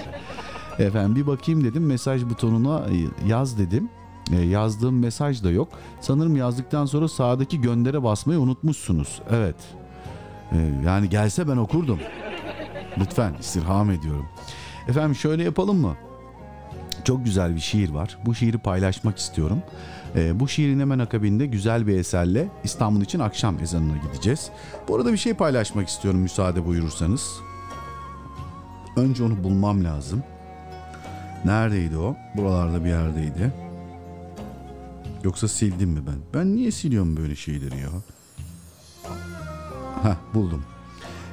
Efendim 0.80 1.16
bir 1.16 1.28
bakayım 1.28 1.64
dedim 1.64 1.86
mesaj 1.86 2.26
butonuna 2.26 2.80
e, 2.80 3.28
yaz 3.28 3.58
dedim. 3.58 3.90
E, 4.32 4.36
yazdığım 4.36 5.00
mesaj 5.00 5.44
da 5.44 5.52
yok. 5.52 5.70
Sanırım 6.02 6.36
yazdıktan 6.36 6.86
sonra 6.86 7.08
sağdaki 7.08 7.62
göndere 7.62 8.04
basmayı 8.04 8.40
unutmuşsunuz. 8.40 9.22
Evet. 9.32 9.56
E, 10.52 10.58
yani 10.86 11.10
gelse 11.10 11.48
ben 11.48 11.58
okurdum. 11.58 12.00
Lütfen 12.98 13.34
istirham 13.40 13.92
ediyorum. 13.92 14.26
Efendim 14.88 15.16
şöyle 15.16 15.44
yapalım 15.44 15.78
mı? 15.78 15.96
Çok 17.04 17.26
güzel 17.26 17.56
bir 17.56 17.60
şiir 17.60 17.90
var. 17.90 18.18
Bu 18.26 18.36
şiiri 18.36 18.58
paylaşmak 18.58 19.18
istiyorum. 19.18 19.64
Ee, 20.16 20.40
bu 20.40 20.48
şiirin 20.48 20.80
hemen 20.80 21.00
akabinde 21.00 21.46
güzel 21.46 21.88
bir 21.88 21.98
eserle 21.98 22.48
İstanbul 22.64 23.02
için 23.02 23.20
akşam 23.20 23.60
ezanına 23.60 23.98
gideceğiz. 23.98 24.50
Bu 24.88 24.96
arada 24.96 25.12
bir 25.12 25.18
şey 25.18 25.34
paylaşmak 25.34 25.88
istiyorum 25.88 26.20
müsaade 26.20 26.66
buyurursanız. 26.66 27.32
Önce 28.96 29.24
onu 29.24 29.44
bulmam 29.44 29.84
lazım. 29.84 30.24
Neredeydi 31.46 31.98
o? 31.98 32.16
Buralarda 32.36 32.84
bir 32.84 32.90
yerdeydi. 32.90 33.63
Yoksa 35.24 35.48
sildim 35.48 35.90
mi 35.90 36.00
ben? 36.08 36.20
Ben 36.34 36.56
niye 36.56 36.72
siliyorum 36.72 37.18
böyle 37.18 37.36
şeyleri 37.36 37.80
ya? 37.80 37.90
Heh 40.04 40.16
buldum. 40.34 40.64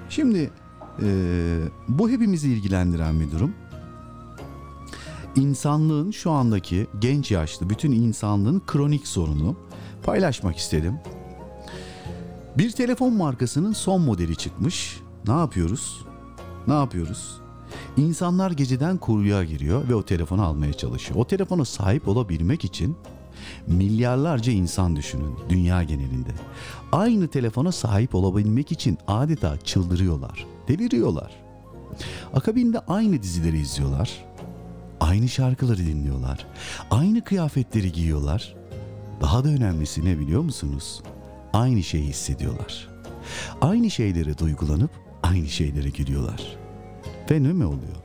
Şimdi 0.08 0.50
e, 1.02 1.08
bu 1.88 2.10
hepimizi 2.10 2.52
ilgilendiren 2.52 3.20
bir 3.20 3.30
durum. 3.30 3.54
İnsanlığın 5.36 6.10
şu 6.10 6.30
andaki 6.30 6.86
genç 6.98 7.30
yaşlı 7.30 7.70
bütün 7.70 7.92
insanlığın 7.92 8.62
kronik 8.66 9.06
sorunu 9.06 9.56
paylaşmak 10.02 10.56
istedim. 10.56 10.94
Bir 12.58 12.70
telefon 12.70 13.12
markasının 13.12 13.72
son 13.72 14.02
modeli 14.02 14.36
çıkmış. 14.36 15.00
Ne 15.26 15.34
yapıyoruz? 15.34 16.06
Ne 16.66 16.74
yapıyoruz? 16.74 17.40
İnsanlar 17.96 18.50
geceden 18.50 18.98
kuyuya 18.98 19.44
giriyor 19.44 19.88
ve 19.88 19.94
o 19.94 20.02
telefonu 20.02 20.44
almaya 20.44 20.72
çalışıyor. 20.72 21.20
O 21.20 21.26
telefona 21.26 21.64
sahip 21.64 22.08
olabilmek 22.08 22.64
için 22.64 22.96
milyarlarca 23.66 24.52
insan 24.52 24.96
düşünün 24.96 25.34
dünya 25.48 25.82
genelinde. 25.82 26.30
Aynı 26.92 27.28
telefona 27.28 27.72
sahip 27.72 28.14
olabilmek 28.14 28.72
için 28.72 28.98
adeta 29.06 29.60
çıldırıyorlar, 29.60 30.46
deliriyorlar. 30.68 31.32
Akabinde 32.34 32.78
aynı 32.78 33.22
dizileri 33.22 33.58
izliyorlar. 33.58 34.24
Aynı 35.00 35.28
şarkıları 35.28 35.78
dinliyorlar. 35.78 36.46
Aynı 36.90 37.24
kıyafetleri 37.24 37.92
giyiyorlar. 37.92 38.54
Daha 39.20 39.44
da 39.44 39.48
önemlisi 39.48 40.04
ne 40.04 40.18
biliyor 40.18 40.42
musunuz? 40.42 41.02
Aynı 41.52 41.82
şeyi 41.82 42.08
hissediyorlar. 42.08 42.88
Aynı 43.60 43.90
şeylere 43.90 44.38
duygulanıp 44.38 44.90
aynı 45.22 45.48
şeylere 45.48 45.88
gülüyorlar. 45.88 46.56
Ve 47.30 47.42
ne 47.42 47.52
mi 47.52 47.64
oluyor? 47.64 47.96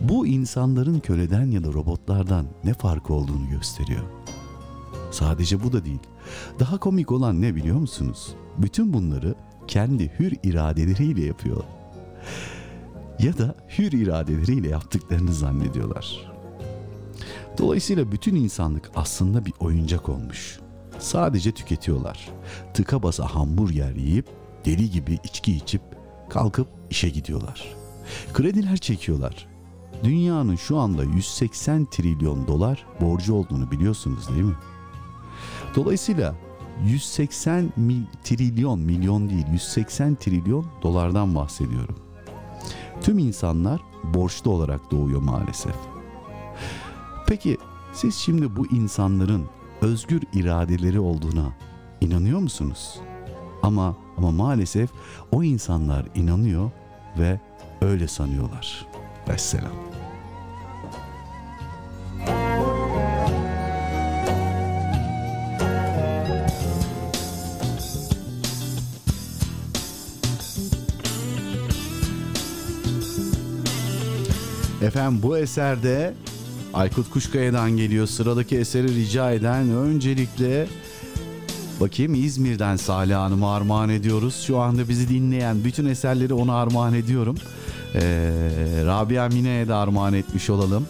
Bu 0.00 0.26
insanların 0.26 1.00
köleden 1.00 1.50
ya 1.50 1.64
da 1.64 1.72
robotlardan 1.72 2.46
ne 2.64 2.74
farkı 2.74 3.14
olduğunu 3.14 3.50
gösteriyor. 3.50 4.02
Sadece 5.12 5.62
bu 5.62 5.72
da 5.72 5.84
değil. 5.84 6.00
Daha 6.58 6.78
komik 6.78 7.12
olan 7.12 7.42
ne 7.42 7.54
biliyor 7.54 7.76
musunuz? 7.76 8.34
Bütün 8.58 8.92
bunları 8.92 9.34
kendi 9.68 10.12
hür 10.18 10.32
iradeleriyle 10.42 11.24
yapıyor. 11.24 11.64
Ya 13.18 13.38
da 13.38 13.54
hür 13.78 13.92
iradeleriyle 13.92 14.68
yaptıklarını 14.68 15.32
zannediyorlar. 15.32 16.32
Dolayısıyla 17.58 18.12
bütün 18.12 18.34
insanlık 18.34 18.90
aslında 18.94 19.44
bir 19.44 19.52
oyuncak 19.60 20.08
olmuş. 20.08 20.60
Sadece 20.98 21.52
tüketiyorlar. 21.52 22.30
Tıka 22.74 23.02
basa 23.02 23.26
hamburger 23.26 23.94
yiyip 23.94 24.26
deli 24.64 24.90
gibi 24.90 25.18
içki 25.24 25.56
içip 25.56 25.82
kalkıp 26.30 26.68
işe 26.90 27.08
gidiyorlar. 27.08 27.74
Krediler 28.32 28.76
çekiyorlar. 28.76 29.46
Dünyanın 30.04 30.56
şu 30.56 30.78
anda 30.78 31.04
180 31.04 31.90
trilyon 31.90 32.46
dolar 32.46 32.86
borcu 33.00 33.34
olduğunu 33.34 33.70
biliyorsunuz 33.70 34.28
değil 34.28 34.42
mi? 34.42 34.56
Dolayısıyla 35.74 36.34
180 36.84 37.72
mil, 37.76 38.02
trilyon 38.24 38.80
milyon 38.80 39.30
değil 39.30 39.46
180 39.52 40.14
trilyon 40.14 40.66
dolardan 40.82 41.34
bahsediyorum. 41.34 41.96
Tüm 43.00 43.18
insanlar 43.18 43.80
borçlu 44.04 44.50
olarak 44.50 44.90
doğuyor 44.90 45.20
maalesef. 45.22 45.74
Peki 47.26 47.58
siz 47.92 48.14
şimdi 48.14 48.56
bu 48.56 48.66
insanların 48.66 49.44
özgür 49.80 50.22
iradeleri 50.32 51.00
olduğuna 51.00 51.52
inanıyor 52.00 52.38
musunuz? 52.38 53.00
Ama 53.62 53.96
ama 54.16 54.30
maalesef 54.30 54.90
o 55.32 55.42
insanlar 55.42 56.06
inanıyor 56.14 56.70
ve 57.18 57.40
öyle 57.80 58.08
sanıyorlar. 58.08 58.86
Vesselam. 59.28 59.91
Efendim 74.82 75.22
bu 75.22 75.38
eserde 75.38 76.14
Aykut 76.74 77.10
Kuşkaya'dan 77.10 77.70
geliyor. 77.70 78.06
Sıradaki 78.06 78.58
eseri 78.58 78.94
rica 78.94 79.32
eden 79.32 79.70
öncelikle 79.70 80.66
Bakayım 81.80 82.14
İzmir'den 82.14 82.76
Salih 82.76 83.16
Hanım'a 83.16 83.56
armağan 83.56 83.88
ediyoruz. 83.88 84.44
Şu 84.46 84.58
anda 84.58 84.88
bizi 84.88 85.08
dinleyen 85.08 85.64
bütün 85.64 85.86
eserleri 85.86 86.34
ona 86.34 86.54
armağan 86.54 86.94
ediyorum. 86.94 87.36
Ee, 87.94 88.00
Rabia 88.86 89.28
Mine'ye 89.28 89.68
de 89.68 89.74
armağan 89.74 90.14
etmiş 90.14 90.50
olalım. 90.50 90.86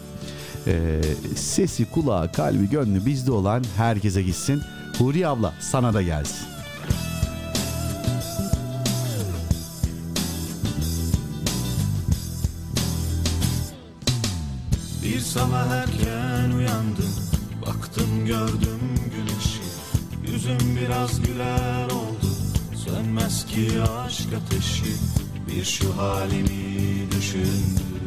Ee, 0.67 1.01
sesi, 1.35 1.85
kulağı, 1.91 2.31
kalbi, 2.31 2.69
gönlü 2.69 3.05
bizde 3.05 3.31
olan 3.31 3.63
herkese 3.77 4.23
gitsin. 4.23 4.61
Huri 4.97 5.27
abla 5.27 5.53
sana 5.59 5.93
da 5.93 6.01
gelsin. 6.01 6.52
Sabah 15.33 15.67
erken 15.67 16.51
uyandım 16.57 17.13
Baktım 17.65 18.25
gördüm 18.25 18.81
güneşi. 19.15 19.63
Yüzüm 20.31 20.75
biraz 20.81 21.21
güler 21.21 21.85
oldu 21.85 22.27
Sönmez 22.85 23.45
ki 23.45 23.69
aşk 23.97 24.27
ateşi. 24.33 24.95
Bir 25.47 25.63
şu 25.65 25.97
halimi 25.97 27.11
düşündüm 27.11 28.02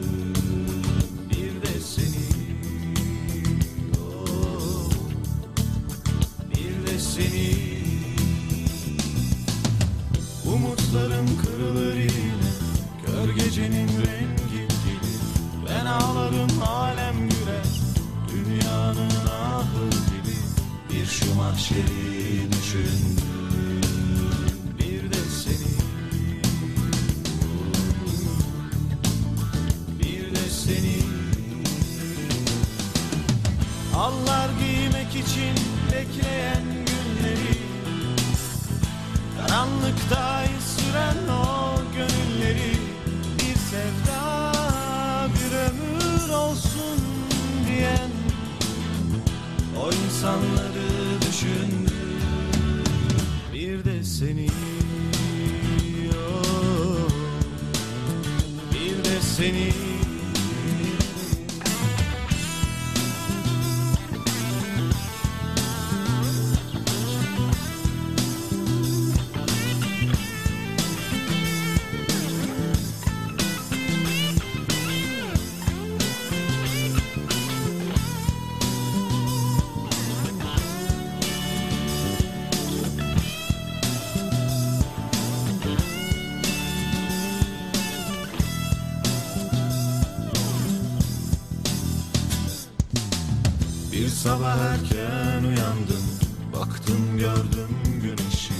sabah 94.46 94.58
erken 94.58 95.44
uyandım 95.44 96.06
Baktım 96.52 97.18
gördüm 97.18 97.68
güneşi. 98.02 98.54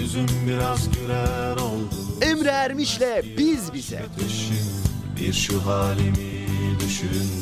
Yüzüm 0.00 0.26
biraz 0.46 0.90
güler 0.90 1.56
oldu. 1.56 1.94
Emre 2.22 2.48
Ermiş'le 2.48 3.38
Biz 3.38 3.74
Bize. 3.74 3.98
ateşi 3.98 4.54
Bir 5.20 5.32
şu 5.32 5.66
halimi 5.66 6.46
düşündüm 6.80 7.35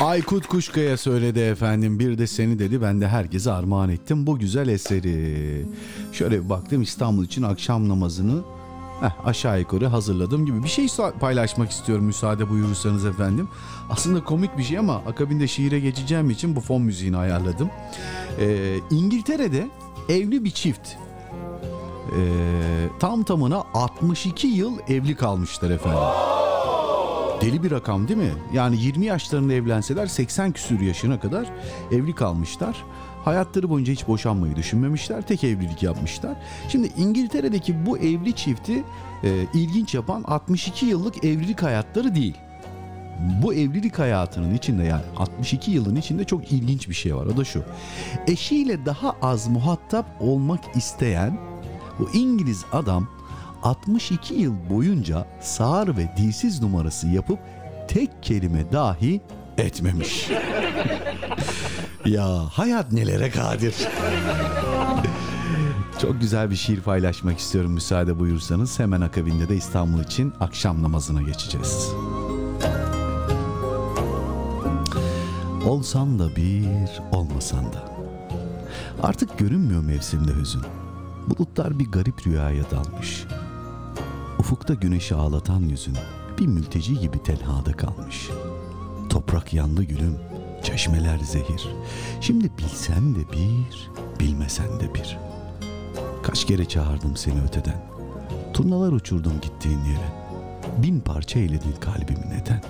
Aykut 0.00 0.46
Kuşkaya 0.46 0.96
söyledi 0.96 1.40
efendim. 1.40 1.98
Bir 1.98 2.18
de 2.18 2.26
seni 2.26 2.58
dedi. 2.58 2.82
Ben 2.82 3.00
de 3.00 3.08
herkese 3.08 3.52
armağan 3.52 3.90
ettim 3.90 4.26
bu 4.26 4.38
güzel 4.38 4.68
eseri. 4.68 5.66
Şöyle 6.12 6.44
bir 6.44 6.48
baktım 6.48 6.82
İstanbul 6.82 7.24
için 7.24 7.42
akşam 7.42 7.88
namazını 7.88 8.42
heh, 9.00 9.26
aşağı 9.26 9.60
yukarı 9.60 9.86
hazırladım 9.86 10.46
gibi 10.46 10.62
bir 10.62 10.68
şey 10.68 10.86
paylaşmak 11.20 11.70
istiyorum 11.70 12.04
müsaade 12.04 12.50
buyurursanız 12.50 13.04
efendim. 13.06 13.48
Aslında 13.90 14.24
komik 14.24 14.58
bir 14.58 14.62
şey 14.62 14.78
ama 14.78 14.94
akabinde 14.94 15.48
şiire 15.48 15.80
geçeceğim 15.80 16.30
için 16.30 16.56
bu 16.56 16.60
fon 16.60 16.82
müziğini 16.82 17.16
ayarladım. 17.16 17.70
Ee, 18.40 18.76
İngiltere'de 18.90 19.68
evli 20.08 20.44
bir 20.44 20.50
çift 20.50 20.88
ee, 22.10 22.88
tam 22.98 23.22
tamına 23.22 23.64
62 23.74 24.46
yıl 24.46 24.78
evli 24.88 25.16
kalmışlar 25.16 25.70
efendim. 25.70 25.98
Deli 27.40 27.62
bir 27.62 27.70
rakam 27.70 28.08
değil 28.08 28.18
mi? 28.18 28.32
Yani 28.52 28.76
20 28.76 29.06
yaşlarında 29.06 29.52
evlenseler 29.52 30.06
80 30.06 30.52
küsür 30.52 30.80
yaşına 30.80 31.20
kadar 31.20 31.46
evli 31.92 32.14
kalmışlar. 32.14 32.84
Hayatları 33.24 33.70
boyunca 33.70 33.92
hiç 33.92 34.08
boşanmayı 34.08 34.56
düşünmemişler. 34.56 35.22
Tek 35.22 35.44
evlilik 35.44 35.82
yapmışlar. 35.82 36.36
Şimdi 36.68 36.92
İngiltere'deki 36.96 37.86
bu 37.86 37.98
evli 37.98 38.32
çifti 38.32 38.84
e, 39.24 39.46
ilginç 39.54 39.94
yapan 39.94 40.22
62 40.22 40.86
yıllık 40.86 41.24
evlilik 41.24 41.62
hayatları 41.62 42.14
değil. 42.14 42.34
Bu 43.42 43.54
evlilik 43.54 43.98
hayatının 43.98 44.54
içinde 44.54 44.84
yani 44.84 45.02
62 45.16 45.70
yılın 45.70 45.96
içinde 45.96 46.24
çok 46.24 46.52
ilginç 46.52 46.88
bir 46.88 46.94
şey 46.94 47.16
var. 47.16 47.26
O 47.26 47.36
da 47.36 47.44
şu. 47.44 47.62
Eşiyle 48.26 48.86
daha 48.86 49.16
az 49.22 49.48
muhatap 49.48 50.06
olmak 50.20 50.76
isteyen 50.76 51.38
bu 51.98 52.10
İngiliz 52.12 52.64
adam 52.72 53.08
62 53.62 54.34
yıl 54.34 54.54
boyunca 54.70 55.26
sağır 55.40 55.96
ve 55.96 56.12
dilsiz 56.16 56.62
numarası 56.62 57.08
yapıp 57.08 57.38
tek 57.88 58.22
kelime 58.22 58.72
dahi 58.72 59.20
etmemiş. 59.58 60.30
ya 62.04 62.26
hayat 62.52 62.92
nelere 62.92 63.30
kadir. 63.30 63.74
Çok 66.00 66.20
güzel 66.20 66.50
bir 66.50 66.56
şiir 66.56 66.80
paylaşmak 66.80 67.38
istiyorum 67.38 67.72
müsaade 67.72 68.18
buyursanız. 68.18 68.78
Hemen 68.78 69.00
akabinde 69.00 69.48
de 69.48 69.56
İstanbul 69.56 70.00
için 70.00 70.32
akşam 70.40 70.82
namazına 70.82 71.22
geçeceğiz. 71.22 71.88
Olsan 75.66 76.18
da 76.18 76.36
bir, 76.36 76.68
olmasan 77.12 77.64
da. 77.72 77.94
Artık 79.02 79.38
görünmüyor 79.38 79.84
mevsimde 79.84 80.34
hüzün. 80.34 80.62
Bulutlar 81.28 81.78
bir 81.78 81.90
garip 81.90 82.26
rüyaya 82.26 82.64
dalmış. 82.70 83.24
Ufukta 84.38 84.74
güneşi 84.74 85.14
ağlatan 85.14 85.60
yüzün 85.60 85.96
bir 86.38 86.46
mülteci 86.46 86.98
gibi 87.00 87.22
tenhada 87.22 87.72
kalmış. 87.72 88.30
Toprak 89.10 89.54
yandı 89.54 89.82
gülüm, 89.82 90.18
çeşmeler 90.62 91.18
zehir. 91.18 91.68
Şimdi 92.20 92.50
bilsen 92.58 93.14
de 93.14 93.32
bir, 93.32 93.90
bilmesen 94.20 94.80
de 94.80 94.94
bir. 94.94 95.18
Kaç 96.22 96.46
kere 96.46 96.64
çağırdım 96.64 97.16
seni 97.16 97.42
öteden. 97.42 97.86
Turnalar 98.52 98.92
uçurdum 98.92 99.40
gittiğin 99.42 99.84
yere. 99.84 100.24
Bin 100.82 101.00
parça 101.00 101.38
eyledin 101.38 101.74
kalbimi 101.80 102.30
neden? 102.30 102.62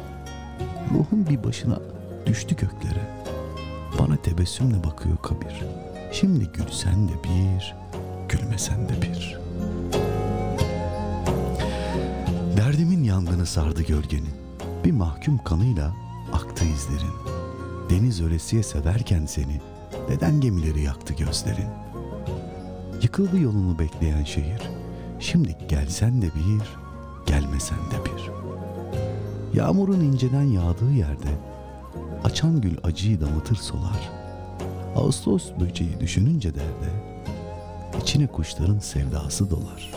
Ruhum 0.94 1.26
bir 1.28 1.44
başına 1.44 1.78
düştü 2.26 2.56
göklere. 2.56 3.24
Bana 3.98 4.16
tebessümle 4.16 4.85
bakıyor 4.85 5.16
kabir. 5.16 5.62
Şimdi 6.12 6.44
gülsen 6.52 7.09
de 7.09 7.12
bir, 7.24 7.74
gülmesen 8.28 8.88
de 8.88 9.02
bir. 9.02 9.38
Derdimin 12.56 13.05
yangını 13.05 13.46
sardı 13.46 13.82
gölgenin. 13.82 14.34
Bir 14.84 14.92
mahkum 14.92 15.44
kanıyla 15.44 15.94
aktı 16.32 16.64
izlerin. 16.64 17.14
Deniz 17.90 18.22
ölesiye 18.22 18.62
severken 18.62 19.26
seni, 19.26 19.60
neden 20.09 20.40
gemileri 20.40 20.82
yaktı 20.82 21.14
gözlerin? 21.14 21.68
Yıkıldı 23.02 23.38
yolunu 23.38 23.78
bekleyen 23.78 24.24
şehir. 24.24 24.62
Şimdi 25.20 25.56
gelsen 25.68 26.22
de 26.22 26.26
bir, 26.26 26.62
gelmesen 27.26 27.78
de 27.78 28.05
bir. 28.05 28.30
Yağmurun 29.59 30.01
inceden 30.01 30.42
yağdığı 30.42 30.92
yerde 30.92 31.28
açan 32.24 32.60
gül 32.60 32.76
acıyı 32.82 33.20
damıtır 33.20 33.56
solar. 33.56 34.10
Ağustos 34.96 35.51
böceği 35.60 36.01
düşününce 36.01 36.55
derde, 36.55 37.13
içine 38.02 38.26
kuşların 38.26 38.78
sevdası 38.78 39.50
dolar. 39.50 39.90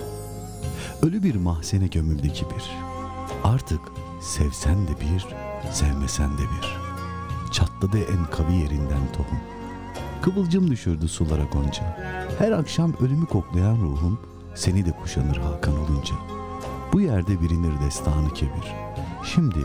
Ölü 1.02 1.24
bir 1.24 1.36
mahzene 1.36 1.88
gömüldü 1.88 2.30
kibir. 2.30 2.72
Artık 3.44 3.80
sevsen 4.22 4.88
de 4.88 4.92
bir, 5.02 5.28
sevmesen 5.72 6.38
de 6.38 6.42
bir. 6.42 6.78
Çatladı 7.52 7.98
en 8.00 8.26
kavi 8.32 8.56
yerinden 8.56 9.12
tohum. 9.14 9.40
Kıvılcım 10.22 10.72
düşürdü 10.72 11.08
sulara 11.08 11.44
gonca. 11.44 11.98
Her 12.40 12.52
akşam 12.52 12.94
ölümü 13.00 13.26
koklayan 13.26 13.78
ruhum 13.78 14.20
seni 14.56 14.86
de 14.86 14.92
kuşanır 14.92 15.38
Hakan 15.38 15.80
olunca. 15.80 16.16
Bu 16.94 17.02
yerde 17.02 17.42
bilinir 17.42 17.80
destanı 17.86 18.34
kebir. 18.34 18.74
Şimdi 19.24 19.60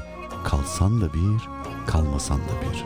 kalsan 0.44 1.00
da 1.00 1.12
bir, 1.12 1.48
kalmasan 1.86 2.38
da 2.38 2.52
bir. 2.62 2.84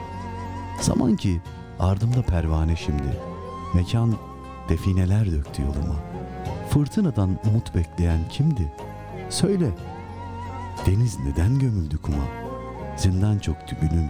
Zaman 0.83 1.17
ki 1.17 1.41
ardımda 1.79 2.23
pervane 2.23 2.77
şimdi. 2.77 3.21
Mekan 3.75 4.15
defineler 4.69 5.33
döktü 5.33 5.63
yoluma. 5.63 5.97
Fırtınadan 6.71 7.39
umut 7.49 7.75
bekleyen 7.75 8.21
kimdi? 8.31 8.73
Söyle. 9.31 9.71
Deniz 10.87 11.19
neden 11.21 11.59
gömüldü 11.59 11.99
kuma? 12.03 12.25
Zindan 12.97 13.39
çöktü 13.39 13.77
gülüm, 13.81 14.09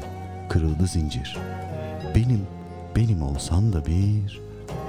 kırıldı 0.49 0.87
zincir. 0.87 1.39
Benim, 2.15 2.47
benim 2.97 3.23
olsan 3.23 3.73
da 3.73 3.87
bir, 3.87 4.41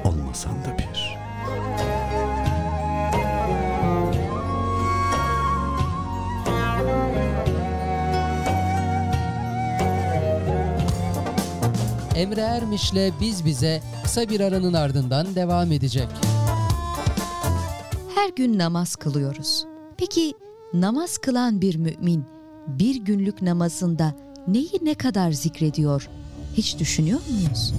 olmasan 0.03 0.53
da 0.53 0.77
bir. 0.77 1.17
Emre 12.17 12.41
Ermiş'le 12.41 13.13
Biz 13.21 13.45
Bize 13.45 13.81
kısa 14.03 14.29
bir 14.29 14.39
aranın 14.39 14.73
ardından 14.73 15.35
devam 15.35 15.71
edecek. 15.71 16.07
Her 18.15 18.29
gün 18.35 18.57
namaz 18.57 18.95
kılıyoruz. 18.95 19.65
Peki 19.97 20.33
namaz 20.73 21.17
kılan 21.17 21.61
bir 21.61 21.75
mümin 21.75 22.25
bir 22.67 22.95
günlük 22.95 23.41
namazında 23.41 24.15
neyi 24.47 24.71
ne 24.81 24.95
kadar 24.95 25.31
zikrediyor? 25.31 26.09
Hiç 26.53 26.79
düşünüyor 26.79 27.19
muyuz? 27.29 27.73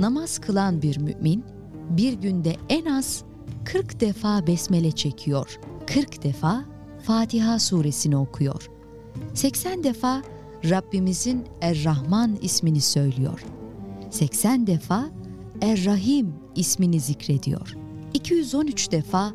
Namaz 0.00 0.38
kılan 0.38 0.82
bir 0.82 0.98
mümin 0.98 1.44
bir 1.90 2.12
günde 2.12 2.56
en 2.68 2.84
az 2.84 3.22
40 3.64 4.00
defa 4.00 4.46
besmele 4.46 4.92
çekiyor. 4.92 5.58
40 5.86 6.22
defa 6.22 6.73
Fatiha 7.06 7.58
suresini 7.58 8.16
okuyor. 8.16 8.70
80 9.34 9.84
defa 9.84 10.22
Rabbimizin 10.70 11.44
Er-Rahman 11.60 12.36
ismini 12.42 12.80
söylüyor. 12.80 13.44
80 14.10 14.66
defa 14.66 15.10
Er-Rahim 15.62 16.34
ismini 16.56 17.00
zikrediyor. 17.00 17.76
213 18.14 18.92
defa 18.92 19.32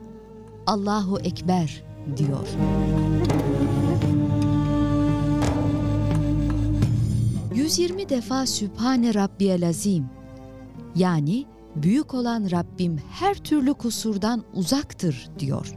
Allahu 0.67 1.19
Ekber 1.19 1.83
diyor. 2.17 2.47
...120 7.55 8.09
defa 8.09 8.45
Sübhane 8.45 9.13
Rabbiyel 9.13 9.67
Azim... 9.67 10.05
...yani 10.95 11.45
büyük 11.75 12.13
olan 12.13 12.51
Rabbim 12.51 12.97
her 13.11 13.35
türlü 13.35 13.73
kusurdan 13.73 14.43
uzaktır 14.53 15.29
diyor. 15.39 15.75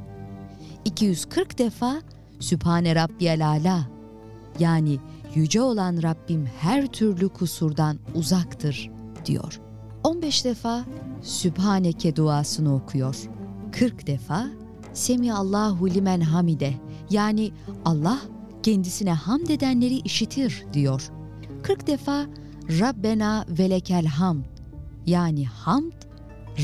240 0.84 1.59
defa 1.59 2.02
Sübhane 2.40 2.94
Rabbiyel 2.94 3.48
Ala 3.48 3.88
yani 4.59 4.98
yüce 5.34 5.60
olan 5.60 6.02
Rabbim 6.02 6.46
her 6.60 6.86
türlü 6.86 7.28
kusurdan 7.28 7.98
uzaktır 8.14 8.90
diyor. 9.26 9.60
15 10.04 10.44
defa 10.44 10.84
Sübhaneke 11.22 12.16
duasını 12.16 12.74
okuyor. 12.74 13.16
40 13.72 14.06
defa 14.06 14.46
Semi 14.92 15.34
Allahu 15.34 15.90
limen 15.90 16.20
hamide 16.20 16.74
yani 17.10 17.52
Allah 17.84 18.18
kendisine 18.62 19.12
hamd 19.12 19.48
edenleri 19.48 19.98
işitir 19.98 20.64
diyor. 20.72 21.10
40 21.62 21.86
defa 21.86 22.26
Rabbena 22.80 23.44
velekel 23.48 24.06
hamd 24.06 24.44
yani 25.06 25.46
hamd 25.46 25.92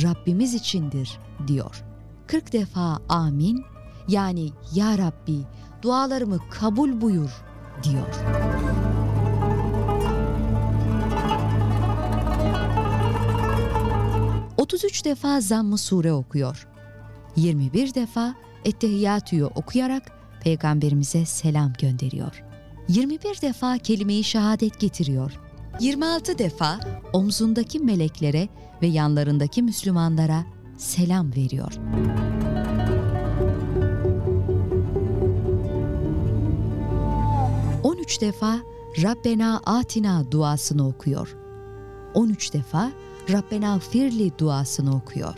Rabbimiz 0.03 0.55
içindir 0.55 1.19
diyor. 1.47 1.85
40 2.27 2.53
defa 2.53 2.99
amin 3.09 3.65
yani 4.09 4.51
ya 4.75 4.99
Rabbi 4.99 5.47
dualarımı 5.83 6.39
kabul 6.51 7.01
buyur 7.01 7.31
diyor. 7.83 8.15
...33 14.59 15.05
defa 15.05 15.41
zamm-ı 15.41 15.79
sure 15.79 16.13
okuyor. 16.13 16.69
21 17.37 17.95
defa 17.95 18.35
Ettehiyyatü'yü 18.65 19.45
okuyarak 19.45 20.03
Peygamberimize 20.41 21.25
selam 21.25 21.73
gönderiyor. 21.73 22.45
21 22.89 23.41
defa 23.43 23.79
kelime-i 23.79 24.25
şehadet 24.25 24.81
getiriyor. 24.81 25.33
26 25.81 26.39
defa 26.39 26.81
omzundaki 27.13 27.79
meleklere 27.79 28.49
ve 28.83 28.87
yanlarındaki 28.87 29.63
Müslümanlara 29.63 30.45
selam 30.77 31.33
veriyor. 31.35 31.73
...13 38.09 38.21
defa 38.21 38.59
Rabbena 39.03 39.61
Atina 39.67 40.33
duasını 40.33 40.89
okuyor. 40.89 41.37
13 42.15 42.53
defa 42.53 42.93
Rabbena 43.31 43.79
Firli 43.79 44.39
duasını 44.39 44.97
okuyor. 44.97 45.35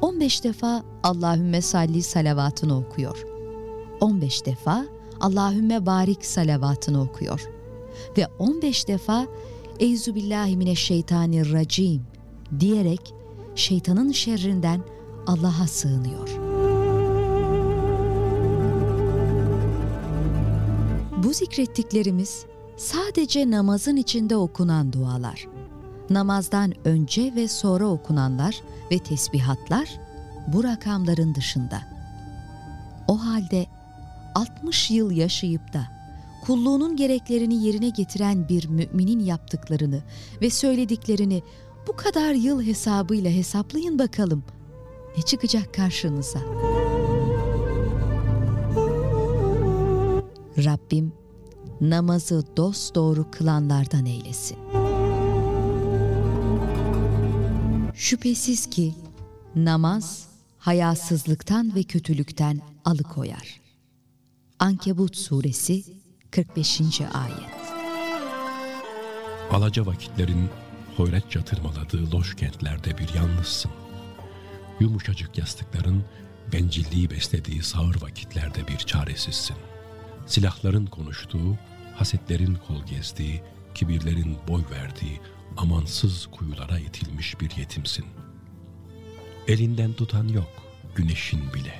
15 0.00 0.44
defa 0.44 0.82
Allahümme 1.02 1.60
salli 1.60 2.02
salavatını 2.02 2.78
okuyor. 2.78 3.24
15 4.00 4.46
defa 4.46 4.86
Allahümme 5.20 5.86
barik 5.86 6.26
salavatını 6.26 7.02
okuyor. 7.02 7.48
Ve 8.18 8.26
15 8.38 8.88
defa 8.88 9.26
Eyzu 9.80 10.14
billahi 10.14 10.56
mineşşeytanirracim 10.56 12.02
diyerek 12.60 13.14
şeytanın 13.54 14.12
şerrinden 14.12 14.80
Allah'a 15.26 15.66
sığınıyor. 15.66 16.53
Bu 21.24 21.32
zikrettiklerimiz 21.32 22.44
sadece 22.76 23.50
namazın 23.50 23.96
içinde 23.96 24.36
okunan 24.36 24.92
dualar. 24.92 25.48
namazdan 26.10 26.72
önce 26.84 27.32
ve 27.36 27.48
sonra 27.48 27.86
okunanlar 27.86 28.62
ve 28.90 28.98
tesbihatlar 28.98 30.00
bu 30.46 30.64
rakamların 30.64 31.34
dışında. 31.34 31.82
O 33.08 33.26
halde 33.26 33.66
60 34.34 34.90
yıl 34.90 35.10
yaşayıp 35.10 35.72
da 35.72 35.86
kulluğunun 36.46 36.96
gereklerini 36.96 37.64
yerine 37.64 37.88
getiren 37.88 38.48
bir 38.48 38.68
müminin 38.68 39.20
yaptıklarını 39.20 40.02
ve 40.42 40.50
söylediklerini 40.50 41.42
bu 41.86 41.96
kadar 41.96 42.34
yıl 42.34 42.62
hesabıyla 42.62 43.30
hesaplayın 43.30 43.98
bakalım. 43.98 44.44
Ne 45.16 45.22
çıkacak 45.22 45.74
karşınıza? 45.74 46.40
Rabbim 50.58 51.12
namazı 51.80 52.56
dosdoğru 52.56 53.30
kılanlardan 53.30 54.06
eylesin. 54.06 54.58
Şüphesiz 57.94 58.70
ki 58.70 58.94
namaz 59.56 60.28
hayasızlıktan 60.58 61.74
ve 61.74 61.82
kötülükten 61.82 62.60
alıkoyar. 62.84 63.60
Ankebut 64.58 65.16
suresi 65.16 65.84
45. 66.30 66.80
ayet. 67.00 67.64
Alaca 69.50 69.86
vakitlerin 69.86 70.48
hoyratça 70.96 71.44
tırmaladığı 71.44 72.12
loş 72.12 72.36
kentlerde 72.36 72.98
bir 72.98 73.14
yalnızsın. 73.14 73.70
Yumuşacık 74.80 75.38
yastıkların 75.38 76.04
bencilliği 76.52 77.10
beslediği 77.10 77.62
sağır 77.62 78.02
vakitlerde 78.02 78.68
bir 78.68 78.78
çaresizsin. 78.78 79.56
Silahların 80.26 80.86
konuştuğu, 80.86 81.58
hasetlerin 81.96 82.58
kol 82.66 82.86
gezdiği, 82.86 83.42
kibirlerin 83.74 84.36
boy 84.48 84.62
verdiği, 84.70 85.20
amansız 85.56 86.26
kuyulara 86.26 86.78
itilmiş 86.78 87.40
bir 87.40 87.50
yetimsin. 87.56 88.06
Elinden 89.48 89.92
tutan 89.92 90.28
yok, 90.28 90.50
güneşin 90.94 91.54
bile. 91.54 91.74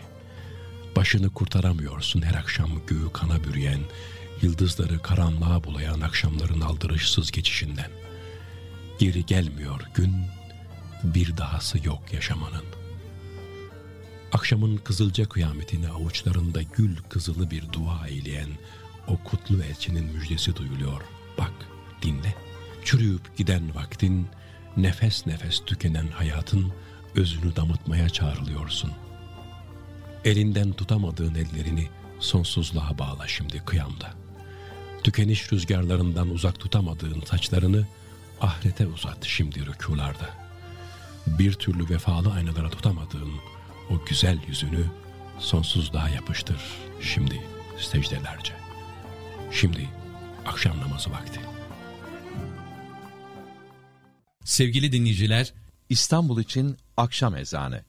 Başını 0.97 1.31
kurtaramıyorsun 1.31 2.23
her 2.23 2.35
akşam 2.35 2.71
göğü 2.87 3.13
kana 3.13 3.45
bürüyen, 3.45 3.81
yıldızları 4.43 5.03
karanlığa 5.03 5.65
bulayan 5.65 6.01
akşamların 6.01 6.61
aldırışsız 6.61 7.31
geçişinden. 7.31 7.91
Geri 8.99 9.27
gelmiyor 9.27 9.81
gün, 9.95 10.15
bir 11.05 11.37
dahası 11.37 11.79
yok 11.87 12.13
yaşamanın. 12.13 12.84
Akşamın 14.35 14.77
kızılca 14.77 15.25
kıyametini 15.25 15.89
avuçlarında 15.89 16.63
gül 16.63 16.97
kızılı 17.09 17.51
bir 17.51 17.73
dua 17.73 18.09
eyleyen 18.09 18.49
o 19.09 19.17
kutlu 19.17 19.63
elçinin 19.63 20.05
müjdesi 20.05 20.57
duyuluyor. 20.57 21.01
Bak, 21.39 21.53
dinle. 22.03 22.35
Çürüyüp 22.85 23.37
giden 23.37 23.75
vaktin, 23.75 24.27
nefes 24.77 25.27
nefes 25.27 25.63
tükenen 25.67 26.07
hayatın 26.07 26.73
özünü 27.15 27.57
damıtmaya 27.57 28.09
çağrılıyorsun. 28.09 28.93
Elinden 30.25 30.73
tutamadığın 30.73 31.35
ellerini 31.35 31.89
sonsuzluğa 32.21 32.99
bağla 32.99 33.29
şimdi 33.29 33.59
kıyamda. 33.65 34.15
Tükeniş 35.05 35.53
rüzgarlarından 35.53 36.31
uzak 36.31 36.61
tutamadığın 36.61 37.21
saçlarını 37.21 37.87
ahirete 38.41 38.87
uzat 38.87 39.25
şimdi 39.25 39.67
rükularda. 39.67 40.31
Bir 41.27 41.53
türlü 41.53 41.91
vefalı 41.91 42.33
aynalara 42.33 42.71
tutamadığın 42.71 43.33
o 43.91 44.05
güzel 44.05 44.39
yüzünü 44.47 44.87
sonsuzluğa 45.39 46.09
yapıştır 46.09 46.63
şimdi 47.01 47.43
secdelerce. 47.79 48.55
Şimdi 49.53 49.89
akşam 50.47 50.81
namazı 50.81 51.11
vakti. 51.11 51.41
Sevgili 54.45 54.93
dinleyiciler, 54.93 55.55
İstanbul 55.89 56.41
için 56.41 56.79
akşam 56.97 57.37
ezanı. 57.37 57.85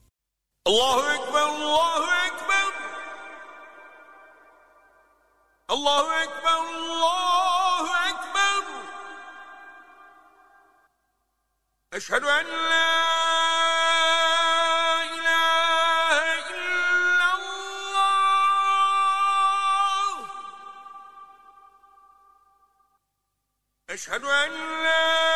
Allahu 0.66 1.12
Ekber, 1.12 1.42
Allahu 1.42 2.04
Ekber. 2.04 2.74
Allahu 5.70 6.14
Ekber, 6.14 6.56
Allahu 6.56 7.88
Ekber. 8.08 8.64
Eşhedü 11.92 12.26
en 12.26 12.48
la 12.48 13.35
Eşhedü 23.96 24.26
en 24.26 24.54
la 24.84 25.35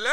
اللهم 0.00 0.08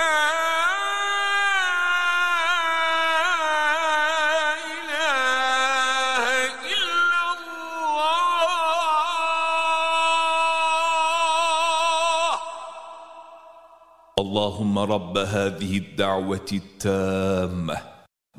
رب 14.80 15.18
هذه 15.18 15.78
الدعوة 15.78 16.46
التامة 16.52 17.82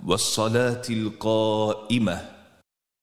والصلاة 0.06 0.82
القائمة. 0.90 2.30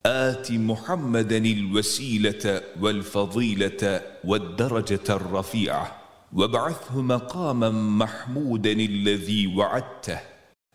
آت 0.05 0.51
محمدا 0.51 1.37
الوسيلة 1.37 2.61
والفضيلة 2.81 4.01
والدرجة 4.23 5.09
الرفيعة. 5.09 6.04
وابعثه 6.34 7.02
مقاما 7.02 7.70
محمودا 7.70 8.72
الذي 8.72 9.46
وعدته 9.56 10.20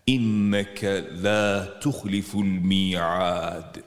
إنك 0.10 0.84
لا 1.24 1.80
تخلف 1.82 2.36
الميعاد 2.36 3.84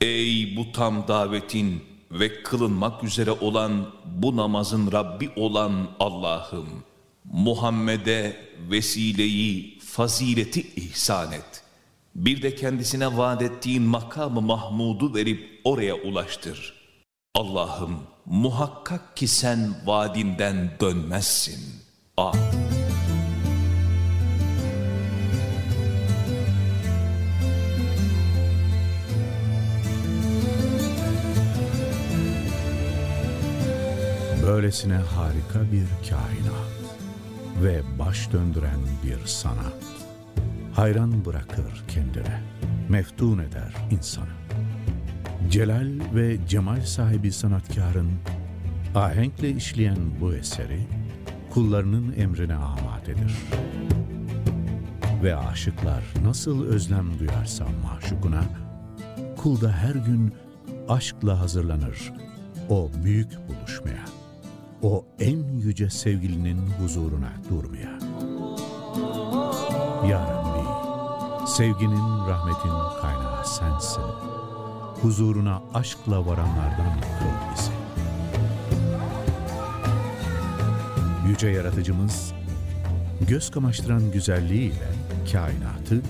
Ey 0.00 0.56
bu 0.56 0.72
tam 0.72 1.08
davetin 1.08 1.82
ve 2.10 2.42
kılınmak 2.42 3.04
üzere 3.04 3.30
olan 3.30 3.86
bu 4.04 4.36
namazın 4.36 4.92
Rabbi 4.92 5.30
olan 5.36 5.88
Allah'ım! 6.00 6.68
Muhammed'e 7.24 8.36
vesileyi, 8.70 9.78
fazileti 9.78 10.60
ihsan 10.76 11.32
et. 11.32 11.62
Bir 12.14 12.42
de 12.42 12.54
kendisine 12.54 13.16
vaat 13.16 13.42
ettiğin 13.42 13.82
makamı 13.82 14.40
Mahmud'u 14.40 15.14
verip 15.14 15.60
oraya 15.64 15.94
ulaştır. 15.94 16.74
Allah'ım 17.35 17.99
muhakkak 18.25 19.17
ki 19.17 19.27
sen 19.27 19.73
vaadinden 19.85 20.71
dönmezsin. 20.81 21.59
Amin. 22.17 22.41
Böylesine 34.43 34.95
harika 34.95 35.71
bir 35.71 36.09
kainat 36.09 36.71
ve 37.63 37.81
baş 37.99 38.31
döndüren 38.31 38.79
bir 39.03 39.25
sanat. 39.25 39.83
Hayran 40.75 41.25
bırakır 41.25 41.83
kendine, 41.87 42.41
meftun 42.89 43.39
eder 43.39 43.73
insanı. 43.91 44.42
Celal 45.49 45.91
ve 46.15 46.37
cemal 46.47 46.81
sahibi 46.81 47.31
sanatkarın 47.31 48.11
ahenkle 48.95 49.49
işleyen 49.49 49.97
bu 50.21 50.33
eseri 50.33 50.79
kullarının 51.53 52.13
emrine 52.17 52.55
amadedir. 52.55 53.33
Ve 55.23 55.35
aşıklar 55.35 56.03
nasıl 56.25 56.65
özlem 56.65 57.19
duyarsa 57.19 57.65
maşukuna, 57.83 58.43
kul 59.37 59.61
da 59.61 59.71
her 59.71 59.95
gün 59.95 60.33
aşkla 60.89 61.39
hazırlanır 61.39 62.13
o 62.69 62.89
büyük 63.03 63.37
buluşmaya, 63.47 64.05
o 64.81 65.05
en 65.19 65.59
yüce 65.59 65.89
sevgilinin 65.89 66.57
huzuruna 66.57 67.33
durmaya. 67.49 67.99
Ya 70.09 70.19
Rabbi, 70.19 71.49
sevginin, 71.49 72.27
rahmetin 72.27 73.01
kaynağı 73.01 73.47
sensin. 73.47 74.32
Huzuruna 75.03 75.61
aşkla 75.73 76.25
varanlardan 76.25 76.93
kıl 77.01 77.53
bizi. 77.55 77.71
Yüce 81.29 81.47
Yaratıcımız, 81.47 82.33
göz 83.27 83.51
kamaştıran 83.51 84.11
güzelliğiyle 84.11 84.87
kainatı 85.31 86.01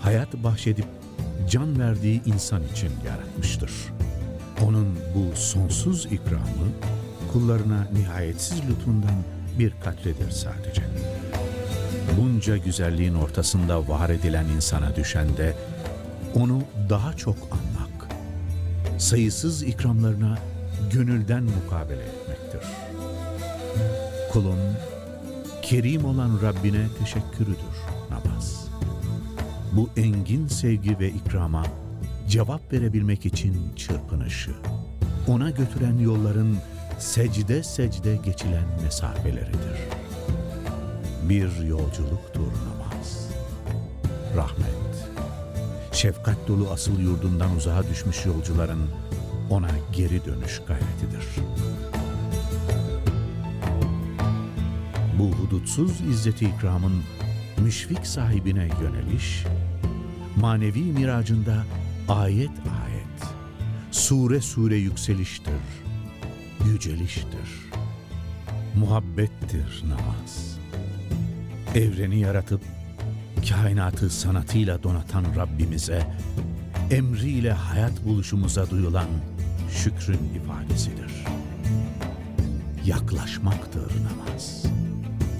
hayat 0.00 0.34
bahşedip 0.34 0.86
can 1.50 1.78
verdiği 1.80 2.22
insan 2.24 2.62
için 2.72 2.90
yaratmıştır. 3.06 3.72
Onun 4.66 4.98
bu 5.14 5.36
sonsuz 5.36 6.06
ikramı 6.06 6.68
kullarına 7.32 7.88
nihayetsiz 7.92 8.62
lütfundan 8.70 9.22
bir 9.58 9.72
katredir 9.84 10.30
sadece. 10.30 10.82
Bunca 12.20 12.56
güzelliğin 12.56 13.14
ortasında 13.14 13.88
var 13.88 14.10
edilen 14.10 14.44
insana 14.44 14.96
düşen 14.96 15.36
de 15.36 15.56
onu 16.34 16.62
daha 16.90 17.12
çok 17.12 17.36
anmak, 17.50 17.77
sayısız 18.98 19.62
ikramlarına 19.62 20.38
gönülden 20.92 21.42
mukabele 21.42 22.02
etmektir. 22.02 22.68
Kulun 24.32 24.58
kerim 25.62 26.04
olan 26.04 26.38
Rabbine 26.42 26.86
teşekkürüdür 26.98 27.76
namaz. 28.10 28.68
Bu 29.72 29.90
engin 29.96 30.48
sevgi 30.48 30.98
ve 30.98 31.08
ikrama 31.08 31.64
cevap 32.28 32.72
verebilmek 32.72 33.26
için 33.26 33.56
çırpınışı, 33.76 34.50
ona 35.28 35.50
götüren 35.50 35.98
yolların 35.98 36.56
secde 36.98 37.62
secde 37.62 38.16
geçilen 38.16 38.66
mesafeleridir. 38.82 39.78
Bir 41.22 41.64
yolculuktur 41.66 42.52
namaz. 42.68 43.28
Rahmet, 44.36 44.87
şefkat 45.98 46.48
dolu 46.48 46.70
asıl 46.70 47.00
yurdundan 47.00 47.56
uzağa 47.56 47.88
düşmüş 47.90 48.26
yolcuların 48.26 48.90
ona 49.50 49.70
geri 49.92 50.24
dönüş 50.24 50.60
gayretidir. 50.66 51.24
Bu 55.18 55.32
hudutsuz 55.32 56.00
izzeti 56.00 56.44
ikramın 56.44 57.02
müşfik 57.60 58.06
sahibine 58.06 58.68
yöneliş, 58.82 59.44
manevi 60.36 60.82
miracında 60.82 61.64
ayet 62.08 62.50
ayet, 62.84 63.34
sure 63.90 64.40
sure 64.40 64.76
yükseliştir, 64.76 65.62
yüceliştir, 66.66 67.70
muhabbettir 68.76 69.84
namaz. 69.88 70.58
Evreni 71.74 72.20
yaratıp 72.20 72.60
kainatı 73.42 74.10
sanatıyla 74.10 74.82
donatan 74.82 75.24
Rabbimize, 75.36 76.06
emriyle 76.90 77.52
hayat 77.52 78.04
buluşumuza 78.04 78.70
duyulan 78.70 79.08
şükrün 79.70 80.20
ifadesidir. 80.34 81.24
Yaklaşmaktır 82.84 83.92
namaz. 84.04 84.62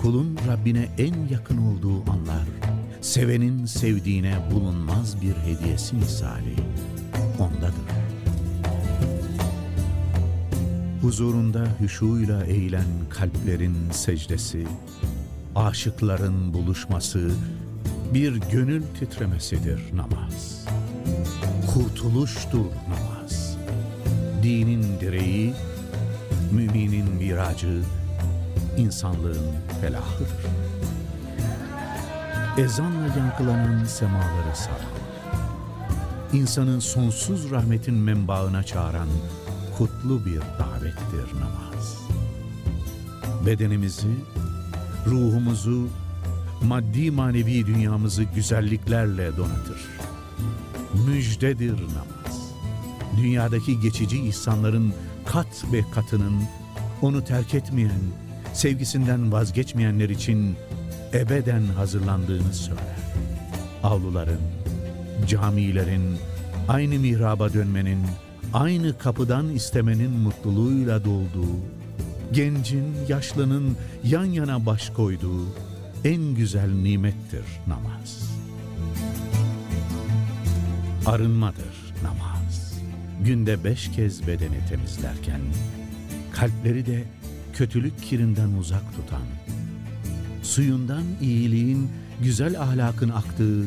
Kulun 0.03 0.39
Rabbine 0.49 0.89
en 0.99 1.29
yakın 1.31 1.59
olduğu 1.59 2.11
anlar, 2.11 2.45
sevenin 3.01 3.67
sevdiğine 3.67 4.39
bulunmaz 4.51 5.23
bir 5.23 5.35
hediyesi 5.35 5.97
misali 5.97 6.55
ondadır. 7.39 7.89
Huzurunda 11.03 11.67
hüşuyla 11.81 12.45
eğilen 12.45 12.87
kalplerin 13.11 13.91
secdesi, 13.91 14.67
aşıkların 15.57 16.55
buluşması, 16.55 17.31
bir 18.15 18.41
gönül 18.53 18.83
titremesidir 18.99 19.97
namaz. 19.97 20.67
Kurtuluştur 21.75 22.67
namaz. 22.89 23.57
Dinin 24.43 25.01
direği, 25.01 25.55
müminin 26.53 27.11
miracı, 27.11 27.83
insanlığın 28.77 29.47
felahıdır. 29.81 30.47
Ezanla 32.59 33.07
yankılanan 33.19 33.85
semaları 33.85 34.57
saran, 34.57 34.99
insanın 36.33 36.79
sonsuz 36.79 37.51
rahmetin 37.51 37.95
menbaına 37.95 38.63
çağıran 38.63 39.09
kutlu 39.79 40.25
bir 40.25 40.41
davettir 40.41 41.41
namaz. 41.41 41.99
Bedenimizi, 43.47 44.15
ruhumuzu, 45.07 45.89
maddi 46.63 47.11
manevi 47.11 47.67
dünyamızı 47.67 48.23
güzelliklerle 48.23 49.37
donatır. 49.37 49.81
Müjdedir 51.07 51.73
namaz. 51.73 52.53
Dünyadaki 53.17 53.81
geçici 53.81 54.21
ihsanların 54.21 54.93
kat 55.27 55.65
ve 55.73 55.83
katının 55.95 56.43
onu 57.03 57.25
terk 57.25 57.55
etmeyen, 57.55 58.01
sevgisinden 58.53 59.33
vazgeçmeyenler 59.33 60.09
için 60.09 60.57
ebeden 61.13 61.63
hazırlandığını 61.63 62.55
söyler. 62.55 62.99
Avluların, 63.83 64.41
camilerin, 65.29 66.17
aynı 66.69 66.99
mihraba 66.99 67.53
dönmenin, 67.53 67.99
aynı 68.53 68.99
kapıdan 68.99 69.49
istemenin 69.51 70.11
mutluluğuyla 70.11 71.05
dolduğu, 71.05 71.57
gencin, 72.33 72.85
yaşlının 73.09 73.77
yan 74.05 74.25
yana 74.25 74.67
baş 74.67 74.91
koyduğu 74.91 75.47
en 76.05 76.35
güzel 76.35 76.71
nimettir 76.71 77.45
namaz. 77.67 78.31
Arınmadır 81.07 81.95
namaz. 82.03 82.79
Günde 83.25 83.65
beş 83.65 83.91
kez 83.91 84.27
bedeni 84.27 84.67
temizlerken, 84.69 85.41
kalpleri 86.33 86.87
de 86.87 87.05
kötülük 87.53 88.03
kirinden 88.03 88.53
uzak 88.53 88.95
tutan, 88.97 89.27
suyundan 90.43 91.05
iyiliğin, 91.21 91.91
güzel 92.23 92.61
ahlakın 92.61 93.09
aktığı 93.09 93.65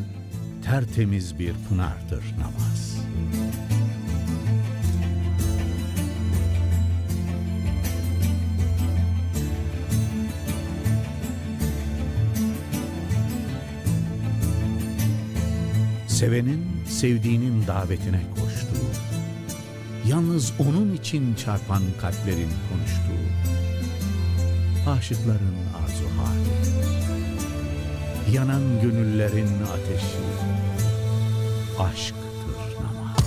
tertemiz 0.63 1.39
bir 1.39 1.53
pınardır 1.69 2.23
namaz. 2.39 2.90
Sevenin 16.21 16.67
sevdiğinin 16.89 17.67
davetine 17.67 18.21
koştuğu, 18.29 18.87
yalnız 20.07 20.53
onun 20.59 20.93
için 20.95 21.35
çarpan 21.35 21.81
kalplerin 22.01 22.49
konuştuğu, 22.69 23.25
aşıkların 24.89 25.55
arzu 25.83 26.05
hali, 26.17 26.53
yanan 28.35 28.81
gönüllerin 28.81 29.49
ateşi, 29.63 30.17
aşktır 31.79 32.15
namaz. 32.83 33.17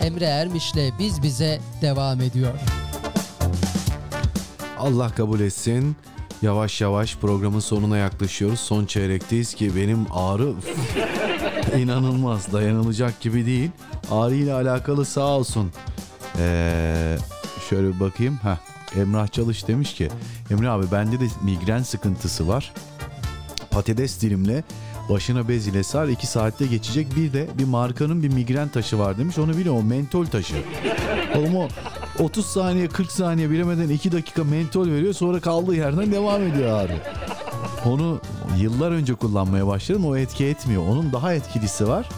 Emre 0.00 0.24
Ermiş'le 0.24 0.98
Biz 0.98 1.22
Bize 1.22 1.60
devam 1.80 2.20
ediyor. 2.20 2.54
Allah 4.78 5.08
kabul 5.08 5.40
etsin. 5.40 5.96
Yavaş 6.42 6.80
yavaş 6.80 7.16
programın 7.16 7.60
sonuna 7.60 7.98
yaklaşıyoruz. 7.98 8.60
Son 8.60 8.86
çeyrekteyiz 8.86 9.54
ki 9.54 9.76
benim 9.76 10.06
ağrı 10.12 10.54
inanılmaz 11.78 12.52
dayanılacak 12.52 13.20
gibi 13.20 13.46
değil. 13.46 13.70
Ağrı 14.10 14.34
ile 14.34 14.52
alakalı 14.52 15.04
sağ 15.04 15.26
olsun. 15.26 15.72
Ee, 16.38 17.16
şöyle 17.70 17.94
bir 17.94 18.00
bakayım. 18.00 18.38
Heh, 18.42 18.56
Emrah 19.00 19.28
Çalış 19.28 19.68
demiş 19.68 19.94
ki 19.94 20.08
Emre 20.50 20.68
abi 20.68 20.86
bende 20.92 21.20
de 21.20 21.24
migren 21.44 21.82
sıkıntısı 21.82 22.48
var. 22.48 22.72
Patates 23.70 24.20
dilimle 24.20 24.64
başına 25.08 25.48
bez 25.48 25.66
ile 25.66 25.82
sar 25.82 26.08
2 26.08 26.26
saatte 26.26 26.66
geçecek. 26.66 27.16
Bir 27.16 27.32
de 27.32 27.46
bir 27.58 27.64
markanın 27.64 28.22
bir 28.22 28.28
migren 28.28 28.68
taşı 28.68 28.98
var 28.98 29.18
demiş. 29.18 29.38
Onu 29.38 29.56
biliyor 29.56 29.74
o 29.74 29.82
mentol 29.82 30.26
taşı. 30.26 30.54
Oğlum 31.36 31.56
o 31.56 31.68
30 32.18 32.46
saniye 32.46 32.88
40 32.88 33.12
saniye 33.12 33.50
bilemeden 33.50 33.88
2 33.88 34.12
dakika 34.12 34.44
mentol 34.44 34.86
veriyor 34.88 35.12
sonra 35.14 35.40
kaldığı 35.40 35.74
yerden 35.74 36.12
devam 36.12 36.42
ediyor 36.42 36.78
ağrı. 36.78 36.96
Onu 37.86 38.20
yıllar 38.58 38.90
önce 38.90 39.14
kullanmaya 39.14 39.66
başladım 39.66 40.06
o 40.06 40.16
etki 40.16 40.46
etmiyor. 40.46 40.82
Onun 40.88 41.12
daha 41.12 41.34
etkilisi 41.34 41.88
var. 41.88 42.08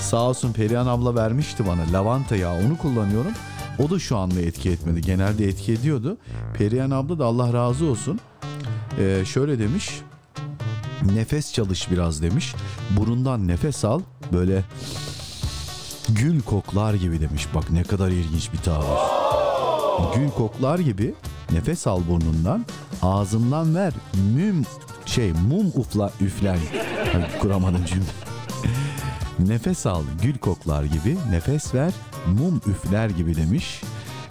Sağ 0.00 0.22
olsun 0.22 0.52
Perihan 0.52 0.86
abla 0.86 1.14
vermişti 1.14 1.66
bana 1.66 1.92
lavanta 1.92 2.36
yağı 2.36 2.54
onu 2.66 2.78
kullanıyorum. 2.78 3.32
O 3.78 3.90
da 3.90 3.98
şu 3.98 4.16
anda 4.16 4.40
etki 4.40 4.70
etmedi. 4.70 5.00
Genelde 5.00 5.48
etki 5.48 5.72
ediyordu. 5.72 6.16
Perihan 6.58 6.90
abla 6.90 7.18
da 7.18 7.24
Allah 7.24 7.52
razı 7.52 7.86
olsun. 7.86 8.20
Ee, 8.98 9.24
şöyle 9.24 9.58
demiş. 9.58 10.00
Nefes 11.14 11.52
çalış 11.52 11.90
biraz 11.90 12.22
demiş. 12.22 12.54
Burundan 12.90 13.48
nefes 13.48 13.84
al. 13.84 14.00
Böyle 14.32 14.64
gül 16.08 16.42
koklar 16.42 16.94
gibi 16.94 17.20
demiş. 17.20 17.46
Bak 17.54 17.70
ne 17.70 17.82
kadar 17.82 18.08
ilginç 18.08 18.52
bir 18.52 18.58
tabir. 18.58 18.86
Gül 20.14 20.30
koklar 20.30 20.78
gibi 20.78 21.14
nefes 21.50 21.86
al 21.86 22.00
burnundan. 22.08 22.66
Ağzından 23.02 23.74
ver. 23.74 23.92
Müm 24.34 24.64
şey 25.08 25.32
mum 25.32 25.66
ufla 25.74 26.12
üflen. 26.20 26.58
Ay, 27.14 27.38
kuramadım 27.38 27.84
cümle. 27.84 28.04
Nefes 29.38 29.86
al 29.86 30.02
gül 30.22 30.38
koklar 30.38 30.84
gibi 30.84 31.16
nefes 31.30 31.74
ver 31.74 31.92
mum 32.26 32.60
üfler 32.66 33.10
gibi 33.10 33.36
demiş. 33.36 33.82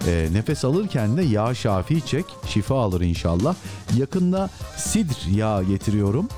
Ee, 0.06 0.28
nefes 0.32 0.64
alırken 0.64 1.16
de 1.16 1.22
yağ 1.22 1.54
şafi 1.54 2.06
çek 2.06 2.24
şifa 2.46 2.80
alır 2.80 3.00
inşallah. 3.00 3.54
Yakında 3.96 4.50
sidr 4.76 5.30
yağı 5.30 5.64
getiriyorum. 5.64 6.28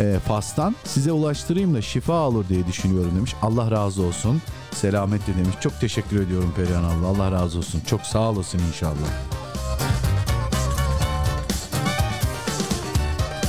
Ee, 0.00 0.16
Fas'tan 0.28 0.76
size 0.84 1.12
ulaştırayım 1.12 1.74
da 1.74 1.82
şifa 1.82 2.14
alır 2.14 2.48
diye 2.48 2.66
düşünüyorum 2.66 3.12
demiş. 3.16 3.34
Allah 3.42 3.70
razı 3.70 4.02
olsun. 4.02 4.42
Selametle 4.72 5.34
demiş. 5.34 5.56
Çok 5.60 5.80
teşekkür 5.80 6.22
ediyorum 6.22 6.52
Perihan 6.56 6.84
abla. 6.84 7.06
Allah 7.06 7.32
razı 7.32 7.58
olsun. 7.58 7.82
Çok 7.86 8.00
sağ 8.00 8.30
olasın 8.30 8.60
inşallah. 8.68 9.27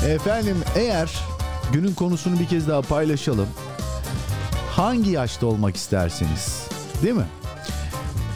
Efendim 0.10 0.58
eğer 0.76 1.20
günün 1.74 1.94
konusunu 1.94 2.40
bir 2.40 2.46
kez 2.46 2.68
daha 2.68 2.82
paylaşalım. 2.82 3.48
Hangi 4.72 5.12
yaşta 5.12 5.46
olmak 5.46 5.76
istersiniz? 5.76 6.68
Değil 7.02 7.16
mi? 7.16 7.28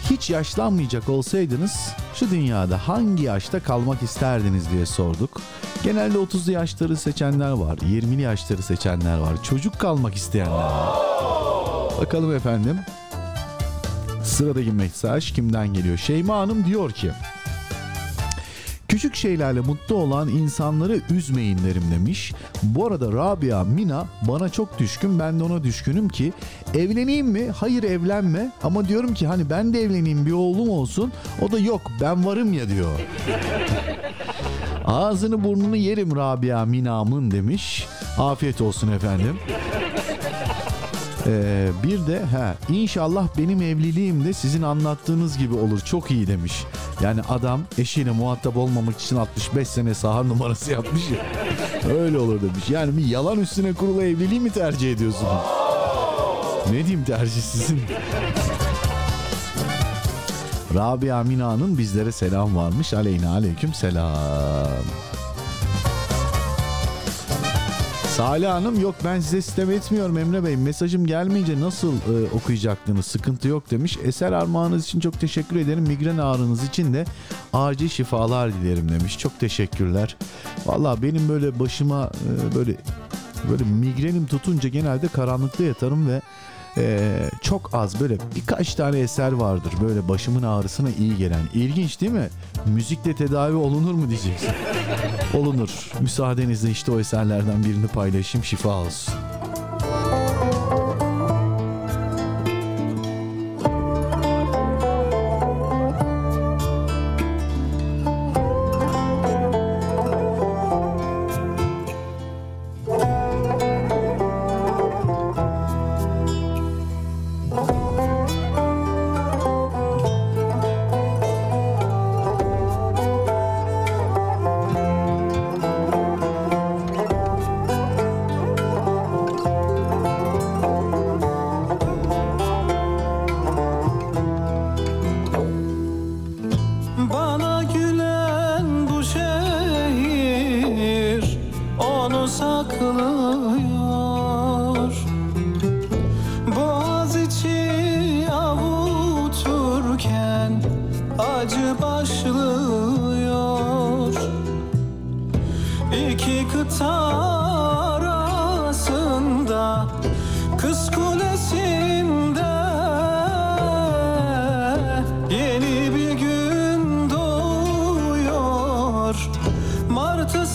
Hiç 0.09 0.29
yaşlanmayacak 0.29 1.09
olsaydınız 1.09 1.89
şu 2.15 2.31
dünyada 2.31 2.87
hangi 2.87 3.23
yaşta 3.23 3.59
kalmak 3.59 4.03
isterdiniz 4.03 4.69
diye 4.71 4.85
sorduk. 4.85 5.41
Genelde 5.83 6.17
30'lu 6.17 6.51
yaşları 6.51 6.97
seçenler 6.97 7.51
var, 7.51 7.77
20'li 7.77 8.21
yaşları 8.21 8.61
seçenler 8.61 9.17
var, 9.17 9.43
çocuk 9.43 9.79
kalmak 9.79 10.15
isteyenler 10.15 10.51
var. 10.51 10.99
Bakalım 12.01 12.35
efendim. 12.35 12.79
Sıradaki 14.23 14.71
mesaj 14.71 15.33
kimden 15.33 15.73
geliyor? 15.73 15.97
Şeyma 15.97 16.37
Hanım 16.37 16.65
diyor 16.65 16.91
ki 16.91 17.11
Küçük 18.93 19.15
şeylerle 19.15 19.59
mutlu 19.59 19.95
olan 19.95 20.27
insanları 20.27 21.01
üzmeyin 21.09 21.57
derim 21.57 21.83
demiş. 21.91 22.33
Bu 22.63 22.87
arada 22.87 23.11
Rabia 23.11 23.63
Mina 23.63 24.05
bana 24.27 24.49
çok 24.49 24.79
düşkün 24.79 25.19
ben 25.19 25.39
de 25.39 25.43
ona 25.43 25.63
düşkünüm 25.63 26.09
ki 26.09 26.33
evleneyim 26.73 27.27
mi? 27.27 27.47
Hayır 27.55 27.83
evlenme 27.83 28.51
ama 28.63 28.87
diyorum 28.87 29.13
ki 29.13 29.27
hani 29.27 29.49
ben 29.49 29.73
de 29.73 29.81
evleneyim 29.81 30.25
bir 30.25 30.31
oğlum 30.31 30.69
olsun. 30.69 31.11
O 31.41 31.51
da 31.51 31.59
yok 31.59 31.81
ben 32.01 32.25
varım 32.25 32.53
ya 32.53 32.69
diyor. 32.69 32.99
Ağzını 34.85 35.43
burnunu 35.43 35.75
yerim 35.75 36.15
Rabia 36.15 36.65
Mina'mın 36.65 37.31
demiş. 37.31 37.87
Afiyet 38.19 38.61
olsun 38.61 38.91
efendim. 38.91 39.39
Ee, 41.27 41.69
bir 41.83 42.07
de 42.07 42.19
he, 42.19 42.73
inşallah 42.73 43.27
benim 43.37 43.61
evliliğim 43.61 44.25
de 44.25 44.33
sizin 44.33 44.61
anlattığınız 44.61 45.37
gibi 45.37 45.55
olur. 45.55 45.79
Çok 45.79 46.11
iyi 46.11 46.27
demiş. 46.27 46.63
Yani 47.01 47.21
adam 47.29 47.61
eşiyle 47.77 48.11
muhatap 48.11 48.57
olmamak 48.57 48.99
için 49.01 49.15
65 49.15 49.67
sene 49.67 49.93
sahar 49.93 50.29
numarası 50.29 50.71
yapmış 50.71 51.01
ya. 51.09 51.25
Öyle 51.93 52.17
olur 52.17 52.41
demiş. 52.41 52.69
Yani 52.69 52.97
bir 52.97 53.05
yalan 53.05 53.39
üstüne 53.39 53.73
kurulu 53.73 54.01
evliliği 54.03 54.39
mi 54.39 54.49
tercih 54.49 54.91
ediyorsunuz? 54.93 55.31
Ne 56.67 56.73
diyeyim 56.77 57.03
tercih 57.03 57.41
sizin? 57.41 57.81
Rabia 60.75 61.23
Mina'nın 61.23 61.77
bizlere 61.77 62.11
selam 62.11 62.55
varmış. 62.55 62.93
Aleyna 62.93 63.31
aleyküm 63.31 63.73
selam. 63.73 64.69
Salih 68.17 68.49
Hanım 68.49 68.79
yok 68.79 68.95
ben 69.05 69.19
size 69.19 69.41
sistem 69.41 69.71
etmiyorum 69.71 70.17
Emre 70.17 70.43
Bey. 70.43 70.57
Mesajım 70.57 71.05
gelmeyince 71.05 71.59
nasıl 71.61 71.93
e, 71.93 72.31
okuyacaktınız 72.33 73.05
sıkıntı 73.05 73.47
yok 73.47 73.71
demiş. 73.71 73.97
Eser 74.03 74.31
armağanınız 74.31 74.85
için 74.85 74.99
çok 74.99 75.19
teşekkür 75.19 75.55
ederim. 75.55 75.83
Migren 75.83 76.17
ağrınız 76.17 76.63
için 76.63 76.93
de 76.93 77.05
acil 77.53 77.89
şifalar 77.89 78.53
dilerim 78.53 78.89
demiş. 78.89 79.19
Çok 79.19 79.39
teşekkürler. 79.39 80.15
Valla 80.65 81.01
benim 81.01 81.29
böyle 81.29 81.59
başıma 81.59 82.11
e, 82.51 82.55
böyle 82.55 82.75
böyle 83.49 83.63
migrenim 83.63 84.25
tutunca 84.25 84.69
genelde 84.69 85.07
karanlıkta 85.07 85.63
yatarım 85.63 86.07
ve 86.07 86.21
e, 86.77 87.19
çok 87.41 87.69
az 87.73 87.99
böyle 87.99 88.17
birkaç 88.35 88.75
tane 88.75 88.99
eser 88.99 89.31
vardır 89.31 89.73
böyle 89.81 90.07
başımın 90.07 90.43
ağrısına 90.43 90.89
iyi 90.99 91.17
gelen. 91.17 91.41
İlginç 91.53 92.01
değil 92.01 92.11
mi? 92.11 92.29
Müzikle 92.65 93.15
tedavi 93.15 93.55
olunur 93.55 93.93
mu 93.93 94.09
diyeceksin. 94.09 94.49
Olunur. 95.33 95.91
Müsaadenizle 96.01 96.69
işte 96.69 96.91
o 96.91 96.99
eserlerden 96.99 97.63
birini 97.65 97.87
paylaşayım 97.87 98.45
şifa 98.45 98.69
olsun. 98.69 99.13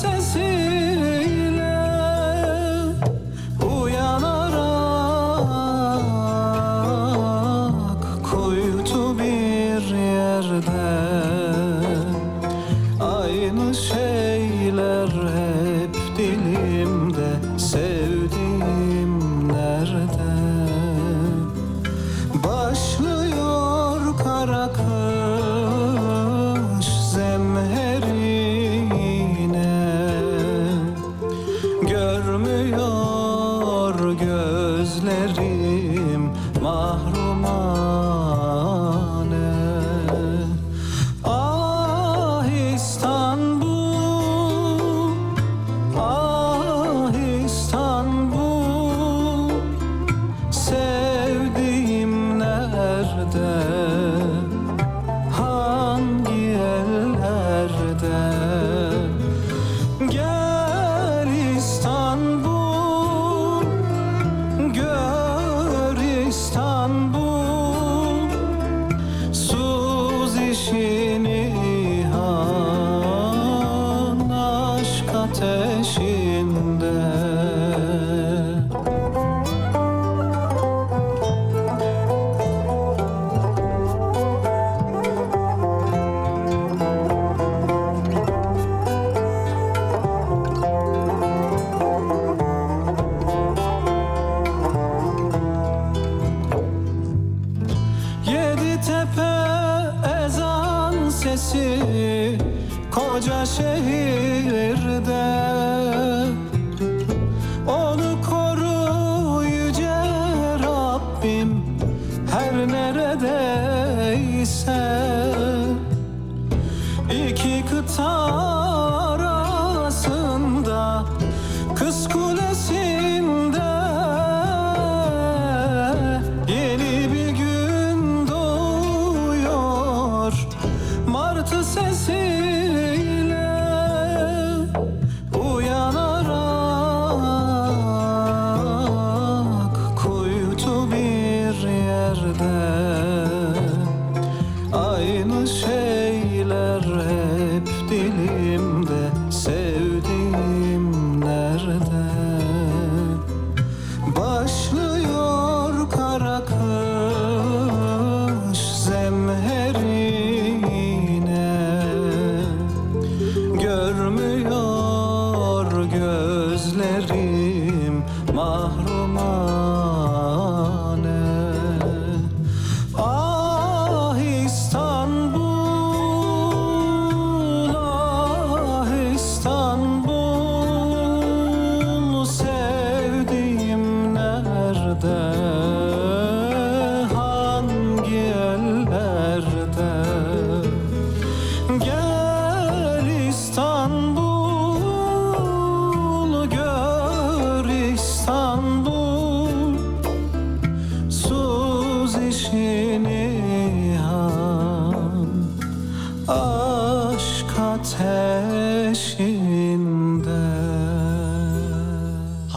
Doğuyor 0.05 1.18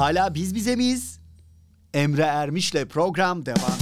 Hala 0.02 0.34
biz 0.34 0.56
bize 0.56 0.76
miyiz? 0.76 1.20
Emre 1.94 2.22
Ermiş'le 2.22 2.86
program 2.90 3.46
devam. 3.46 3.78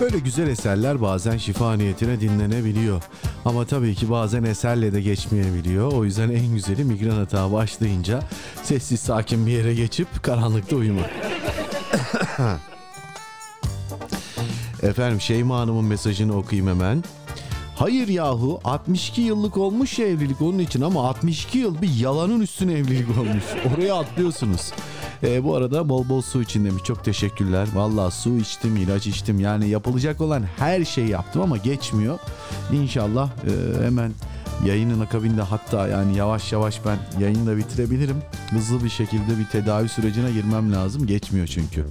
Böyle 0.00 0.18
güzel 0.18 0.48
eserler 0.48 1.02
bazen 1.02 1.36
şifa 1.36 1.72
niyetine 1.72 2.20
dinlenebiliyor. 2.20 3.02
Ama 3.44 3.66
tabii 3.66 3.94
ki 3.94 4.10
bazen 4.10 4.42
eserle 4.42 4.92
de 4.92 5.00
geçmeyebiliyor. 5.00 5.92
O 5.92 6.04
yüzden 6.04 6.30
en 6.30 6.54
güzeli 6.54 6.84
migren 6.84 7.10
hata 7.10 7.52
başlayınca 7.52 8.20
sessiz 8.62 9.00
sakin 9.00 9.46
bir 9.46 9.52
yere 9.52 9.74
geçip 9.74 10.22
karanlıkta 10.22 10.76
uyumak. 10.76 11.10
Efendim 14.82 15.20
Şeyma 15.20 15.58
Hanım'ın 15.58 15.84
mesajını 15.84 16.36
okuyayım 16.36 16.68
hemen. 16.68 17.04
Hayır 17.76 18.08
yahu 18.08 18.60
62 18.64 19.20
yıllık 19.20 19.56
olmuş 19.56 19.98
ya 19.98 20.06
evlilik 20.06 20.42
onun 20.42 20.58
için 20.58 20.80
ama 20.80 21.08
62 21.08 21.58
yıl 21.58 21.82
bir 21.82 21.94
yalanın 22.00 22.40
üstüne 22.40 22.72
evlilik 22.72 23.18
olmuş. 23.18 23.44
Oraya 23.74 23.94
atlıyorsunuz. 23.94 24.72
E, 25.22 25.44
bu 25.44 25.56
arada 25.56 25.88
bol 25.88 26.08
bol 26.08 26.22
su 26.22 26.42
için 26.42 26.64
demiş. 26.64 26.82
Çok 26.84 27.04
teşekkürler. 27.04 27.68
Valla 27.74 28.10
su 28.10 28.36
içtim, 28.36 28.76
ilaç 28.76 29.06
içtim. 29.06 29.40
Yani 29.40 29.68
yapılacak 29.68 30.20
olan 30.20 30.42
her 30.58 30.84
şeyi 30.84 31.08
yaptım 31.08 31.42
ama 31.42 31.56
geçmiyor. 31.56 32.18
İnşallah 32.72 33.30
e, 33.30 33.84
hemen 33.84 34.12
yayının 34.66 35.00
akabinde 35.00 35.42
hatta 35.42 35.88
yani 35.88 36.16
yavaş 36.16 36.52
yavaş 36.52 36.80
ben 36.84 36.98
yayını 37.20 37.46
da 37.46 37.56
bitirebilirim. 37.56 38.16
Hızlı 38.50 38.84
bir 38.84 38.90
şekilde 38.90 39.38
bir 39.38 39.44
tedavi 39.44 39.88
sürecine 39.88 40.32
girmem 40.32 40.72
lazım. 40.72 41.06
Geçmiyor 41.06 41.46
çünkü. 41.46 41.84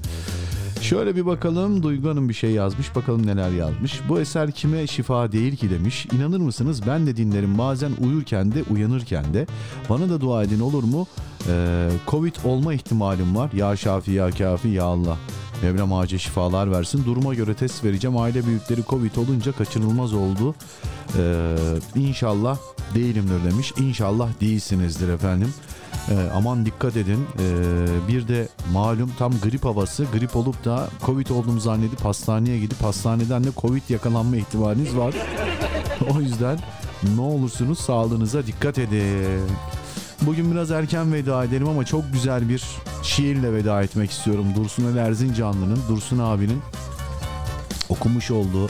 Şöyle 0.89 1.15
bir 1.15 1.25
bakalım 1.25 1.83
Duygu 1.83 2.09
Hanım 2.09 2.29
bir 2.29 2.33
şey 2.33 2.51
yazmış 2.51 2.95
bakalım 2.95 3.27
neler 3.27 3.49
yazmış. 3.49 4.01
Bu 4.09 4.19
eser 4.19 4.51
kime 4.51 4.87
şifa 4.87 5.31
değil 5.31 5.55
ki 5.55 5.69
demiş. 5.69 6.07
İnanır 6.11 6.39
mısınız 6.39 6.81
ben 6.87 7.07
de 7.07 7.17
dinlerim 7.17 7.57
bazen 7.57 7.91
uyurken 8.03 8.51
de 8.51 8.63
uyanırken 8.73 9.33
de. 9.33 9.47
Bana 9.89 10.09
da 10.09 10.21
dua 10.21 10.43
edin 10.43 10.59
olur 10.59 10.83
mu? 10.83 11.07
Ee, 11.49 11.89
Covid 12.07 12.35
olma 12.43 12.73
ihtimalim 12.73 13.35
var. 13.35 13.51
Ya 13.51 13.75
Şafi 13.75 14.11
ya 14.11 14.31
Kafi 14.31 14.67
ya 14.67 14.83
Allah. 14.83 15.17
Mevlam 15.61 15.93
acil 15.93 16.17
şifalar 16.17 16.71
versin. 16.71 17.05
Duruma 17.05 17.33
göre 17.33 17.53
test 17.53 17.83
vereceğim. 17.83 18.17
Aile 18.17 18.45
büyükleri 18.45 18.81
Covid 18.89 19.15
olunca 19.15 19.51
kaçınılmaz 19.51 20.13
oldu. 20.13 20.55
Ee, 21.17 21.55
inşallah 21.95 22.57
değilimdir 22.95 23.51
demiş. 23.51 23.73
İnşallah 23.77 24.29
değilsinizdir 24.41 25.09
efendim. 25.09 25.53
Ee, 26.09 26.29
aman 26.35 26.65
dikkat 26.65 26.97
edin. 26.97 27.27
Ee, 27.39 28.07
bir 28.07 28.27
de 28.27 28.47
malum 28.73 29.11
tam 29.19 29.31
grip 29.43 29.65
havası. 29.65 30.05
Grip 30.13 30.35
olup 30.35 30.65
da 30.65 30.89
Covid 31.05 31.27
olduğumu 31.27 31.59
zannedip 31.59 32.05
hastaneye 32.05 32.59
gidip 32.59 32.83
hastaneden 32.83 33.43
de 33.43 33.47
Covid 33.57 33.81
yakalanma 33.89 34.35
ihtimaliniz 34.35 34.97
var. 34.97 35.13
o 36.15 36.21
yüzden 36.21 36.59
ne 37.15 37.21
olursunuz 37.21 37.79
sağlığınıza 37.79 38.47
dikkat 38.47 38.77
edin. 38.79 39.45
Bugün 40.21 40.51
biraz 40.51 40.71
erken 40.71 41.13
veda 41.13 41.43
edelim 41.43 41.69
ama 41.69 41.85
çok 41.85 42.13
güzel 42.13 42.49
bir 42.49 42.63
şiirle 43.03 43.53
veda 43.53 43.83
etmek 43.83 44.11
istiyorum. 44.11 44.45
Dursun 44.55 44.93
El 44.93 44.97
Erzincanlı'nın, 44.97 45.79
Dursun 45.89 46.19
abinin 46.19 46.61
okumuş 47.89 48.31
olduğu 48.31 48.69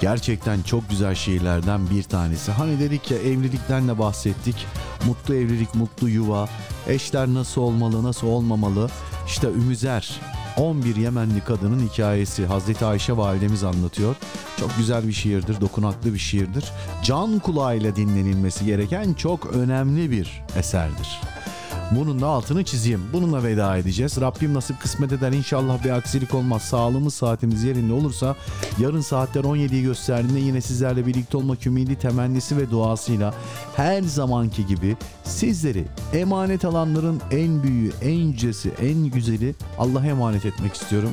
gerçekten 0.00 0.62
çok 0.62 0.90
güzel 0.90 1.14
şiirlerden 1.14 1.90
bir 1.90 2.02
tanesi. 2.02 2.52
Hani 2.52 2.80
dedik 2.80 3.10
ya 3.10 3.18
evlilikten 3.18 3.88
de 3.88 3.98
bahsettik. 3.98 4.66
Mutlu 5.06 5.34
evlilik, 5.34 5.74
mutlu 5.74 6.08
yuva, 6.08 6.48
eşler 6.88 7.28
nasıl 7.28 7.60
olmalı, 7.60 8.04
nasıl 8.04 8.26
olmamalı. 8.26 8.90
İşte 9.26 9.48
Ümüzer 9.48 10.20
11 10.56 10.96
Yemenli 10.96 11.40
kadının 11.40 11.88
hikayesi 11.88 12.46
Hazreti 12.46 12.84
Ayşe 12.84 13.16
validemiz 13.16 13.64
anlatıyor. 13.64 14.16
Çok 14.60 14.76
güzel 14.76 15.08
bir 15.08 15.12
şiirdir, 15.12 15.60
dokunaklı 15.60 16.14
bir 16.14 16.18
şiirdir. 16.18 16.64
Can 17.02 17.38
kulağıyla 17.38 17.96
dinlenilmesi 17.96 18.64
gereken 18.64 19.12
çok 19.12 19.46
önemli 19.46 20.10
bir 20.10 20.44
eserdir. 20.56 21.20
Bunun 21.90 22.20
da 22.20 22.26
altını 22.26 22.64
çizeyim. 22.64 23.00
Bununla 23.12 23.42
veda 23.42 23.76
edeceğiz. 23.76 24.20
Rabbim 24.20 24.54
nasip 24.54 24.80
kısmet 24.80 25.12
eder. 25.12 25.32
İnşallah 25.32 25.84
bir 25.84 25.90
aksilik 25.90 26.34
olmaz. 26.34 26.62
Sağlığımız 26.62 27.14
saatimiz 27.14 27.64
yerinde 27.64 27.92
olursa 27.92 28.36
yarın 28.78 29.00
saatler 29.00 29.44
17'yi 29.44 29.82
gösterdiğinde 29.82 30.40
yine 30.40 30.60
sizlerle 30.60 31.06
birlikte 31.06 31.36
olmak 31.36 31.66
ümidi, 31.66 31.96
temennisi 31.98 32.56
ve 32.56 32.70
duasıyla 32.70 33.34
her 33.76 34.02
zamanki 34.02 34.66
gibi 34.66 34.96
sizleri 35.24 35.84
emanet 36.12 36.64
alanların 36.64 37.20
en 37.30 37.62
büyüğü, 37.62 37.92
en 38.02 38.18
yücesi, 38.18 38.70
en 38.82 39.04
güzeli 39.04 39.54
Allah'a 39.78 40.06
emanet 40.06 40.46
etmek 40.46 40.74
istiyorum. 40.74 41.10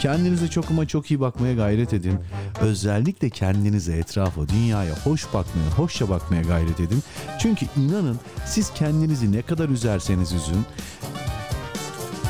Kendinize 0.00 0.48
çok 0.48 0.70
ama 0.70 0.86
çok 0.86 1.10
iyi 1.10 1.20
bakmaya 1.20 1.54
gayret 1.54 1.92
edin. 1.92 2.18
Özellikle 2.60 3.30
kendinize, 3.30 3.96
etrafa, 3.96 4.48
dünyaya 4.48 4.94
hoş 5.04 5.26
bakmaya, 5.26 5.70
hoşça 5.76 6.08
bakmaya 6.08 6.42
gayret 6.42 6.80
edin. 6.80 7.02
Çünkü 7.40 7.66
inanın 7.76 8.18
siz 8.46 8.70
kendinizi 8.74 9.32
ne 9.32 9.42
kadar 9.42 9.68
üzerseniz 9.68 10.13
üzün, 10.20 10.66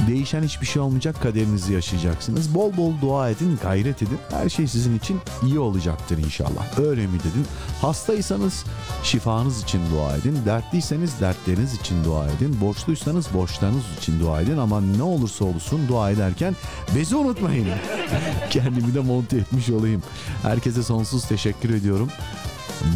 Değişen 0.09 0.43
hiçbir 0.43 0.67
şey 0.67 0.83
olmayacak 0.83 1.23
kaderinizi 1.23 1.73
yaşayacaksınız. 1.73 2.55
Bol 2.55 2.77
bol 2.77 2.93
dua 3.01 3.31
edin, 3.31 3.59
gayret 3.63 4.03
edin. 4.03 4.19
Her 4.31 4.49
şey 4.49 4.69
sizin 4.69 4.99
için 4.99 5.21
iyi 5.43 5.59
olacaktır 5.59 6.19
inşallah. 6.19 6.79
Öyle 6.79 7.05
ümit 7.05 7.21
edin. 7.21 7.47
Hastaysanız 7.81 8.65
şifanız 9.03 9.63
için 9.63 9.81
dua 9.91 10.17
edin. 10.17 10.39
Dertliyseniz 10.47 11.21
dertleriniz 11.21 11.75
için 11.75 12.05
dua 12.05 12.29
edin. 12.29 12.61
Borçluysanız 12.61 13.35
borçlarınız 13.35 13.85
için 13.99 14.21
dua 14.21 14.41
edin. 14.41 14.59
Ama 14.59 14.81
ne 14.81 15.03
olursa 15.03 15.45
olsun 15.45 15.89
dua 15.89 16.11
ederken 16.11 16.57
bezi 16.97 17.17
unutmayın. 17.17 17.69
Kendimi 18.51 18.95
de 18.95 19.01
monte 19.01 19.37
etmiş 19.37 19.71
olayım. 19.71 20.03
Herkese 20.43 20.83
sonsuz 20.83 21.29
teşekkür 21.29 21.71
ediyorum. 21.75 22.11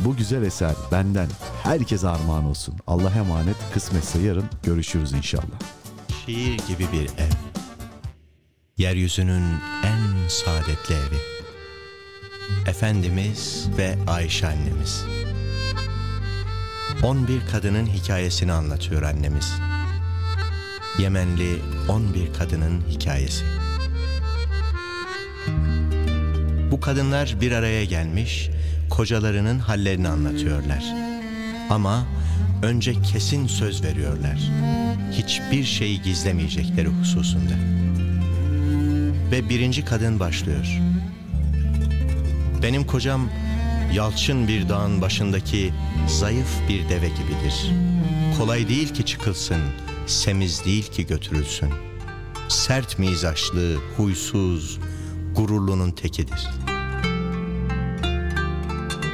Bu 0.04 0.16
güzel 0.16 0.42
eser 0.42 0.74
benden 0.92 1.28
herkese 1.62 2.08
armağan 2.08 2.44
olsun. 2.44 2.74
Allah 2.86 3.10
emanet 3.10 3.56
kısmetse 3.74 4.18
yarın 4.18 4.44
görüşürüz 4.62 5.12
inşallah. 5.12 5.58
Şiir 6.26 6.60
gibi 6.68 6.86
bir 6.92 7.04
ev. 7.04 7.32
Yeryüzünün 8.78 9.44
en 9.84 10.28
saadetli 10.28 10.94
evi. 10.94 11.18
Efendimiz 12.66 13.68
ve 13.78 13.98
Ayşe 14.06 14.46
annemiz. 14.46 15.04
11 17.02 17.40
kadının 17.52 17.86
hikayesini 17.86 18.52
anlatıyor 18.52 19.02
annemiz. 19.02 19.52
Yemenli 20.98 21.62
11 21.88 22.34
kadının 22.38 22.82
hikayesi. 22.90 23.44
Bu 26.70 26.80
kadınlar 26.80 27.36
bir 27.40 27.52
araya 27.52 27.84
gelmiş, 27.84 28.50
kocalarının 28.98 29.58
hallerini 29.58 30.08
anlatıyorlar. 30.08 30.84
Ama 31.70 32.06
önce 32.62 33.02
kesin 33.02 33.46
söz 33.46 33.84
veriyorlar. 33.84 34.38
Hiçbir 35.12 35.64
şeyi 35.64 36.02
gizlemeyecekleri 36.02 36.88
hususunda. 36.88 37.54
Ve 39.30 39.48
birinci 39.48 39.84
kadın 39.84 40.20
başlıyor. 40.20 40.80
Benim 42.62 42.86
kocam 42.86 43.28
yalçın 43.92 44.48
bir 44.48 44.68
dağın 44.68 45.00
başındaki 45.00 45.72
zayıf 46.08 46.68
bir 46.68 46.88
deve 46.88 47.08
gibidir. 47.08 47.72
Kolay 48.38 48.68
değil 48.68 48.94
ki 48.94 49.04
çıkılsın, 49.04 49.60
semiz 50.06 50.64
değil 50.64 50.86
ki 50.90 51.06
götürülsün. 51.06 51.70
Sert 52.48 52.98
mizaçlı, 52.98 53.76
huysuz, 53.96 54.78
gururlunun 55.36 55.90
tekidir. 55.90 56.48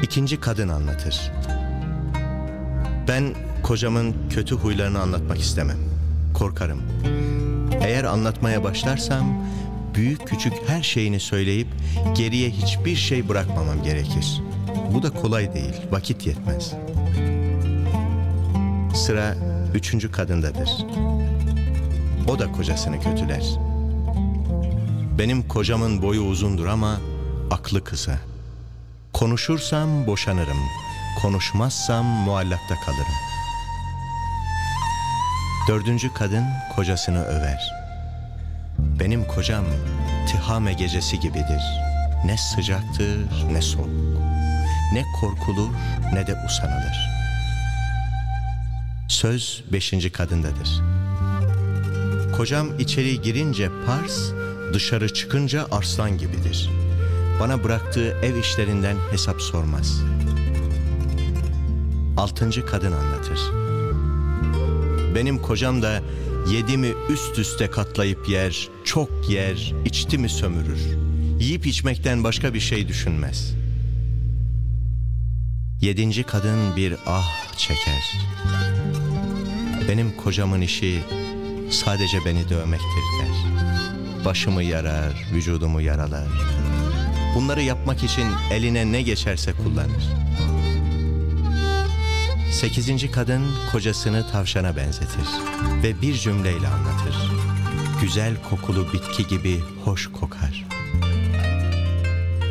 İkinci 0.05 0.41
kadın 0.41 0.69
anlatır. 0.69 1.33
Ben 3.09 3.35
kocamın 3.63 4.15
kötü 4.31 4.55
huylarını 4.55 5.01
anlatmak 5.01 5.41
istemem. 5.41 5.77
Korkarım. 6.35 6.83
Eğer 7.81 8.05
anlatmaya 8.05 8.65
başlarsam 8.65 9.47
büyük 9.95 10.27
küçük 10.27 10.53
her 10.67 10.83
şeyini 10.83 11.21
söyleyip 11.21 11.69
geriye 12.17 12.51
hiçbir 12.51 12.97
şey 12.97 13.29
bırakmamam 13.29 13.83
gerekir. 13.83 14.43
Bu 14.95 15.03
da 15.03 15.11
kolay 15.11 15.55
değil, 15.55 15.75
vakit 15.91 16.27
yetmez. 16.27 16.73
Sıra 18.95 19.37
üçüncü 19.75 20.13
kadındadır. 20.13 20.71
O 22.29 22.39
da 22.39 22.53
kocasını 22.53 23.01
kötüler. 23.01 23.45
Benim 25.19 25.49
kocamın 25.49 26.03
boyu 26.03 26.21
uzundur 26.21 26.67
ama 26.67 27.01
aklı 27.51 27.85
kısa. 27.85 28.34
Konuşursam 29.25 30.07
boşanırım. 30.07 30.57
Konuşmazsam 31.23 32.07
muallakta 32.07 32.75
kalırım. 32.75 33.15
Dördüncü 35.69 36.15
kadın 36.15 36.45
kocasını 36.77 37.25
över. 37.25 37.73
Benim 38.79 39.25
kocam 39.25 39.65
tihame 40.29 40.73
gecesi 40.73 41.21
gibidir. 41.21 41.63
Ne 42.25 42.37
sıcaktır 42.37 43.19
ne 43.53 43.63
soğuk. 43.63 43.89
Ne 44.93 45.05
korkulur 45.21 45.71
ne 46.13 46.27
de 46.27 46.35
usanılır. 46.47 47.11
Söz 49.09 49.65
beşinci 49.73 50.13
kadındadır. 50.13 50.83
Kocam 52.37 52.79
içeri 52.79 53.23
girince 53.23 53.69
pars, 53.87 54.19
dışarı 54.73 55.15
çıkınca 55.15 55.67
arslan 55.71 56.19
gibidir. 56.19 56.84
Bana 57.41 57.65
bıraktığı 57.65 58.09
ev 58.23 58.37
işlerinden 58.37 58.97
hesap 59.11 59.43
sormaz. 59.43 60.03
Altıncı 62.17 62.67
kadın 62.67 62.93
anlatır. 62.93 63.41
Benim 65.15 65.39
kocam 65.39 65.83
da 65.83 66.03
yedi 66.51 66.77
mi 66.77 66.93
üst 67.09 67.39
üste 67.39 67.71
katlayıp 67.71 68.29
yer, 68.29 68.69
çok 68.85 69.31
yer, 69.31 69.75
içti 69.85 70.19
mi 70.19 70.29
sömürür. 70.29 70.81
Yiyip 71.41 71.67
içmekten 71.67 72.25
başka 72.25 72.55
bir 72.55 72.61
şey 72.61 72.89
düşünmez. 72.89 73.55
Yedinci 75.81 76.23
kadın 76.23 76.77
bir 76.77 76.97
ah 77.07 77.57
çeker. 77.57 78.17
Benim 79.89 80.17
kocamın 80.17 80.61
işi 80.61 81.03
sadece 81.71 82.19
beni 82.25 82.49
dövmektir 82.49 83.05
der. 83.21 83.65
Başımı 84.25 84.63
yarar, 84.63 85.27
vücudumu 85.33 85.81
yaralar. 85.81 86.29
Bunları 87.35 87.63
yapmak 87.63 88.03
için 88.05 88.27
eline 88.53 88.93
ne 88.93 89.03
geçerse 89.03 89.53
kullanır. 89.53 90.05
Sekizinci 92.53 93.11
kadın 93.11 93.43
kocasını 93.73 94.31
tavşana 94.33 94.77
benzetir 94.77 95.29
ve 95.83 96.03
bir 96.03 96.15
cümleyle 96.15 96.69
anlatır. 96.69 97.17
Güzel 98.01 98.35
kokulu 98.51 98.93
bitki 98.93 99.27
gibi 99.27 99.61
hoş 99.85 100.07
kokar. 100.07 100.65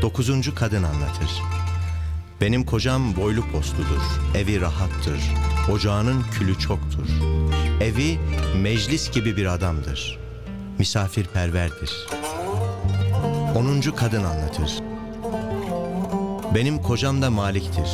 Dokuzuncu 0.02 0.56
kadın 0.56 0.84
anlatır. 0.84 1.42
Benim 2.42 2.66
kocam 2.66 3.16
boylu 3.16 3.42
postludur, 3.52 4.02
evi 4.36 4.62
rahattır, 4.62 5.20
ocağının 5.72 6.24
külü 6.32 6.60
çoktur. 6.60 7.08
Evi 7.82 8.20
meclis 8.56 9.12
gibi 9.12 9.38
bir 9.38 9.46
adamdır, 9.46 10.20
misafirperverdir. 10.80 12.08
Onuncu 13.56 13.96
kadın 13.96 14.24
anlatır. 14.24 14.80
Benim 16.56 16.82
kocam 16.82 17.22
da 17.22 17.30
maliktir. 17.30 17.90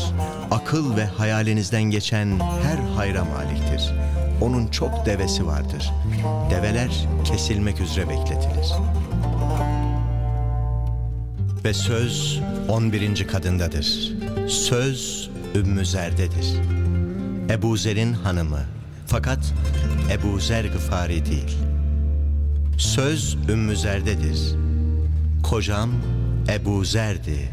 Akıl 0.52 0.98
ve 0.98 1.06
hayalinizden 1.06 1.84
geçen 1.84 2.40
her 2.40 2.96
hayra 2.96 3.26
maliktir. 3.26 3.94
Onun 4.42 4.68
çok 4.68 5.06
devesi 5.06 5.48
vardır. 5.48 5.92
Develer 6.52 7.08
kesilmek 7.26 7.82
üzere 7.82 8.10
bekletilir. 8.10 8.74
Ve 11.66 11.74
söz 11.74 12.42
11. 12.70 13.28
kadındadır. 13.28 14.14
Söz 14.48 15.30
Ümmü 15.56 15.86
Zer'dedir. 15.86 16.56
Ebu 17.50 17.78
Zer'in 17.78 18.14
hanımı. 18.14 18.62
Fakat 19.08 19.54
Ebu 20.12 20.40
Zer 20.40 20.66
Gıfari 20.66 21.26
değil. 21.26 21.58
Söz 22.78 23.38
Ümmü 23.50 23.78
Zer'dedir. 23.78 24.56
Kocam 25.44 25.92
Ebu 26.48 26.86
Zer'di 26.86 27.50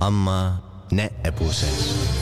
ama 0.00 0.62
ne 0.92 1.10
Ebu 1.24 1.52
Zer. 1.52 2.21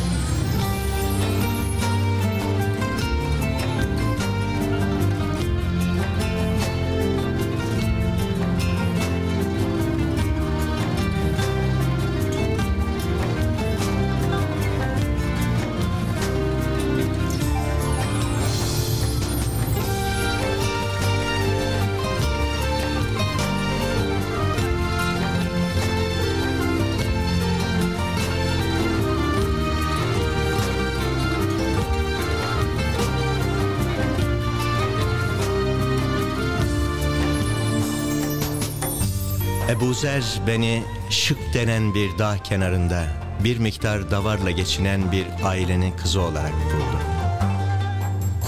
Ebu 39.90 39.98
Zer 39.98 40.24
beni 40.46 40.82
şık 41.10 41.54
denen 41.54 41.94
bir 41.94 42.18
dağ 42.18 42.38
kenarında 42.38 43.06
bir 43.44 43.58
miktar 43.58 44.10
davarla 44.10 44.50
geçinen 44.50 45.12
bir 45.12 45.26
ailenin 45.44 45.92
kızı 45.92 46.20
olarak 46.20 46.52
buldu. 46.52 47.00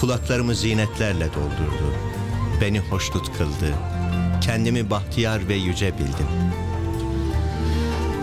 Kulaklarımı 0.00 0.54
zinetlerle 0.54 1.26
doldurdu. 1.26 1.94
Beni 2.60 2.78
hoşnut 2.78 3.38
kıldı. 3.38 3.74
Kendimi 4.40 4.90
bahtiyar 4.90 5.48
ve 5.48 5.54
yüce 5.54 5.92
bildim. 5.98 6.26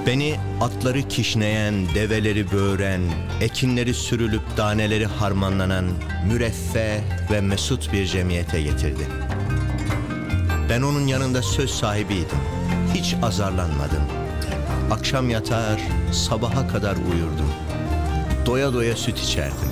Beni 0.08 0.36
atları 0.62 1.08
kişneyen, 1.08 1.96
develeri 1.96 2.52
böğüren, 2.52 3.02
ekinleri 3.42 3.94
sürülüp 3.94 4.58
daneleri 4.58 5.06
harmanlanan 5.06 5.86
müreffeh 6.28 7.02
ve 7.32 7.42
mesut 7.42 7.94
bir 7.94 8.06
cemiyete 8.06 8.62
getirdi. 8.62 9.08
Ben 10.70 10.82
onun 10.82 11.08
yanında 11.08 11.42
söz 11.42 11.70
sahibiydim. 11.70 12.59
Hiç 12.94 13.16
azarlanmadım. 13.22 14.04
Akşam 14.92 15.30
yatar, 15.30 15.82
sabaha 16.12 16.68
kadar 16.68 16.96
uyurdum. 16.96 17.54
Doya 18.46 18.74
doya 18.74 18.96
süt 18.96 19.20
içerdim. 19.20 19.70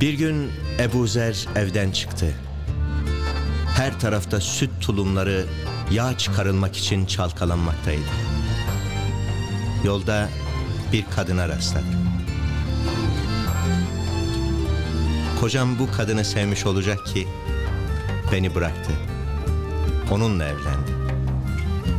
Bir 0.00 0.12
gün 0.12 0.52
Ebu 0.78 1.06
Zer 1.06 1.46
evden 1.56 1.90
çıktı. 1.90 2.34
Her 3.76 4.00
tarafta 4.00 4.40
süt 4.40 4.70
tulumları 4.80 5.46
yağ 5.90 6.18
çıkarılmak 6.18 6.76
için 6.76 7.06
çalkalanmaktaydı. 7.06 8.00
Yolda 9.84 10.28
bir 10.92 11.04
kadına 11.16 11.48
rastladım. 11.48 12.06
Kocam 15.40 15.78
bu 15.78 15.92
kadını 15.96 16.24
sevmiş 16.24 16.66
olacak 16.66 17.06
ki 17.06 17.28
beni 18.32 18.54
bıraktı. 18.54 18.92
Onunla 20.10 20.44
evlendi. 20.44 20.92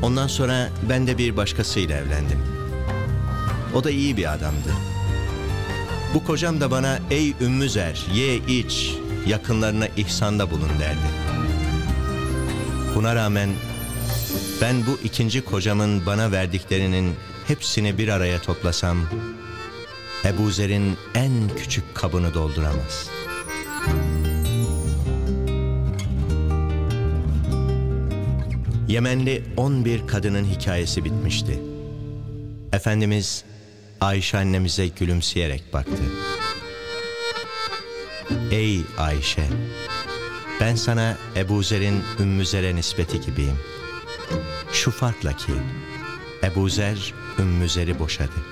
Ondan 0.01 0.27
sonra 0.27 0.69
ben 0.89 1.07
de 1.07 1.17
bir 1.17 1.37
başkasıyla 1.37 1.97
evlendim. 1.97 2.39
O 3.75 3.83
da 3.83 3.91
iyi 3.91 4.17
bir 4.17 4.33
adamdı. 4.33 4.73
Bu 6.13 6.25
kocam 6.25 6.61
da 6.61 6.71
bana 6.71 6.99
ey 7.11 7.33
Ümmü 7.41 7.69
Zer 7.69 8.05
ye 8.13 8.35
iç 8.35 8.93
yakınlarına 9.27 9.87
ihsanda 9.87 10.51
bulun 10.51 10.69
derdi. 10.79 11.07
Buna 12.95 13.15
rağmen 13.15 13.49
ben 14.61 14.85
bu 14.85 14.99
ikinci 15.03 15.41
kocamın 15.45 16.05
bana 16.05 16.31
verdiklerinin 16.31 17.15
hepsini 17.47 17.97
bir 17.97 18.07
araya 18.07 18.41
toplasam 18.41 18.97
Ebu 20.25 20.51
Zer'in 20.51 20.97
en 21.15 21.33
küçük 21.57 21.95
kabını 21.95 22.33
dolduramaz. 22.33 23.09
Yemenli 28.87 29.43
11 29.57 30.07
kadının 30.07 30.45
hikayesi 30.45 31.03
bitmişti. 31.03 31.59
Efendimiz 32.73 33.43
Ayşe 34.01 34.37
annemize 34.37 34.87
gülümseyerek 34.87 35.73
baktı. 35.73 36.03
Ey 38.51 38.81
Ayşe, 38.97 39.43
ben 40.61 40.75
sana 40.75 41.17
Ebu 41.35 41.63
Zer'in 41.63 42.03
Ümmü 42.19 42.45
Zer'e 42.45 42.75
nispeti 42.75 43.21
gibiyim. 43.21 43.59
Şu 44.71 44.91
farkla 44.91 45.33
ki 45.33 45.53
Ebu 46.43 46.69
Zer 46.69 47.13
Ümmü 47.39 47.69
Zer'i 47.69 47.99
boşadı. 47.99 48.45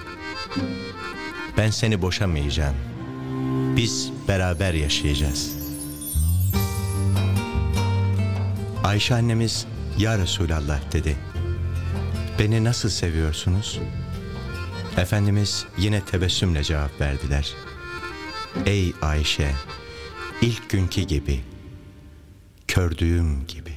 Ben 1.58 1.70
seni 1.70 2.02
boşamayacağım. 2.02 2.76
Biz 3.78 4.12
beraber 4.28 4.74
yaşayacağız. 4.74 5.52
Ayşe 8.84 9.16
annemiz 9.16 9.68
Ya 9.98 10.18
Resulallah 10.18 10.80
dedi. 10.92 11.18
Beni 12.40 12.64
nasıl 12.64 12.90
seviyorsunuz? 12.90 13.80
Efendimiz 14.98 15.66
yine 15.78 16.02
tebessümle 16.02 16.64
cevap 16.64 17.02
verdiler. 17.02 17.54
Ey 18.66 18.94
Ayşe, 19.02 19.52
ilk 20.42 20.70
günkü 20.70 21.02
gibi, 21.02 21.40
kördüğüm 22.68 23.48
gibi. 23.48 23.74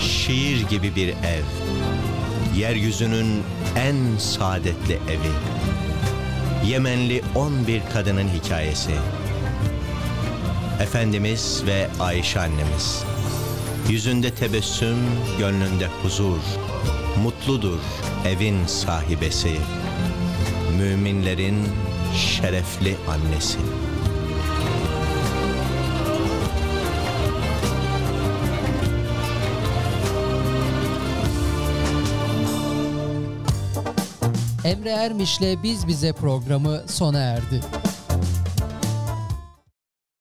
Şiir 0.00 0.68
gibi 0.68 0.96
bir 0.96 1.08
ev, 1.08 1.44
yeryüzünün 2.56 3.42
en 3.76 4.18
saadetli 4.18 4.94
evi. 4.94 5.32
Yemenli 6.66 7.22
11 7.34 7.82
kadının 7.92 8.28
hikayesi. 8.28 8.92
Efendimiz 10.82 11.62
ve 11.66 11.88
Ayşe 12.00 12.40
annemiz. 12.40 13.04
Yüzünde 13.88 14.34
tebessüm, 14.34 14.96
gönlünde 15.38 15.86
huzur. 16.02 16.38
Mutludur 17.22 17.78
evin 18.26 18.66
sahibesi. 18.66 19.56
Müminlerin 20.78 21.68
şerefli 22.16 22.96
annesi. 23.08 23.58
Emre 34.64 34.90
Ermiş'le 34.90 35.62
Biz 35.62 35.86
Bize 35.88 36.12
programı 36.12 36.82
sona 36.86 37.18
erdi. 37.18 37.60